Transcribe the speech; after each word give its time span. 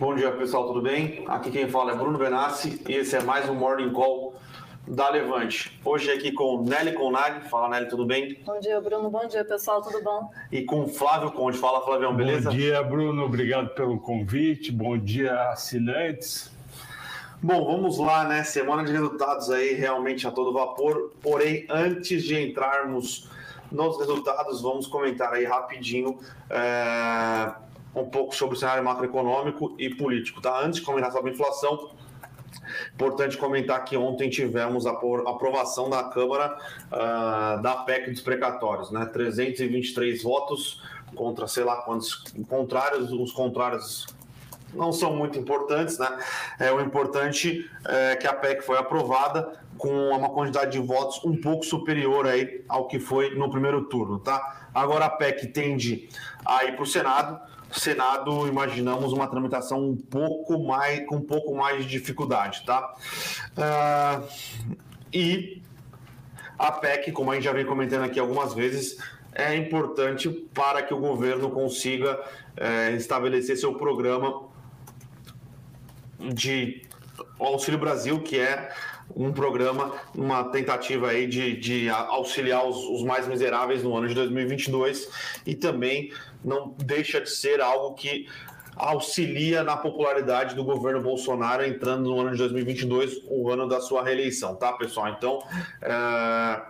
Bom 0.00 0.12
dia, 0.12 0.32
pessoal, 0.32 0.66
tudo 0.66 0.82
bem? 0.82 1.24
Aqui 1.28 1.52
quem 1.52 1.68
fala 1.68 1.92
é 1.92 1.94
Bruno 1.94 2.18
Benassi 2.18 2.82
e 2.88 2.94
esse 2.94 3.14
é 3.14 3.22
mais 3.22 3.48
um 3.48 3.54
Morning 3.54 3.92
Call 3.92 4.34
da 4.88 5.08
Levante. 5.08 5.78
Hoje 5.84 6.10
aqui 6.10 6.32
com 6.32 6.64
Nelly 6.64 6.94
Conag. 6.94 7.48
Fala, 7.48 7.68
Nelly, 7.68 7.88
tudo 7.88 8.04
bem? 8.04 8.36
Bom 8.44 8.58
dia, 8.58 8.80
Bruno. 8.80 9.08
Bom 9.08 9.24
dia, 9.28 9.44
pessoal, 9.44 9.80
tudo 9.80 10.02
bom? 10.02 10.32
E 10.50 10.62
com 10.62 10.88
Flávio 10.88 11.30
Conde. 11.30 11.58
Fala, 11.58 11.80
Flavião, 11.84 12.12
beleza? 12.12 12.50
Bom 12.50 12.56
dia, 12.56 12.82
Bruno. 12.82 13.24
Obrigado 13.24 13.68
pelo 13.68 14.00
convite. 14.00 14.72
Bom 14.72 14.98
dia, 14.98 15.50
assinantes. 15.50 16.50
Bom, 17.40 17.64
vamos 17.64 17.96
lá, 17.98 18.24
né? 18.24 18.42
Semana 18.42 18.82
de 18.82 18.90
resultados 18.90 19.48
aí 19.48 19.74
realmente 19.74 20.26
a 20.26 20.32
todo 20.32 20.52
vapor. 20.52 21.12
Porém, 21.22 21.66
antes 21.70 22.24
de 22.24 22.36
entrarmos 22.36 23.30
nos 23.70 23.96
resultados, 23.98 24.60
vamos 24.60 24.88
comentar 24.88 25.32
aí 25.32 25.44
rapidinho 25.44 26.18
é, 26.50 27.52
um 27.94 28.04
pouco 28.04 28.34
sobre 28.34 28.56
o 28.56 28.58
cenário 28.58 28.84
macroeconômico 28.84 29.74
e 29.78 29.94
político, 29.94 30.40
tá? 30.40 30.60
Antes 30.60 30.80
de 30.80 30.86
comentar 30.86 31.12
sobre 31.12 31.30
a 31.30 31.34
inflação, 31.34 31.90
Importante 32.94 33.36
comentar 33.36 33.84
que 33.84 33.96
ontem 33.96 34.30
tivemos 34.30 34.86
a 34.86 34.92
aprovação 34.92 35.90
da 35.90 36.04
Câmara 36.04 36.56
uh, 36.86 37.60
da 37.60 37.76
PEC 37.84 38.10
dos 38.10 38.20
precatórios, 38.20 38.90
né? 38.90 39.04
323 39.06 40.22
votos 40.22 40.82
contra 41.14 41.46
sei 41.46 41.64
lá 41.64 41.76
quantos 41.82 42.24
contrários, 42.48 43.12
os 43.12 43.32
contrários 43.32 44.06
não 44.72 44.92
são 44.92 45.14
muito 45.14 45.38
importantes, 45.38 45.98
né? 45.98 46.18
É, 46.58 46.72
o 46.72 46.80
importante 46.80 47.68
é 47.86 48.16
que 48.16 48.26
a 48.26 48.32
PEC 48.32 48.62
foi 48.62 48.76
aprovada 48.76 49.52
com 49.78 50.10
uma 50.10 50.30
quantidade 50.30 50.72
de 50.72 50.78
votos 50.78 51.20
um 51.24 51.40
pouco 51.40 51.64
superior 51.64 52.26
aí 52.26 52.64
ao 52.68 52.88
que 52.88 52.98
foi 52.98 53.34
no 53.34 53.50
primeiro 53.50 53.84
turno, 53.84 54.18
tá? 54.18 54.68
Agora 54.74 55.04
a 55.06 55.10
PEC 55.10 55.48
tende 55.48 56.08
a 56.44 56.64
ir 56.64 56.74
para 56.74 56.82
o 56.82 56.86
Senado. 56.86 57.40
Senado, 57.74 58.46
imaginamos 58.46 59.12
uma 59.12 59.26
tramitação 59.26 59.84
um 59.84 59.96
pouco 59.96 60.58
mais, 60.64 61.06
com 61.06 61.16
um 61.16 61.22
pouco 61.22 61.54
mais 61.54 61.84
de 61.84 61.90
dificuldade, 61.90 62.64
tá? 62.64 62.94
Uh, 63.56 64.28
e 65.12 65.62
a 66.58 66.70
PEC, 66.72 67.12
como 67.12 67.30
a 67.30 67.34
gente 67.34 67.44
já 67.44 67.52
vem 67.52 67.66
comentando 67.66 68.04
aqui 68.04 68.18
algumas 68.18 68.54
vezes, 68.54 68.96
é 69.34 69.56
importante 69.56 70.30
para 70.30 70.82
que 70.82 70.94
o 70.94 70.98
governo 70.98 71.50
consiga 71.50 72.20
é, 72.56 72.92
estabelecer 72.92 73.56
seu 73.56 73.74
programa 73.74 74.42
de 76.32 76.82
Auxílio 77.38 77.78
Brasil, 77.78 78.20
que 78.22 78.38
é 78.38 78.70
um 79.14 79.32
programa, 79.32 79.92
uma 80.14 80.44
tentativa 80.44 81.08
aí 81.08 81.26
de, 81.26 81.56
de 81.56 81.88
auxiliar 81.88 82.66
os, 82.66 82.76
os, 82.76 83.02
mais 83.02 83.26
miseráveis 83.28 83.82
no 83.82 83.96
ano 83.96 84.08
de 84.08 84.14
2022 84.14 85.08
e 85.46 85.54
também 85.54 86.12
não 86.44 86.74
deixa 86.78 87.20
de 87.20 87.30
ser 87.30 87.60
algo 87.60 87.94
que 87.94 88.28
auxilia 88.76 89.62
na 89.62 89.76
popularidade 89.76 90.54
do 90.54 90.64
governo 90.64 91.00
Bolsonaro 91.00 91.64
entrando 91.64 92.10
no 92.10 92.20
ano 92.20 92.32
de 92.32 92.38
2022, 92.38 93.22
o 93.28 93.50
ano 93.50 93.68
da 93.68 93.80
sua 93.80 94.02
reeleição, 94.02 94.56
tá, 94.56 94.72
pessoal? 94.72 95.08
Então, 95.10 95.38
é, 95.80 96.62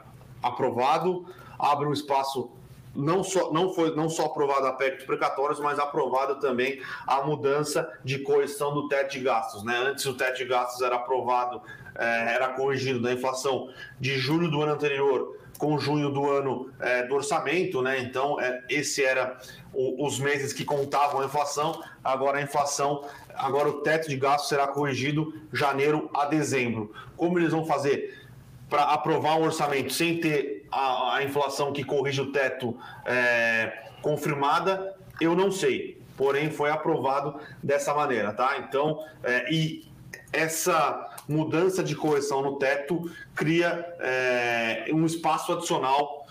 aprovado, 0.42 1.26
abre 1.58 1.86
um 1.86 1.92
espaço 1.92 2.50
não 2.94 3.24
só, 3.24 3.52
não 3.52 3.72
foi 3.72 3.94
não 3.96 4.08
só 4.08 4.26
aprovado 4.26 4.66
a 4.66 4.72
PEC 4.72 4.96
dos 4.96 5.06
precatórios, 5.06 5.58
mas 5.58 5.78
aprovado 5.78 6.36
também 6.36 6.80
a 7.06 7.22
mudança 7.22 7.90
de 8.04 8.20
correção 8.20 8.72
do 8.72 8.88
teto 8.88 9.12
de 9.12 9.20
gastos. 9.20 9.64
Né? 9.64 9.76
Antes 9.76 10.06
o 10.06 10.14
teto 10.14 10.36
de 10.36 10.44
gastos 10.44 10.80
era 10.80 10.96
aprovado, 10.96 11.60
era 11.96 12.48
corrigido 12.48 13.00
na 13.00 13.12
inflação 13.12 13.70
de 14.00 14.18
julho 14.18 14.50
do 14.50 14.62
ano 14.62 14.72
anterior 14.72 15.36
com 15.58 15.78
junho 15.78 16.10
do 16.10 16.30
ano 16.30 16.70
é, 16.80 17.04
do 17.04 17.14
orçamento, 17.14 17.80
né? 17.82 17.98
Então, 18.00 18.40
é, 18.40 18.62
esse 18.68 19.04
era 19.04 19.38
o, 19.72 20.06
os 20.06 20.18
meses 20.18 20.52
que 20.52 20.64
contavam 20.64 21.20
a 21.20 21.24
inflação. 21.24 21.82
Agora 22.02 22.38
a 22.38 22.42
inflação, 22.42 23.04
agora 23.34 23.68
o 23.68 23.80
teto 23.80 24.08
de 24.08 24.16
gastos 24.16 24.48
será 24.48 24.66
corrigido 24.66 25.32
janeiro 25.52 26.10
a 26.14 26.26
dezembro. 26.26 26.92
Como 27.16 27.38
eles 27.38 27.52
vão 27.52 27.64
fazer 27.64 28.20
para 28.68 28.82
aprovar 28.84 29.36
um 29.36 29.44
orçamento 29.44 29.92
sem 29.92 30.18
ter 30.18 30.66
a, 30.70 31.16
a 31.16 31.22
inflação 31.22 31.72
que 31.72 31.84
corrige 31.84 32.20
o 32.20 32.32
teto 32.32 32.76
é, 33.04 33.84
confirmada, 34.02 34.96
eu 35.20 35.34
não 35.34 35.50
sei. 35.50 36.02
Porém, 36.16 36.50
foi 36.50 36.70
aprovado 36.70 37.40
dessa 37.62 37.92
maneira, 37.92 38.32
tá? 38.32 38.56
Então, 38.58 39.04
é, 39.22 39.52
e 39.52 39.88
essa 40.32 41.13
mudança 41.28 41.82
de 41.82 41.94
correção 41.94 42.42
no 42.42 42.58
teto 42.58 43.10
cria 43.34 43.94
é, 44.00 44.86
um 44.92 45.04
espaço 45.06 45.52
adicional 45.52 46.26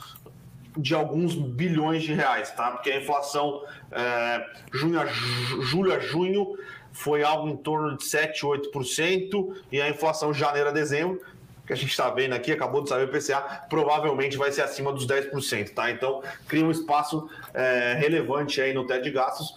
de 0.76 0.96
alguns 0.96 1.36
bilhões 1.36 2.04
de 2.04 2.14
reais, 2.14 2.52
tá? 2.52 2.72
Porque 2.72 2.92
a 2.92 2.98
inflação 2.98 3.64
é, 3.92 4.46
junho 4.72 5.00
a, 5.00 5.06
julho 5.06 5.94
a 5.94 6.00
junho 6.00 6.58
foi 6.92 7.24
algo 7.24 7.50
em 7.50 7.58
torno 7.58 7.98
de 7.98 8.04
7, 8.04 8.46
8%, 8.46 9.56
e 9.72 9.82
a 9.82 9.90
inflação 9.90 10.34
janeiro 10.34 10.70
a 10.70 10.72
dezembro 10.72 11.22
que 11.66 11.72
a 11.72 11.76
gente 11.76 11.92
está 11.92 12.10
vendo 12.10 12.34
aqui, 12.34 12.52
acabou 12.52 12.84
de 12.84 12.90
saber 12.90 13.06
o 13.06 13.08
PCA, 13.08 13.40
provavelmente 13.70 14.36
vai 14.36 14.52
ser 14.52 14.64
acima 14.64 14.92
dos 14.92 15.08
10%, 15.08 15.74
tá? 15.74 15.90
Então, 15.90 16.22
cria 16.48 16.66
um 16.66 16.72
espaço 16.72 17.30
é, 17.54 17.96
relevante 17.98 18.60
aí 18.60 18.74
no 18.74 18.86
teto 18.86 19.04
de 19.04 19.12
gastos 19.12 19.56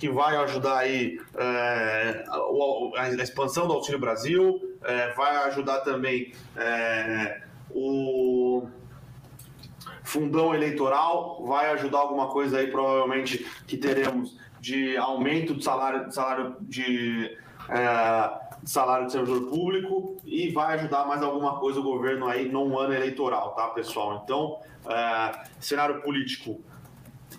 que 0.00 0.08
vai 0.08 0.34
ajudar 0.36 0.78
aí 0.78 1.20
é, 1.36 2.24
a, 2.96 3.10
expansão 3.22 3.68
do 3.68 3.74
Auxílio 3.74 4.00
Brasil, 4.00 4.78
é, 4.82 5.12
vai 5.12 5.36
ajudar 5.48 5.80
também 5.80 6.32
é, 6.56 7.42
o 7.70 8.66
fundão 10.02 10.54
eleitoral, 10.54 11.44
vai 11.44 11.70
ajudar 11.72 11.98
alguma 11.98 12.28
coisa 12.28 12.58
aí, 12.58 12.70
provavelmente, 12.70 13.46
que 13.66 13.76
teremos 13.76 14.38
de 14.58 14.96
aumento 14.96 15.52
do 15.52 15.62
salário, 15.62 16.10
salário 16.10 16.56
de 16.62 17.38
salário 18.64 19.06
de 19.06 19.12
servidor 19.12 19.48
público 19.48 20.16
e 20.24 20.50
vai 20.50 20.74
ajudar 20.74 21.06
mais 21.06 21.22
alguma 21.22 21.58
coisa 21.58 21.80
o 21.80 21.82
governo 21.82 22.26
aí 22.26 22.48
num 22.48 22.78
ano 22.78 22.92
eleitoral, 22.92 23.54
tá, 23.54 23.68
pessoal? 23.68 24.22
Então, 24.24 24.58
é, 24.86 25.44
cenário 25.60 26.00
político 26.02 26.60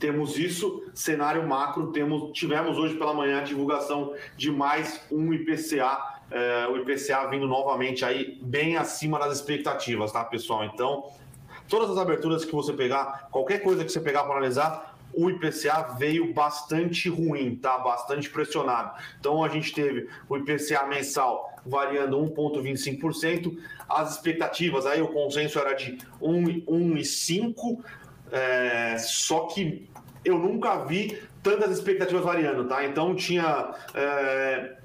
temos 0.02 0.38
isso, 0.38 0.84
cenário 0.96 1.48
macro, 1.48 1.92
temos, 1.92 2.32
tivemos 2.34 2.76
hoje 2.78 2.96
pela 2.96 3.14
manhã 3.14 3.40
a 3.40 3.44
divulgação 3.44 4.16
de 4.36 4.52
mais 4.52 5.00
um 5.12 5.32
IPCA, 5.32 6.20
é, 6.32 6.68
o 6.68 6.78
IPCA 6.78 7.28
vindo 7.30 7.48
novamente 7.48 8.04
aí 8.04 8.40
bem 8.42 8.78
acima 8.78 9.20
das 9.20 9.38
expectativas, 9.38 10.12
tá, 10.12 10.26
pessoal? 10.26 10.66
Então, 10.66 11.06
todas 11.70 11.92
as 11.92 11.98
aberturas 12.00 12.44
que 12.44 12.52
você 12.52 12.74
pegar, 12.74 13.30
qualquer 13.32 13.60
coisa 13.60 13.86
que 13.86 13.92
você 13.92 14.02
pegar 14.02 14.24
para 14.24 14.32
analisar, 14.32 14.98
o 15.14 15.30
IPCA 15.30 15.96
veio 16.00 16.34
bastante 16.34 17.08
ruim, 17.08 17.56
tá? 17.56 17.78
Bastante 17.78 18.30
pressionado. 18.30 18.98
Então 19.20 19.44
a 19.44 19.50
gente 19.50 19.72
teve 19.72 20.08
o 20.28 20.38
IPCA 20.38 20.88
mensal 20.88 21.52
variando 21.66 22.18
1,25%, 22.18 23.56
as 23.88 24.16
expectativas, 24.16 24.86
aí 24.86 25.02
o 25.02 25.10
consenso 25.10 25.60
era 25.60 25.74
de 25.74 25.98
1,5%, 26.20 27.78
é, 28.32 28.98
só 28.98 29.42
que 29.48 29.91
eu 30.24 30.38
nunca 30.38 30.86
vi 30.86 31.22
tantas 31.42 31.72
expectativas 31.72 32.24
variando, 32.24 32.66
tá? 32.66 32.86
Então 32.86 33.16
tinha. 33.16 33.74
É, 33.94 34.76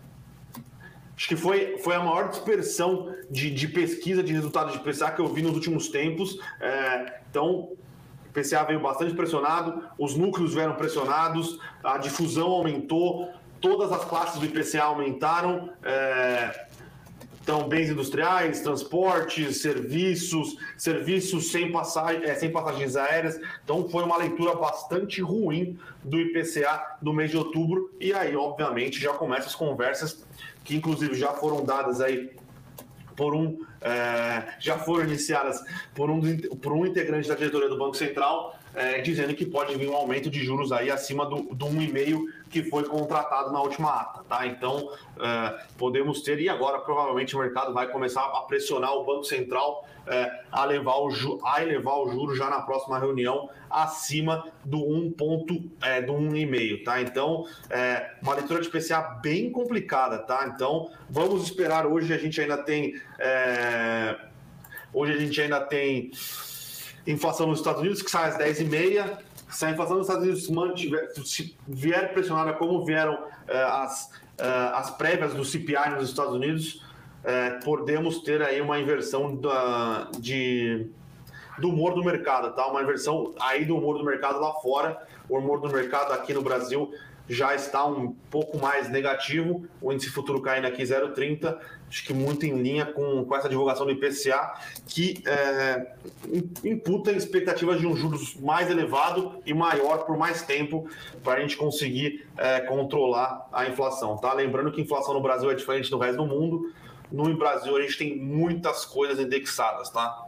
acho 1.16 1.28
que 1.28 1.36
foi, 1.36 1.78
foi 1.78 1.94
a 1.94 2.00
maior 2.00 2.28
dispersão 2.28 3.14
de, 3.30 3.50
de 3.50 3.68
pesquisa 3.68 4.22
de 4.22 4.32
resultados 4.32 4.72
de 4.72 4.78
IPCA 4.78 5.10
que 5.12 5.20
eu 5.20 5.28
vi 5.28 5.42
nos 5.42 5.54
últimos 5.54 5.88
tempos. 5.88 6.38
É, 6.60 7.20
então, 7.30 7.70
PCA 8.32 8.64
veio 8.64 8.80
bastante 8.80 9.14
pressionado, 9.14 9.82
os 9.98 10.14
núcleos 10.14 10.54
vieram 10.54 10.74
pressionados, 10.74 11.58
a 11.82 11.96
difusão 11.96 12.48
aumentou, 12.48 13.30
todas 13.60 13.90
as 13.90 14.04
classes 14.04 14.38
do 14.38 14.44
IPCA 14.44 14.84
aumentaram. 14.84 15.70
É, 15.82 16.65
então, 17.46 17.68
bens 17.68 17.88
industriais, 17.88 18.58
transportes, 18.58 19.58
serviços, 19.58 20.56
serviços 20.76 21.52
sem, 21.52 21.72
é, 22.24 22.34
sem 22.34 22.50
passagens 22.50 22.96
aéreas. 22.96 23.38
Então, 23.62 23.88
foi 23.88 24.02
uma 24.02 24.16
leitura 24.16 24.56
bastante 24.56 25.22
ruim 25.22 25.78
do 26.02 26.18
IPCA 26.18 26.96
do 27.00 27.12
mês 27.12 27.30
de 27.30 27.36
outubro. 27.36 27.94
E 28.00 28.12
aí, 28.12 28.34
obviamente, 28.34 29.00
já 29.00 29.12
começam 29.12 29.46
as 29.46 29.54
conversas 29.54 30.26
que, 30.64 30.74
inclusive, 30.74 31.14
já 31.14 31.34
foram 31.34 31.64
dadas 31.64 32.00
aí 32.00 32.32
por 33.14 33.32
um 33.32 33.64
é, 33.80 34.56
já 34.58 34.76
foram 34.78 35.04
iniciadas 35.04 35.62
por 35.94 36.10
um, 36.10 36.20
por 36.60 36.72
um 36.72 36.84
integrante 36.84 37.28
da 37.28 37.36
diretoria 37.36 37.68
do 37.68 37.78
Banco 37.78 37.96
Central, 37.96 38.58
é, 38.76 39.00
dizendo 39.00 39.34
que 39.34 39.46
pode 39.46 39.74
vir 39.74 39.88
um 39.88 39.96
aumento 39.96 40.28
de 40.28 40.44
juros 40.44 40.70
aí 40.70 40.90
acima 40.90 41.24
do, 41.24 41.54
do 41.54 41.66
1,5 41.66 42.20
que 42.50 42.62
foi 42.62 42.84
contratado 42.84 43.50
na 43.50 43.60
última 43.60 43.88
ata, 43.88 44.22
tá? 44.28 44.46
Então, 44.46 44.92
é, 45.18 45.66
podemos 45.78 46.20
ter, 46.20 46.38
e 46.38 46.48
agora 46.48 46.78
provavelmente 46.80 47.34
o 47.34 47.38
mercado 47.38 47.72
vai 47.72 47.88
começar 47.88 48.22
a 48.22 48.42
pressionar 48.42 48.92
o 48.92 49.04
Banco 49.04 49.24
Central 49.24 49.86
é, 50.06 50.42
a, 50.52 50.64
levar 50.66 50.96
o, 50.98 51.08
a 51.44 51.62
elevar 51.62 51.98
o 51.98 52.10
juro 52.10 52.36
já 52.36 52.50
na 52.50 52.60
próxima 52.60 52.98
reunião 52.98 53.48
acima 53.70 54.46
do 54.62 54.78
1 54.78 55.12
ponto, 55.12 55.58
é, 55.82 56.02
do 56.02 56.12
1,5, 56.12 56.84
tá? 56.84 57.00
Então, 57.00 57.46
é, 57.70 58.14
uma 58.22 58.34
leitura 58.34 58.60
de 58.60 58.68
PCA 58.68 59.00
bem 59.22 59.50
complicada, 59.50 60.18
tá? 60.18 60.52
Então, 60.54 60.90
vamos 61.08 61.44
esperar 61.44 61.86
hoje, 61.86 62.12
a 62.12 62.18
gente 62.18 62.38
ainda 62.40 62.58
tem... 62.58 62.94
É, 63.18 64.16
hoje 64.92 65.12
a 65.14 65.18
gente 65.18 65.40
ainda 65.40 65.60
tem 65.60 66.10
inflação 67.06 67.46
nos 67.46 67.58
Estados 67.58 67.80
Unidos, 67.80 68.02
que 68.02 68.10
sai 68.10 68.30
às 68.30 68.38
10h30, 68.38 69.18
se 69.50 69.64
a 69.64 69.70
inflação 69.70 69.96
dos 69.96 70.06
Estados 70.06 70.24
Unidos 70.24 70.50
mantiver, 70.50 71.10
se 71.24 71.56
vier 71.66 72.12
pressionada 72.12 72.52
como 72.54 72.84
vieram 72.84 73.16
eh, 73.46 73.62
as, 73.62 74.10
eh, 74.38 74.70
as 74.74 74.90
prévias 74.90 75.34
do 75.34 75.44
CPI 75.44 75.90
nos 75.90 76.08
Estados 76.08 76.34
Unidos, 76.34 76.82
eh, 77.24 77.60
podemos 77.64 78.20
ter 78.22 78.42
aí 78.42 78.60
uma 78.60 78.78
inversão 78.78 79.36
da, 79.36 80.10
de, 80.18 80.88
do 81.58 81.68
humor 81.68 81.94
do 81.94 82.04
mercado, 82.04 82.54
tá? 82.54 82.66
Uma 82.66 82.82
inversão 82.82 83.34
aí 83.40 83.64
do 83.64 83.76
humor 83.76 83.98
do 83.98 84.04
mercado 84.04 84.40
lá 84.40 84.52
fora. 84.54 85.00
O 85.28 85.38
humor 85.38 85.60
do 85.60 85.68
mercado 85.68 86.12
aqui 86.12 86.34
no 86.34 86.42
Brasil 86.42 86.92
já 87.28 87.54
está 87.54 87.84
um 87.84 88.12
pouco 88.30 88.58
mais 88.58 88.88
negativo, 88.88 89.66
o 89.80 89.92
índice 89.92 90.10
futuro 90.10 90.40
caindo 90.40 90.66
aqui 90.66 90.82
0,30, 90.82 91.58
acho 91.88 92.04
que 92.04 92.12
muito 92.12 92.44
em 92.44 92.60
linha 92.60 92.86
com, 92.86 93.24
com 93.24 93.36
essa 93.36 93.48
divulgação 93.48 93.86
do 93.86 93.92
IPCA, 93.92 94.54
que 94.86 95.22
é, 95.26 95.94
imputa 96.64 97.12
expectativas 97.12 97.80
de 97.80 97.86
um 97.86 97.96
juros 97.96 98.34
mais 98.36 98.70
elevado 98.70 99.40
e 99.46 99.54
maior 99.54 100.04
por 100.04 100.16
mais 100.16 100.42
tempo 100.42 100.88
para 101.22 101.34
a 101.34 101.40
gente 101.40 101.56
conseguir 101.56 102.26
é, 102.36 102.60
controlar 102.60 103.48
a 103.52 103.66
inflação. 103.66 104.16
Tá? 104.16 104.32
Lembrando 104.32 104.72
que 104.72 104.80
a 104.80 104.84
inflação 104.84 105.14
no 105.14 105.20
Brasil 105.20 105.50
é 105.50 105.54
diferente 105.54 105.90
do 105.90 105.98
resto 105.98 106.16
do 106.16 106.26
mundo, 106.26 106.72
no 107.10 107.36
Brasil 107.36 107.76
a 107.76 107.82
gente 107.82 107.96
tem 107.96 108.16
muitas 108.16 108.84
coisas 108.84 109.18
indexadas, 109.20 109.90
tá? 109.90 110.26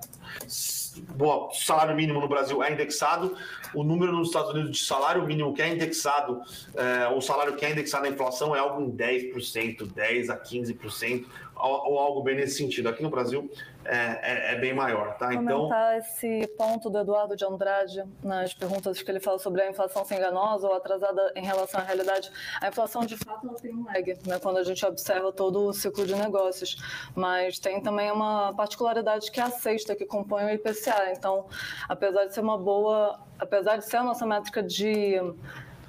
Bom, 1.14 1.50
salário 1.52 1.94
mínimo 1.94 2.20
no 2.20 2.28
Brasil 2.28 2.62
é 2.62 2.72
indexado, 2.72 3.36
o 3.74 3.84
número 3.84 4.12
nos 4.12 4.28
Estados 4.28 4.50
Unidos 4.50 4.72
de 4.72 4.84
salário 4.84 5.24
mínimo 5.24 5.54
que 5.54 5.62
é 5.62 5.72
indexado, 5.72 6.40
é, 6.74 7.08
o 7.08 7.20
salário 7.20 7.54
que 7.56 7.64
é 7.64 7.70
indexado 7.70 8.04
na 8.04 8.10
inflação 8.10 8.54
é 8.54 8.58
algo 8.58 8.82
em 8.82 8.90
10%, 8.90 9.92
10% 9.92 10.30
a 10.30 10.36
15% 10.36 11.24
ou 11.58 11.98
algo 11.98 12.22
bem 12.22 12.36
nesse 12.36 12.56
sentido. 12.56 12.88
Aqui 12.88 13.02
no 13.02 13.10
Brasil 13.10 13.50
é, 13.84 13.96
é, 13.96 14.54
é 14.54 14.58
bem 14.58 14.72
maior, 14.72 15.16
tá? 15.16 15.34
Então 15.34 15.62
Comentar 15.62 15.98
esse 15.98 16.46
ponto 16.58 16.90
do 16.90 16.98
Eduardo 16.98 17.34
de 17.34 17.44
Andrade 17.44 18.04
nas 18.22 18.54
perguntas 18.54 19.00
que 19.02 19.10
ele 19.10 19.20
fala 19.20 19.38
sobre 19.38 19.62
a 19.62 19.70
inflação 19.70 20.04
ser 20.04 20.16
enganosa 20.16 20.68
ou 20.68 20.74
atrasada 20.74 21.32
em 21.34 21.44
relação 21.44 21.80
à 21.80 21.82
realidade. 21.82 22.30
A 22.60 22.68
inflação, 22.68 23.04
de 23.04 23.16
fato, 23.16 23.48
ela 23.48 23.58
tem 23.58 23.74
um 23.74 23.84
lag, 23.84 24.18
né? 24.26 24.38
Quando 24.38 24.58
a 24.58 24.62
gente 24.62 24.84
observa 24.84 25.32
todo 25.32 25.66
o 25.66 25.72
ciclo 25.72 26.06
de 26.06 26.14
negócios, 26.14 26.76
mas 27.14 27.58
tem 27.58 27.80
também 27.80 28.10
uma 28.10 28.52
particularidade 28.54 29.30
que 29.30 29.40
é 29.40 29.44
a 29.44 29.50
sexta 29.50 29.96
que 29.96 30.04
compõe 30.04 30.44
o 30.44 30.50
IPCA. 30.50 31.12
Então, 31.12 31.46
apesar 31.88 32.26
de 32.26 32.34
ser 32.34 32.40
uma 32.40 32.58
boa, 32.58 33.18
apesar 33.38 33.76
de 33.78 33.84
ser 33.84 33.96
a 33.96 34.02
nossa 34.02 34.26
métrica 34.26 34.62
de 34.62 35.20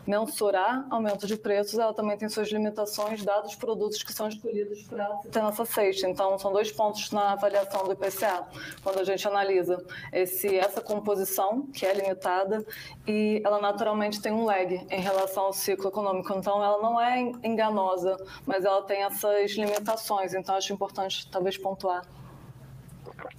mensurar 0.09 0.87
aumento 0.89 1.27
de 1.27 1.37
preços, 1.37 1.77
ela 1.77 1.93
também 1.93 2.17
tem 2.17 2.27
suas 2.27 2.49
limitações, 2.49 3.23
dados 3.23 3.51
os 3.51 3.55
produtos 3.55 4.01
que 4.01 4.11
são 4.11 4.27
escolhidos 4.27 4.81
para 4.83 5.05
ter 5.31 5.43
nessa 5.43 5.63
cesta. 5.65 6.09
Então, 6.09 6.37
são 6.39 6.51
dois 6.51 6.71
pontos 6.71 7.11
na 7.11 7.33
avaliação 7.33 7.83
do 7.83 7.93
IPCA, 7.93 8.47
quando 8.81 8.97
a 8.97 9.03
gente 9.03 9.27
analisa 9.27 9.85
esse, 10.11 10.57
essa 10.57 10.81
composição, 10.81 11.67
que 11.67 11.85
é 11.85 11.93
limitada, 11.93 12.65
e 13.07 13.39
ela 13.45 13.61
naturalmente 13.61 14.19
tem 14.19 14.31
um 14.31 14.45
lag 14.45 14.83
em 14.89 14.99
relação 14.99 15.43
ao 15.43 15.53
ciclo 15.53 15.89
econômico. 15.89 16.33
Então, 16.33 16.63
ela 16.63 16.81
não 16.81 16.99
é 16.99 17.19
enganosa, 17.43 18.17
mas 18.47 18.65
ela 18.65 18.81
tem 18.81 19.03
essas 19.03 19.51
limitações. 19.51 20.33
Então, 20.33 20.55
acho 20.55 20.73
importante, 20.73 21.29
talvez, 21.29 21.55
pontuar. 21.55 22.01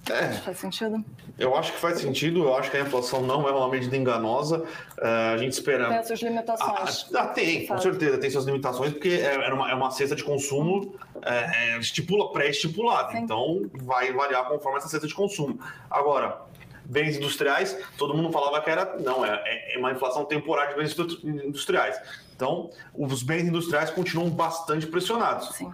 É. 0.09 0.29
Faz 0.29 0.57
sentido? 0.57 1.03
Eu 1.37 1.55
acho 1.55 1.73
que 1.73 1.79
faz 1.79 1.99
sentido, 1.99 2.43
eu 2.43 2.55
acho 2.55 2.71
que 2.71 2.77
a 2.77 2.81
inflação 2.81 3.21
não 3.21 3.47
é 3.47 3.51
uma 3.51 3.69
medida 3.69 3.95
enganosa. 3.95 4.59
Uh, 4.59 5.33
a 5.33 5.37
gente 5.37 5.53
espera. 5.53 5.89
Tem 5.89 6.03
suas 6.03 6.21
limitações. 6.21 7.07
Ah, 7.13 7.21
ah, 7.21 7.27
tem, 7.27 7.67
com 7.67 7.77
certeza, 7.77 8.17
tem 8.17 8.29
suas 8.29 8.45
limitações, 8.45 8.91
porque 8.91 9.09
é, 9.09 9.47
é, 9.47 9.53
uma, 9.53 9.71
é 9.71 9.73
uma 9.73 9.91
cesta 9.91 10.15
de 10.15 10.23
consumo 10.23 10.95
é, 11.21 11.77
estipula, 11.77 12.31
pré-estipulada. 12.31 13.17
Então, 13.17 13.61
vai 13.73 14.11
variar 14.11 14.45
conforme 14.45 14.79
essa 14.79 14.87
cesta 14.87 15.07
de 15.07 15.13
consumo. 15.13 15.59
Agora, 15.89 16.41
bens 16.85 17.17
industriais, 17.17 17.77
todo 17.97 18.15
mundo 18.15 18.31
falava 18.31 18.61
que 18.61 18.69
era. 18.69 18.97
Não, 18.99 19.23
é, 19.25 19.73
é 19.73 19.77
uma 19.77 19.91
inflação 19.91 20.25
temporária 20.25 20.73
de 20.73 20.79
bens 20.79 20.95
industriais. 21.23 21.99
Então, 22.35 22.71
os 22.93 23.21
bens 23.21 23.43
industriais 23.43 23.91
continuam 23.91 24.29
bastante 24.29 24.87
pressionados. 24.87 25.55
Sim. 25.55 25.71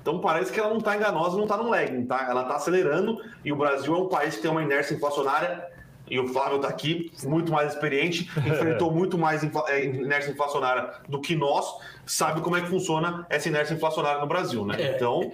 Então 0.00 0.20
parece 0.20 0.52
que 0.52 0.58
ela 0.58 0.70
não 0.70 0.78
está 0.78 0.96
enganosa, 0.96 1.36
não 1.36 1.44
está 1.44 1.56
no 1.56 1.68
lagging, 1.68 2.06
tá? 2.06 2.26
Ela 2.28 2.42
está 2.42 2.56
acelerando 2.56 3.20
e 3.44 3.52
o 3.52 3.56
Brasil 3.56 3.94
é 3.94 3.98
um 3.98 4.08
país 4.08 4.36
que 4.36 4.42
tem 4.42 4.50
uma 4.50 4.62
inércia 4.62 4.94
inflacionária 4.94 5.66
e 6.10 6.18
o 6.18 6.26
Flávio 6.28 6.56
está 6.56 6.68
aqui, 6.68 7.12
muito 7.24 7.52
mais 7.52 7.74
experiente, 7.74 8.30
enfrentou 8.38 8.90
muito 8.90 9.18
mais 9.18 9.42
é, 9.68 9.84
inércia 9.84 10.30
inflacionária 10.30 10.90
do 11.08 11.20
que 11.20 11.36
nós, 11.36 11.66
sabe 12.06 12.40
como 12.40 12.56
é 12.56 12.60
que 12.60 12.68
funciona 12.68 13.26
essa 13.28 13.48
inércia 13.48 13.74
inflacionária 13.74 14.20
no 14.20 14.26
Brasil, 14.26 14.64
né? 14.64 14.76
É, 14.78 14.96
então, 14.96 15.30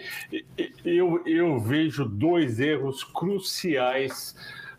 eu, 0.85 1.23
eu 1.25 1.59
vejo 1.61 2.05
dois 2.05 2.59
erros 2.59 3.05
cruciais 3.05 4.35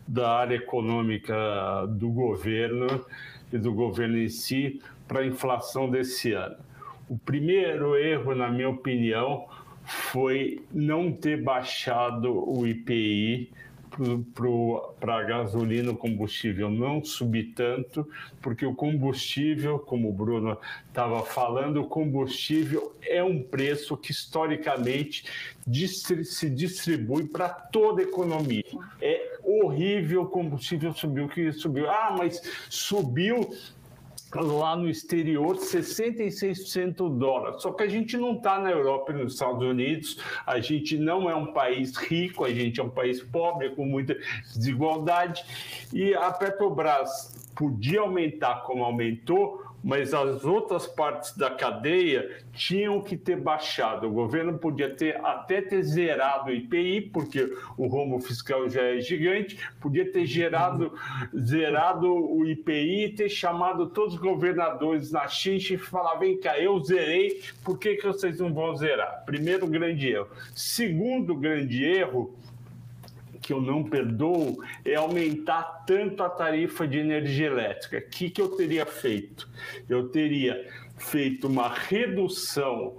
da 0.07 0.29
área 0.29 0.55
econômica 0.55 1.33
do 1.89 2.09
governo 2.09 3.05
e 3.51 3.57
do 3.57 3.73
governo 3.73 4.17
em 4.17 4.29
si 4.29 4.81
para 5.07 5.21
a 5.21 5.25
inflação 5.25 5.89
desse 5.89 6.33
ano. 6.33 6.57
O 7.07 7.17
primeiro 7.17 7.95
erro, 7.95 8.35
na 8.35 8.49
minha 8.49 8.69
opinião, 8.69 9.47
foi 9.85 10.63
não 10.71 11.11
ter 11.11 11.41
baixado 11.41 12.33
o 12.33 12.67
IPI 12.67 13.51
para 14.99 15.23
gasolina, 15.23 15.91
o 15.91 15.95
combustível 15.95 16.69
não 16.69 17.03
subir 17.03 17.53
tanto, 17.55 18.05
porque 18.41 18.65
o 18.65 18.75
combustível, 18.75 19.79
como 19.79 20.09
o 20.09 20.13
Bruno 20.13 20.57
estava 20.87 21.23
falando, 21.23 21.81
o 21.81 21.87
combustível 21.87 22.93
é 23.01 23.23
um 23.23 23.41
preço 23.41 23.95
que 23.95 24.11
historicamente 24.11 25.23
se 25.85 26.49
distribui 26.49 27.25
para 27.27 27.47
toda 27.47 28.01
a 28.01 28.03
economia. 28.03 28.65
É 29.01 29.37
horrível 29.43 30.23
o 30.23 30.27
combustível 30.27 30.93
subiu, 30.93 31.29
que 31.29 31.53
subiu. 31.53 31.89
Ah, 31.89 32.13
mas 32.17 32.41
subiu 32.69 33.49
lá 34.41 34.75
no 34.75 34.89
exterior 34.89 35.55
66% 35.57 36.95
do 36.95 37.09
dólar. 37.09 37.59
Só 37.59 37.71
que 37.71 37.83
a 37.83 37.87
gente 37.87 38.17
não 38.17 38.33
está 38.33 38.59
na 38.59 38.71
Europa 38.71 39.11
e 39.11 39.15
nos 39.15 39.33
Estados 39.33 39.61
Unidos, 39.61 40.19
a 40.45 40.59
gente 40.59 40.97
não 40.97 41.29
é 41.29 41.35
um 41.35 41.53
país 41.53 41.95
rico, 41.95 42.45
a 42.45 42.51
gente 42.51 42.79
é 42.79 42.83
um 42.83 42.89
país 42.89 43.21
pobre, 43.21 43.69
com 43.71 43.85
muita 43.85 44.17
desigualdade, 44.53 45.43
e 45.93 46.13
a 46.13 46.31
Petrobras 46.31 47.35
podia 47.55 48.01
aumentar 48.01 48.63
como 48.63 48.83
aumentou, 48.83 49.64
mas 49.85 50.15
as 50.15 50.43
outras 50.43 50.87
partes 50.87 51.37
da 51.37 51.51
cadeia 51.51 52.39
tinham 52.51 52.99
que 52.99 53.15
ter 53.15 53.39
baixado. 53.39 54.07
O 54.07 54.11
governo 54.11 54.57
podia 54.57 54.89
ter 54.89 55.23
até 55.23 55.61
ter 55.61 55.83
zerado 55.83 56.49
o 56.49 56.51
IPI, 56.51 57.01
porque 57.13 57.55
o 57.77 57.85
rombo 57.85 58.19
fiscal 58.19 58.67
já 58.67 58.81
é 58.81 58.99
gigante, 58.99 59.59
podia 59.79 60.11
ter 60.11 60.25
gerado, 60.25 60.91
zerado 61.37 62.11
o 62.11 62.43
IPI 62.47 63.05
e 63.05 63.09
ter 63.09 63.29
chamado 63.29 63.85
todos 63.85 64.15
os 64.15 64.19
governadores 64.19 65.11
na 65.11 65.27
xincha 65.27 65.75
e 65.75 65.77
falar: 65.77 66.15
vem 66.15 66.39
cá, 66.39 66.59
eu 66.59 66.83
zerei, 66.83 67.39
por 67.63 67.77
que, 67.77 67.93
que 67.93 68.07
vocês 68.07 68.39
não 68.39 68.51
vão 68.51 68.75
zerar? 68.75 69.23
Primeiro 69.23 69.67
grande 69.67 70.09
erro. 70.09 70.27
Segundo 70.55 71.35
grande 71.35 71.85
erro, 71.85 72.35
que 73.45 73.53
eu 73.53 73.61
não 73.61 73.83
perdoo 73.83 74.57
é 74.83 74.95
aumentar 74.95 75.83
tanto 75.85 76.23
a 76.23 76.29
tarifa 76.29 76.87
de 76.87 76.97
energia 76.97 77.45
elétrica. 77.45 77.99
O 77.99 78.09
que, 78.09 78.27
que 78.31 78.41
eu 78.41 78.49
teria 78.49 78.87
feito? 78.87 79.47
Eu 79.87 80.09
teria 80.09 80.67
feito 80.97 81.47
uma 81.47 81.69
redução 81.69 82.95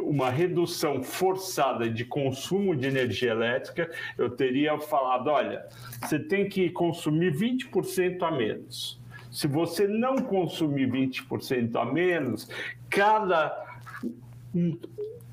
uma 0.00 0.28
redução 0.28 1.02
forçada 1.02 1.88
de 1.88 2.04
consumo 2.04 2.76
de 2.76 2.86
energia 2.86 3.30
elétrica, 3.30 3.90
eu 4.18 4.28
teria 4.28 4.78
falado: 4.78 5.28
olha, 5.28 5.64
você 6.02 6.18
tem 6.18 6.46
que 6.46 6.68
consumir 6.68 7.32
20% 7.32 8.22
a 8.22 8.30
menos. 8.30 9.00
Se 9.30 9.46
você 9.46 9.88
não 9.88 10.16
consumir 10.16 10.90
20% 10.90 11.74
a 11.80 11.86
menos, 11.86 12.50
cada 12.90 13.80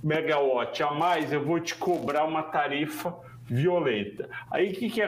megawatt 0.02 0.82
a 0.82 0.92
mais 0.92 1.34
eu 1.34 1.44
vou 1.44 1.60
te 1.60 1.76
cobrar 1.76 2.24
uma 2.24 2.44
tarifa 2.44 3.25
violenta. 3.46 4.30
Aí 4.50 4.72
o 4.72 4.74
que, 4.74 4.90
que 4.90 5.02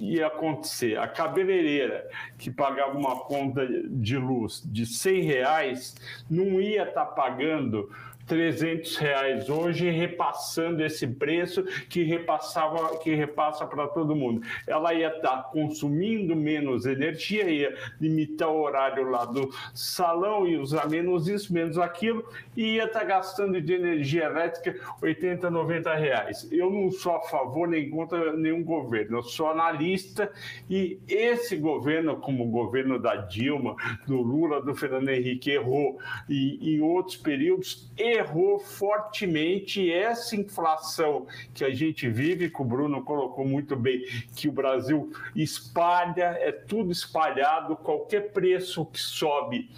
ia 0.00 0.26
acontecer? 0.26 0.98
A 0.98 1.08
cabeleireira 1.08 2.08
que 2.38 2.50
pagava 2.50 2.96
uma 2.96 3.16
conta 3.20 3.66
de 3.66 4.16
luz 4.16 4.62
de 4.64 4.86
100 4.86 5.22
reais 5.22 5.94
não 6.30 6.60
ia 6.60 6.84
estar 6.84 7.04
tá 7.04 7.12
pagando 7.12 7.90
300 8.26 8.96
reais 8.96 9.48
hoje, 9.48 9.90
repassando 9.90 10.84
esse 10.84 11.06
preço 11.06 11.64
que 11.88 12.02
repassava, 12.02 12.98
que 12.98 13.14
repassa 13.14 13.66
para 13.66 13.88
todo 13.88 14.16
mundo. 14.16 14.42
Ela 14.66 14.94
ia 14.94 15.08
estar 15.08 15.36
tá 15.36 15.42
consumindo 15.42 16.34
menos 16.34 16.86
energia, 16.86 17.48
ia 17.48 17.76
limitar 18.00 18.48
o 18.48 18.60
horário 18.60 19.08
lá 19.10 19.24
do 19.24 19.50
salão 19.74 20.46
e 20.46 20.56
usar 20.56 20.88
menos 20.88 21.28
isso, 21.28 21.52
menos 21.52 21.78
aquilo, 21.78 22.24
e 22.56 22.76
ia 22.76 22.84
estar 22.84 23.00
tá 23.00 23.04
gastando 23.04 23.60
de 23.60 23.72
energia 23.72 24.24
elétrica 24.24 24.78
80, 25.00 25.50
90 25.50 25.94
reais. 25.94 26.48
Eu 26.50 26.70
não 26.70 26.90
sou 26.90 27.16
a 27.16 27.22
favor 27.22 27.68
nem 27.68 27.90
contra 27.90 28.32
nenhum 28.36 28.62
governo. 28.62 29.18
Eu 29.18 29.22
sou 29.22 29.48
analista 29.48 30.30
e 30.68 30.98
esse 31.08 31.56
governo, 31.56 32.16
como 32.16 32.44
o 32.44 32.50
governo 32.50 32.98
da 32.98 33.16
Dilma, 33.16 33.76
do 34.06 34.20
Lula, 34.20 34.60
do 34.60 34.74
Fernando 34.74 35.08
Henrique, 35.08 35.50
errou 35.50 35.98
e 36.28 36.76
em 36.76 36.80
outros 36.80 37.16
períodos, 37.16 37.90
errou 38.12 38.58
fortemente. 38.58 39.92
Essa 39.92 40.36
inflação 40.36 41.26
que 41.54 41.64
a 41.64 41.70
gente 41.70 42.08
vive, 42.08 42.50
que 42.50 42.62
o 42.62 42.64
Bruno 42.64 43.02
colocou 43.02 43.44
muito 43.44 43.76
bem, 43.76 44.02
que 44.34 44.48
o 44.48 44.52
Brasil 44.52 45.12
espalha, 45.34 46.36
é 46.40 46.52
tudo 46.52 46.90
espalhado, 46.90 47.76
qualquer 47.76 48.32
preço 48.32 48.84
que 48.86 49.00
sobe 49.00 49.70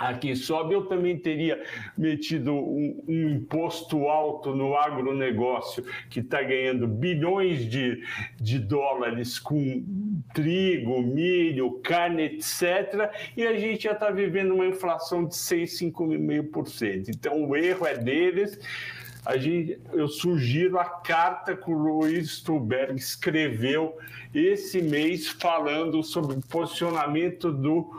aqui 0.00 0.34
sobe, 0.34 0.74
eu 0.74 0.86
também 0.86 1.16
teria 1.18 1.62
metido 1.96 2.54
um, 2.54 3.04
um 3.06 3.30
imposto 3.30 4.08
alto 4.08 4.54
no 4.54 4.74
agronegócio, 4.74 5.84
que 6.08 6.20
está 6.20 6.42
ganhando 6.42 6.88
bilhões 6.88 7.68
de, 7.68 8.02
de 8.40 8.58
dólares 8.58 9.38
com 9.38 9.84
trigo, 10.32 11.02
milho, 11.02 11.80
carne, 11.82 12.22
etc., 12.22 13.10
e 13.36 13.46
a 13.46 13.58
gente 13.58 13.84
já 13.84 13.92
está 13.92 14.10
vivendo 14.10 14.54
uma 14.54 14.66
inflação 14.66 15.24
de 15.26 15.36
6, 15.36 15.78
5,5%. 15.78 17.08
Então, 17.08 17.44
o 17.44 17.54
erro 17.54 17.86
é 17.86 17.96
deles. 17.96 18.58
A 19.24 19.36
gente, 19.36 19.78
eu 19.92 20.08
sugiro 20.08 20.78
a 20.78 20.84
carta 20.84 21.54
que 21.54 21.70
o 21.70 21.74
Luiz 21.74 22.38
Stuberg 22.38 22.98
escreveu 22.98 23.98
esse 24.34 24.80
mês 24.80 25.28
falando 25.28 26.02
sobre 26.02 26.36
o 26.36 26.40
posicionamento 26.40 27.52
do 27.52 27.90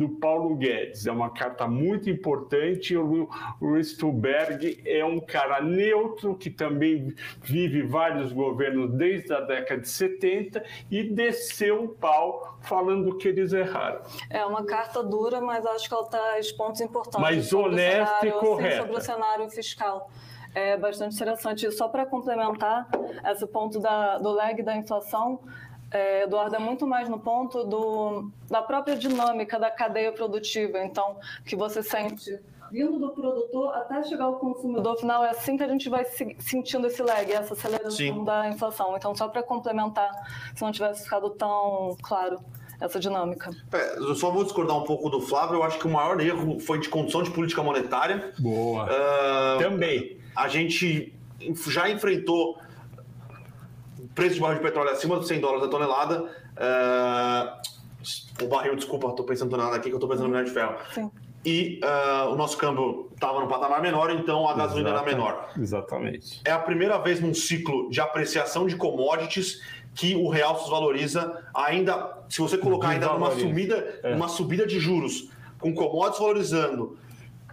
do 0.00 0.08
Paulo 0.08 0.56
Guedes. 0.56 1.06
É 1.06 1.12
uma 1.12 1.28
carta 1.28 1.68
muito 1.68 2.08
importante. 2.08 2.96
O 2.96 3.28
Luiz 3.60 3.90
Stuberg 3.90 4.82
é 4.86 5.04
um 5.04 5.20
cara 5.20 5.60
neutro 5.60 6.34
que 6.34 6.48
também 6.48 7.14
vive 7.42 7.82
vários 7.82 8.32
governos 8.32 8.90
desde 8.94 9.30
a 9.34 9.40
década 9.40 9.82
de 9.82 9.88
70 9.88 10.64
e 10.90 11.02
desceu 11.02 11.84
o 11.84 11.88
pau 11.88 12.58
falando 12.62 13.14
que 13.18 13.28
eles 13.28 13.52
erraram. 13.52 14.00
É 14.30 14.42
uma 14.46 14.64
carta 14.64 15.02
dura, 15.02 15.38
mas 15.38 15.66
acho 15.66 15.86
que 15.86 15.94
ela 15.94 16.06
traz 16.06 16.50
pontos 16.50 16.80
importantes. 16.80 17.20
Mas 17.20 17.52
honesta 17.52 18.26
e 18.26 18.32
correta. 18.32 18.78
Sobre 18.78 18.96
o 18.96 19.00
cenário 19.02 19.50
fiscal 19.50 20.10
é 20.54 20.78
bastante 20.78 21.14
interessante. 21.14 21.66
E 21.66 21.70
só 21.70 21.88
para 21.88 22.06
complementar 22.06 22.88
esse 23.26 23.46
ponto 23.46 23.78
da, 23.78 24.16
do 24.16 24.30
lag 24.30 24.62
da 24.62 24.74
inflação, 24.76 25.40
é, 25.90 26.22
Eduardo, 26.22 26.54
é 26.54 26.58
muito 26.58 26.86
mais 26.86 27.08
no 27.08 27.18
ponto 27.18 27.64
do, 27.64 28.30
da 28.48 28.62
própria 28.62 28.96
dinâmica 28.96 29.58
da 29.58 29.70
cadeia 29.70 30.12
produtiva. 30.12 30.78
Então, 30.84 31.16
que 31.44 31.56
você 31.56 31.82
sente 31.82 32.38
vindo 32.70 32.98
do 32.98 33.10
produtor 33.10 33.74
até 33.74 34.02
chegar 34.04 34.26
ao 34.26 34.36
consumidor 34.36 34.96
final, 34.96 35.24
é 35.24 35.30
assim 35.30 35.56
que 35.56 35.62
a 35.64 35.68
gente 35.68 35.88
vai 35.88 36.04
sentindo 36.38 36.86
esse 36.86 37.02
lag, 37.02 37.30
essa 37.32 37.54
aceleração 37.54 37.90
Sim. 37.90 38.24
da 38.24 38.48
inflação. 38.48 38.96
Então, 38.96 39.14
só 39.14 39.26
para 39.28 39.42
complementar, 39.42 40.10
se 40.54 40.62
não 40.62 40.70
tivesse 40.70 41.04
ficado 41.04 41.30
tão 41.30 41.96
claro 42.00 42.38
essa 42.80 42.98
dinâmica. 42.98 43.50
É, 43.72 43.98
eu 43.98 44.14
só 44.14 44.30
vou 44.30 44.44
discordar 44.44 44.76
um 44.76 44.84
pouco 44.84 45.10
do 45.10 45.20
Flávio. 45.20 45.56
Eu 45.56 45.62
acho 45.64 45.78
que 45.78 45.86
o 45.86 45.90
maior 45.90 46.18
erro 46.20 46.58
foi 46.60 46.78
de 46.78 46.88
condução 46.88 47.22
de 47.22 47.30
política 47.30 47.62
monetária. 47.62 48.32
Boa. 48.38 48.84
Uh, 48.84 49.58
Também. 49.58 50.18
A 50.34 50.48
gente 50.48 51.12
já 51.68 51.90
enfrentou 51.90 52.58
preço 54.14 54.34
de 54.34 54.40
barril 54.40 54.58
de 54.58 54.62
petróleo 54.62 54.90
acima 54.90 55.16
dos 55.16 55.28
100 55.28 55.40
dólares 55.40 55.64
a 55.64 55.68
tonelada. 55.68 56.22
Uh, 56.56 58.44
o 58.44 58.48
barril, 58.48 58.74
desculpa, 58.76 59.08
estou 59.08 59.24
pensando 59.24 59.48
em 59.48 59.50
tonelada 59.50 59.76
aqui, 59.76 59.88
que 59.88 59.94
eu 59.94 59.96
estou 59.96 60.08
pensando 60.08 60.24
no 60.24 60.30
minério 60.30 60.48
de 60.48 60.54
ferro. 60.54 60.76
Sim. 60.92 61.10
E 61.44 61.80
uh, 61.82 62.32
o 62.32 62.36
nosso 62.36 62.56
câmbio 62.58 63.08
estava 63.14 63.40
no 63.40 63.48
patamar 63.48 63.80
menor, 63.80 64.10
então 64.10 64.46
a 64.46 64.54
gasolina 64.54 64.90
era 64.90 65.02
menor. 65.02 65.48
Exatamente. 65.58 66.40
É 66.44 66.50
a 66.50 66.58
primeira 66.58 66.98
vez 66.98 67.20
num 67.20 67.32
ciclo 67.32 67.88
de 67.88 68.00
apreciação 68.00 68.66
de 68.66 68.76
commodities 68.76 69.62
que 69.94 70.14
o 70.14 70.28
real 70.28 70.62
se 70.62 70.70
valoriza 70.70 71.42
ainda, 71.54 72.18
se 72.28 72.40
você 72.40 72.58
colocar 72.58 72.90
ainda 72.90 73.08
numa 73.08 73.30
subida, 73.32 74.00
é. 74.02 74.14
uma 74.14 74.28
subida 74.28 74.66
de 74.66 74.78
juros, 74.78 75.30
com 75.58 75.74
commodities 75.74 76.20
valorizando, 76.20 76.98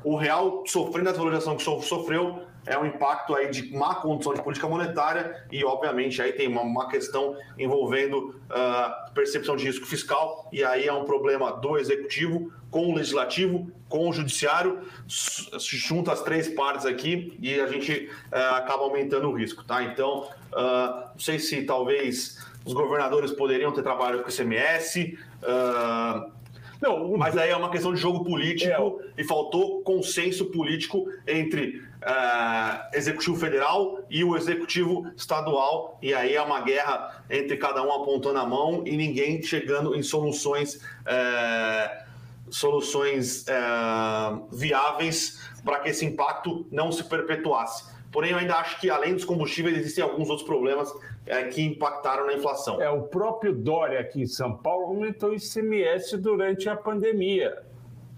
o 0.03 0.15
real 0.15 0.63
sofrendo 0.65 1.09
a 1.09 1.11
desvalorização 1.11 1.55
que 1.55 1.63
sofreu, 1.63 2.41
é 2.67 2.77
um 2.77 2.85
impacto 2.85 3.33
aí 3.33 3.49
de 3.49 3.73
má 3.73 3.95
condição 3.95 4.33
de 4.33 4.41
política 4.41 4.67
monetária 4.67 5.45
e, 5.51 5.63
obviamente, 5.63 6.21
aí 6.21 6.33
tem 6.33 6.47
uma, 6.47 6.61
uma 6.61 6.87
questão 6.87 7.35
envolvendo 7.57 8.35
uh, 8.49 9.13
percepção 9.13 9.55
de 9.55 9.65
risco 9.65 9.85
fiscal 9.85 10.47
e 10.51 10.63
aí 10.63 10.87
é 10.87 10.93
um 10.93 11.05
problema 11.05 11.51
do 11.53 11.77
executivo 11.77 12.51
com 12.69 12.91
o 12.91 12.95
legislativo, 12.95 13.71
com 13.87 14.09
o 14.09 14.13
judiciário, 14.13 14.81
se 15.07 15.77
junta 15.77 16.11
as 16.11 16.21
três 16.21 16.49
partes 16.49 16.85
aqui 16.85 17.37
e 17.41 17.59
a 17.59 17.67
gente 17.67 18.09
uh, 18.31 18.55
acaba 18.55 18.83
aumentando 18.83 19.29
o 19.29 19.33
risco, 19.33 19.63
tá? 19.63 19.83
Então, 19.83 20.23
uh, 20.51 21.07
não 21.13 21.19
sei 21.19 21.39
se 21.39 21.63
talvez 21.63 22.45
os 22.65 22.73
governadores 22.73 23.31
poderiam 23.31 23.71
ter 23.71 23.81
trabalhado 23.81 24.23
com 24.23 24.29
o 24.29 24.31
ICMS, 24.31 25.17
uh, 25.41 26.37
não, 26.81 27.17
mas 27.17 27.35
aí 27.37 27.49
é 27.49 27.55
uma 27.55 27.71
questão 27.71 27.93
de 27.93 27.99
jogo 27.99 28.23
político 28.23 29.01
é. 29.17 29.21
e 29.21 29.23
faltou 29.23 29.81
consenso 29.81 30.45
político 30.45 31.07
entre 31.25 31.83
uh, 32.07 32.95
executivo 32.95 33.35
federal 33.35 33.99
e 34.09 34.23
o 34.23 34.37
executivo 34.37 35.11
estadual, 35.15 35.99
e 36.01 36.13
aí 36.13 36.35
é 36.35 36.41
uma 36.41 36.61
guerra 36.61 37.23
entre 37.29 37.57
cada 37.57 37.83
um 37.83 37.91
apontando 37.91 38.39
a 38.39 38.45
mão 38.45 38.83
e 38.85 38.95
ninguém 38.95 39.41
chegando 39.43 39.93
em 39.93 40.01
soluções, 40.01 40.75
uh, 40.75 42.05
soluções 42.49 43.43
uh, 43.43 44.47
viáveis 44.51 45.41
para 45.63 45.79
que 45.79 45.89
esse 45.89 46.05
impacto 46.05 46.65
não 46.71 46.91
se 46.91 47.03
perpetuasse. 47.03 47.97
Porém, 48.11 48.31
eu 48.31 48.37
ainda 48.37 48.55
acho 48.55 48.79
que, 48.79 48.89
além 48.89 49.13
dos 49.13 49.25
combustíveis, 49.25 49.77
existem 49.77 50.03
alguns 50.03 50.29
outros 50.29 50.47
problemas 50.47 50.91
é, 51.25 51.43
que 51.43 51.61
impactaram 51.61 52.25
na 52.25 52.33
inflação. 52.33 52.81
É, 52.81 52.89
o 52.89 53.03
próprio 53.03 53.53
Dória 53.53 53.99
aqui 53.99 54.21
em 54.21 54.25
São 54.25 54.55
Paulo 54.55 54.85
aumentou 54.85 55.31
o 55.31 55.35
ICMS 55.35 56.17
durante 56.17 56.69
a 56.69 56.75
pandemia. 56.75 57.61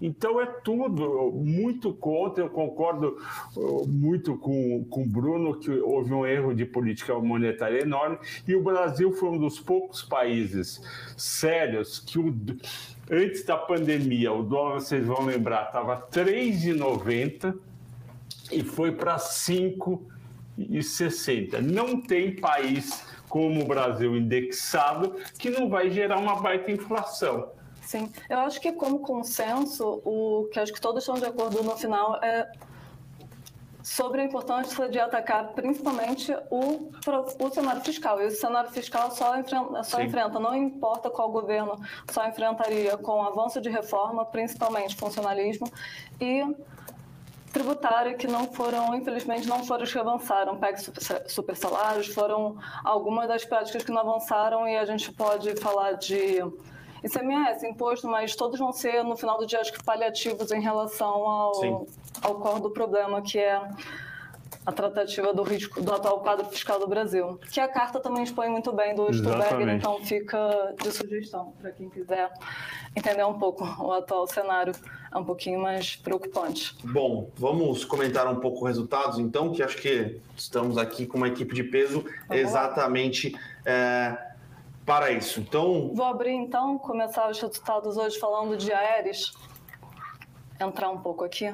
Então 0.00 0.40
é 0.40 0.46
tudo 0.46 1.32
muito 1.32 1.92
contra. 1.92 2.44
Eu 2.44 2.50
concordo 2.50 3.18
uh, 3.56 3.86
muito 3.86 4.38
com, 4.38 4.84
com 4.84 5.02
o 5.02 5.06
Bruno 5.06 5.58
que 5.58 5.70
houve 5.70 6.14
um 6.14 6.26
erro 6.26 6.54
de 6.54 6.64
política 6.64 7.18
monetária 7.18 7.82
enorme 7.82 8.18
e 8.46 8.54
o 8.54 8.62
Brasil 8.62 9.12
foi 9.12 9.30
um 9.30 9.38
dos 9.38 9.58
poucos 9.60 10.02
países 10.02 10.80
sérios 11.16 11.98
que 11.98 12.18
o, 12.18 12.34
antes 13.10 13.44
da 13.44 13.56
pandemia 13.56 14.32
o 14.32 14.42
dólar, 14.42 14.80
vocês 14.80 15.06
vão 15.06 15.24
lembrar, 15.24 15.66
estava 15.66 15.96
3,90 16.10 17.54
e 18.50 18.64
foi 18.64 18.92
para 18.92 19.16
5,60. 19.16 21.60
Não 21.60 22.00
tem 22.00 22.34
país 22.36 23.04
como 23.28 23.62
o 23.62 23.66
Brasil 23.66 24.16
indexado 24.16 25.16
que 25.38 25.50
não 25.50 25.68
vai 25.68 25.90
gerar 25.90 26.16
uma 26.18 26.40
baita 26.40 26.70
inflação. 26.70 27.50
Sim, 27.82 28.12
eu 28.28 28.38
acho 28.40 28.60
que 28.60 28.72
como 28.72 29.00
consenso, 29.00 30.00
o 30.04 30.48
que 30.52 30.60
acho 30.60 30.72
que 30.72 30.80
todos 30.80 31.02
estão 31.02 31.16
de 31.16 31.24
acordo 31.24 31.62
no 31.62 31.76
final 31.76 32.16
é 32.22 32.50
sobre 33.82 34.20
a 34.20 34.24
importância 34.24 34.88
de 34.88 34.98
atacar 34.98 35.48
principalmente 35.48 36.32
o, 36.50 36.90
o 37.38 37.50
cenário 37.50 37.80
fiscal. 37.82 38.20
E 38.20 38.26
o 38.26 38.30
cenário 38.30 38.70
fiscal 38.70 39.10
só, 39.10 39.36
enfrenta, 39.38 39.82
só 39.82 40.00
enfrenta, 40.00 40.38
não 40.38 40.54
importa 40.54 41.10
qual 41.10 41.30
governo, 41.30 41.80
só 42.10 42.26
enfrentaria 42.26 42.96
com 42.96 43.22
avanço 43.22 43.60
de 43.60 43.70
reforma, 43.70 44.24
principalmente 44.24 44.96
funcionalismo, 44.96 45.70
e 46.20 46.44
tributária 47.52 48.14
que 48.14 48.28
não 48.28 48.46
foram, 48.52 48.94
infelizmente, 48.94 49.48
não 49.48 49.64
foram 49.64 49.84
os 49.84 49.92
que 49.92 49.98
avançaram. 49.98 50.56
PEC 50.56 50.78
super 51.26 51.56
salários 51.56 52.06
foram 52.08 52.56
algumas 52.84 53.26
das 53.26 53.44
práticas 53.44 53.82
que 53.82 53.90
não 53.90 54.00
avançaram 54.00 54.68
e 54.68 54.76
a 54.76 54.84
gente 54.84 55.10
pode 55.12 55.56
falar 55.56 55.92
de 55.92 56.40
ICMS, 57.02 57.66
imposto, 57.66 58.08
mas 58.08 58.34
todos 58.34 58.58
vão 58.58 58.72
ser, 58.72 59.02
no 59.02 59.16
final 59.16 59.38
do 59.38 59.46
dia, 59.46 59.60
acho 59.60 59.72
que 59.72 59.82
paliativos 59.82 60.50
em 60.50 60.60
relação 60.60 61.08
ao, 61.08 61.86
ao 62.22 62.34
core 62.36 62.60
do 62.60 62.70
problema, 62.70 63.22
que 63.22 63.38
é 63.38 63.60
a 64.64 64.72
tratativa 64.72 65.32
do 65.32 65.42
risco 65.42 65.80
do 65.80 65.92
atual 65.92 66.20
quadro 66.20 66.46
fiscal 66.46 66.78
do 66.78 66.86
Brasil, 66.86 67.38
que 67.50 67.60
a 67.60 67.68
carta 67.68 67.98
também 67.98 68.22
expõe 68.22 68.48
muito 68.48 68.72
bem 68.72 68.94
do 68.94 69.12
Stuberger, 69.12 69.68
então 69.68 69.98
fica 70.04 70.74
de 70.80 70.92
sugestão 70.92 71.52
para 71.60 71.70
quem 71.70 71.88
quiser 71.88 72.30
entender 72.94 73.24
um 73.24 73.38
pouco 73.38 73.64
o 73.82 73.92
atual 73.92 74.26
cenário. 74.26 74.74
É 75.12 75.18
um 75.18 75.24
pouquinho 75.24 75.60
mais 75.60 75.96
preocupante. 75.96 76.76
Bom, 76.84 77.30
vamos 77.36 77.84
comentar 77.84 78.28
um 78.28 78.36
pouco 78.36 78.60
os 78.60 78.68
resultados, 78.68 79.18
então, 79.18 79.50
que 79.50 79.60
acho 79.60 79.76
que 79.76 80.20
estamos 80.36 80.78
aqui 80.78 81.04
com 81.04 81.16
uma 81.16 81.26
equipe 81.26 81.52
de 81.52 81.64
peso 81.64 82.04
exatamente 82.30 83.36
é, 83.64 84.16
para 84.90 85.12
isso. 85.12 85.38
Então. 85.38 85.92
Vou 85.94 86.04
abrir 86.04 86.32
então, 86.32 86.76
começar 86.76 87.30
os 87.30 87.40
resultados 87.40 87.96
hoje 87.96 88.18
falando 88.18 88.56
de 88.56 88.72
Aeres. 88.72 89.32
Entrar 90.60 90.90
um 90.90 90.98
pouco 90.98 91.22
aqui. 91.22 91.46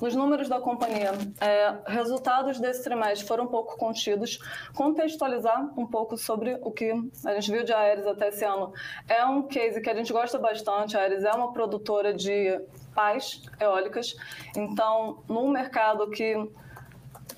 Nos 0.00 0.16
números 0.16 0.48
da 0.48 0.60
companhia, 0.60 1.12
é, 1.40 1.74
resultados 1.86 2.58
desse 2.58 2.82
trimestre 2.82 3.26
foram 3.26 3.44
um 3.44 3.46
pouco 3.46 3.76
contidos. 3.76 4.40
Contextualizar 4.74 5.72
um 5.78 5.86
pouco 5.86 6.18
sobre 6.18 6.58
o 6.60 6.72
que 6.72 6.92
a 7.24 7.34
gente 7.34 7.52
viu 7.52 7.62
de 7.62 7.72
Aeres 7.72 8.04
até 8.04 8.28
esse 8.28 8.44
ano. 8.44 8.72
É 9.08 9.24
um 9.24 9.44
case 9.44 9.80
que 9.80 9.88
a 9.88 9.94
gente 9.94 10.12
gosta 10.12 10.36
bastante. 10.36 10.96
A 10.96 11.02
Aeres 11.02 11.22
é 11.22 11.30
uma 11.30 11.52
produtora 11.52 12.12
de 12.12 12.60
pás 12.92 13.42
eólicas. 13.60 14.16
Então, 14.56 15.22
num 15.28 15.48
mercado 15.48 16.10
que 16.10 16.34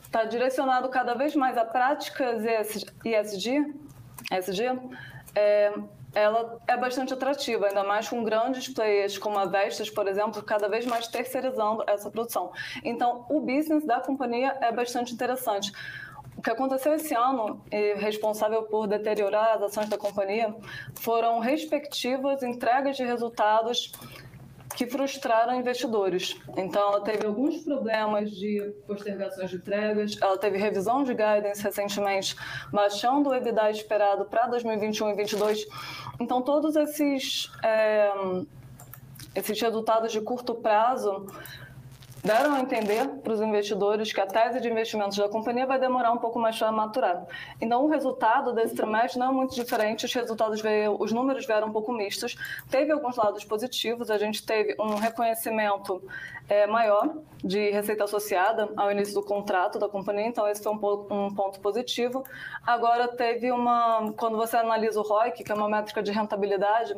está 0.03 0.25
direcionado 0.25 0.89
cada 0.89 1.13
vez 1.13 1.37
mais 1.37 1.59
a 1.59 1.67
práticas 1.67 2.43
ESG, 3.05 3.75
ESG 4.33 4.81
é, 5.35 5.73
ela 6.15 6.59
é 6.67 6.77
bastante 6.77 7.13
atrativa, 7.13 7.67
ainda 7.67 7.83
mais 7.83 8.09
com 8.09 8.23
grandes 8.23 8.69
players 8.69 9.19
como 9.19 9.39
a 9.39 9.47
Vestas, 9.47 9.91
por 9.91 10.07
exemplo, 10.07 10.43
cada 10.43 10.69
vez 10.69 10.87
mais 10.87 11.09
terceirizando 11.09 11.83
essa 11.87 12.11
produção. 12.11 12.53
Então, 12.85 13.27
o 13.29 13.41
business 13.41 13.85
da 13.85 14.01
companhia 14.01 14.57
é 14.61 14.71
bastante 14.71 15.13
interessante. 15.13 15.73
O 16.37 16.43
que 16.43 16.51
aconteceu 16.51 16.95
esse 16.95 17.15
ano, 17.15 17.63
e 17.71 17.95
responsável 17.95 18.65
por 18.65 18.87
deteriorar 18.87 19.57
as 19.57 19.63
ações 19.63 19.89
da 19.89 19.97
companhia, 19.97 20.55
foram 20.95 21.39
respectivas 21.39 22.43
entregas 22.43 22.97
de 22.97 23.05
resultados 23.05 23.93
que 24.77 24.87
frustraram 24.87 25.55
investidores. 25.55 26.37
Então, 26.57 26.89
ela 26.89 27.01
teve 27.01 27.27
alguns 27.27 27.63
problemas 27.63 28.31
de 28.31 28.61
postergações 28.87 29.51
de 29.51 29.57
entregas, 29.57 30.17
ela 30.21 30.37
teve 30.37 30.59
revisão 30.59 31.05
de 31.05 31.13
guidance 31.13 31.63
recentemente, 31.63 32.37
baixando 32.73 33.31
o 33.31 33.35
EBITDA 33.35 33.71
esperado 33.71 34.25
para 34.25 34.47
2021 34.49 35.11
e 35.11 35.17
2022. 35.17 35.67
Então, 36.21 36.43
todos 36.43 36.77
esses, 36.77 37.51
é, 37.63 38.11
esses 39.35 39.61
resultados 39.61 40.13
de 40.13 40.21
curto 40.21 40.55
prazo 40.55 41.27
deram 42.25 42.55
a 42.55 42.61
entender 42.61 43.07
para 43.23 43.35
os 43.35 43.41
investidores 43.43 44.11
que 44.11 44.21
a 44.21 44.27
tese 44.27 44.59
de 44.59 44.71
investimentos 44.71 45.19
da 45.19 45.29
companhia 45.29 45.67
vai 45.67 45.79
demorar 45.79 46.11
um 46.11 46.17
pouco 46.17 46.39
mais 46.39 46.59
para 46.59 46.73
maturar. 46.73 47.27
Então, 47.61 47.85
o 47.85 47.89
resultado 47.89 48.55
desse 48.55 48.75
trimestre 48.75 49.21
não 49.21 49.29
é 49.29 49.33
muito 49.33 49.55
diferente, 49.55 50.07
os 50.07 50.15
resultados 50.15 50.63
veio, 50.63 50.97
os 50.99 51.13
números 51.13 51.45
vieram 51.45 51.69
um 51.69 51.73
pouco 51.73 51.93
mistos. 51.93 52.35
Teve 52.71 52.91
alguns 52.93 53.17
lados 53.17 53.45
positivos, 53.45 54.11
a 54.11 54.17
gente 54.17 54.45
teve 54.45 54.75
um 54.81 54.95
reconhecimento 54.95 56.03
é, 56.49 56.67
maior 56.67 57.15
de 57.45 57.71
receita 57.71 58.05
associada 58.05 58.71
ao 58.75 58.91
início 58.91 59.13
do 59.13 59.23
contrato 59.23 59.79
da 59.79 59.89
companhia, 59.89 60.27
então 60.27 60.49
esse 60.49 60.63
foi 60.63 60.73
um, 60.73 60.79
um 61.11 61.35
ponto 61.35 61.61
positivo. 61.61 62.25
Agora 62.67 63.07
teve 63.07 63.53
uma, 63.53 64.15
quando 64.17 64.39
você 64.39 64.57
analisa 64.57 64.99
o 64.99 65.03
ROIC, 65.03 65.45
que 65.45 65.53
é 65.53 65.55
uma 65.55 65.69
métrica 65.69 66.03
de 66.03 66.11
rentabilidade, 66.11 66.97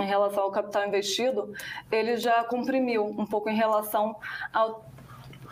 em 0.00 0.06
relação 0.06 0.44
ao 0.44 0.50
capital 0.50 0.86
investido, 0.86 1.52
ele 1.90 2.16
já 2.16 2.44
comprimiu 2.44 3.04
um 3.04 3.26
pouco 3.26 3.48
em 3.48 3.56
relação 3.56 4.16
ao 4.52 4.84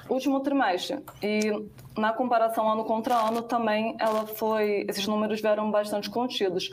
último 0.09 0.41
trimestre. 0.41 0.99
E 1.23 1.69
na 1.97 2.13
comparação 2.13 2.69
ano 2.69 2.85
contra 2.85 3.15
ano 3.15 3.43
também 3.43 3.97
ela 3.99 4.27
foi, 4.27 4.85
esses 4.89 5.07
números 5.07 5.41
vieram 5.41 5.71
bastante 5.71 6.11
contidos. 6.11 6.71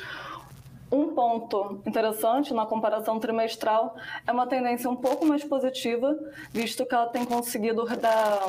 Um 0.91 1.15
ponto 1.15 1.81
interessante 1.85 2.53
na 2.53 2.65
comparação 2.65 3.17
trimestral 3.17 3.95
é 4.27 4.31
uma 4.31 4.45
tendência 4.45 4.89
um 4.89 4.95
pouco 4.95 5.25
mais 5.25 5.41
positiva, 5.43 6.17
visto 6.51 6.85
que 6.85 6.93
ela 6.93 7.07
tem 7.07 7.23
conseguido 7.23 7.85
dar 7.95 8.41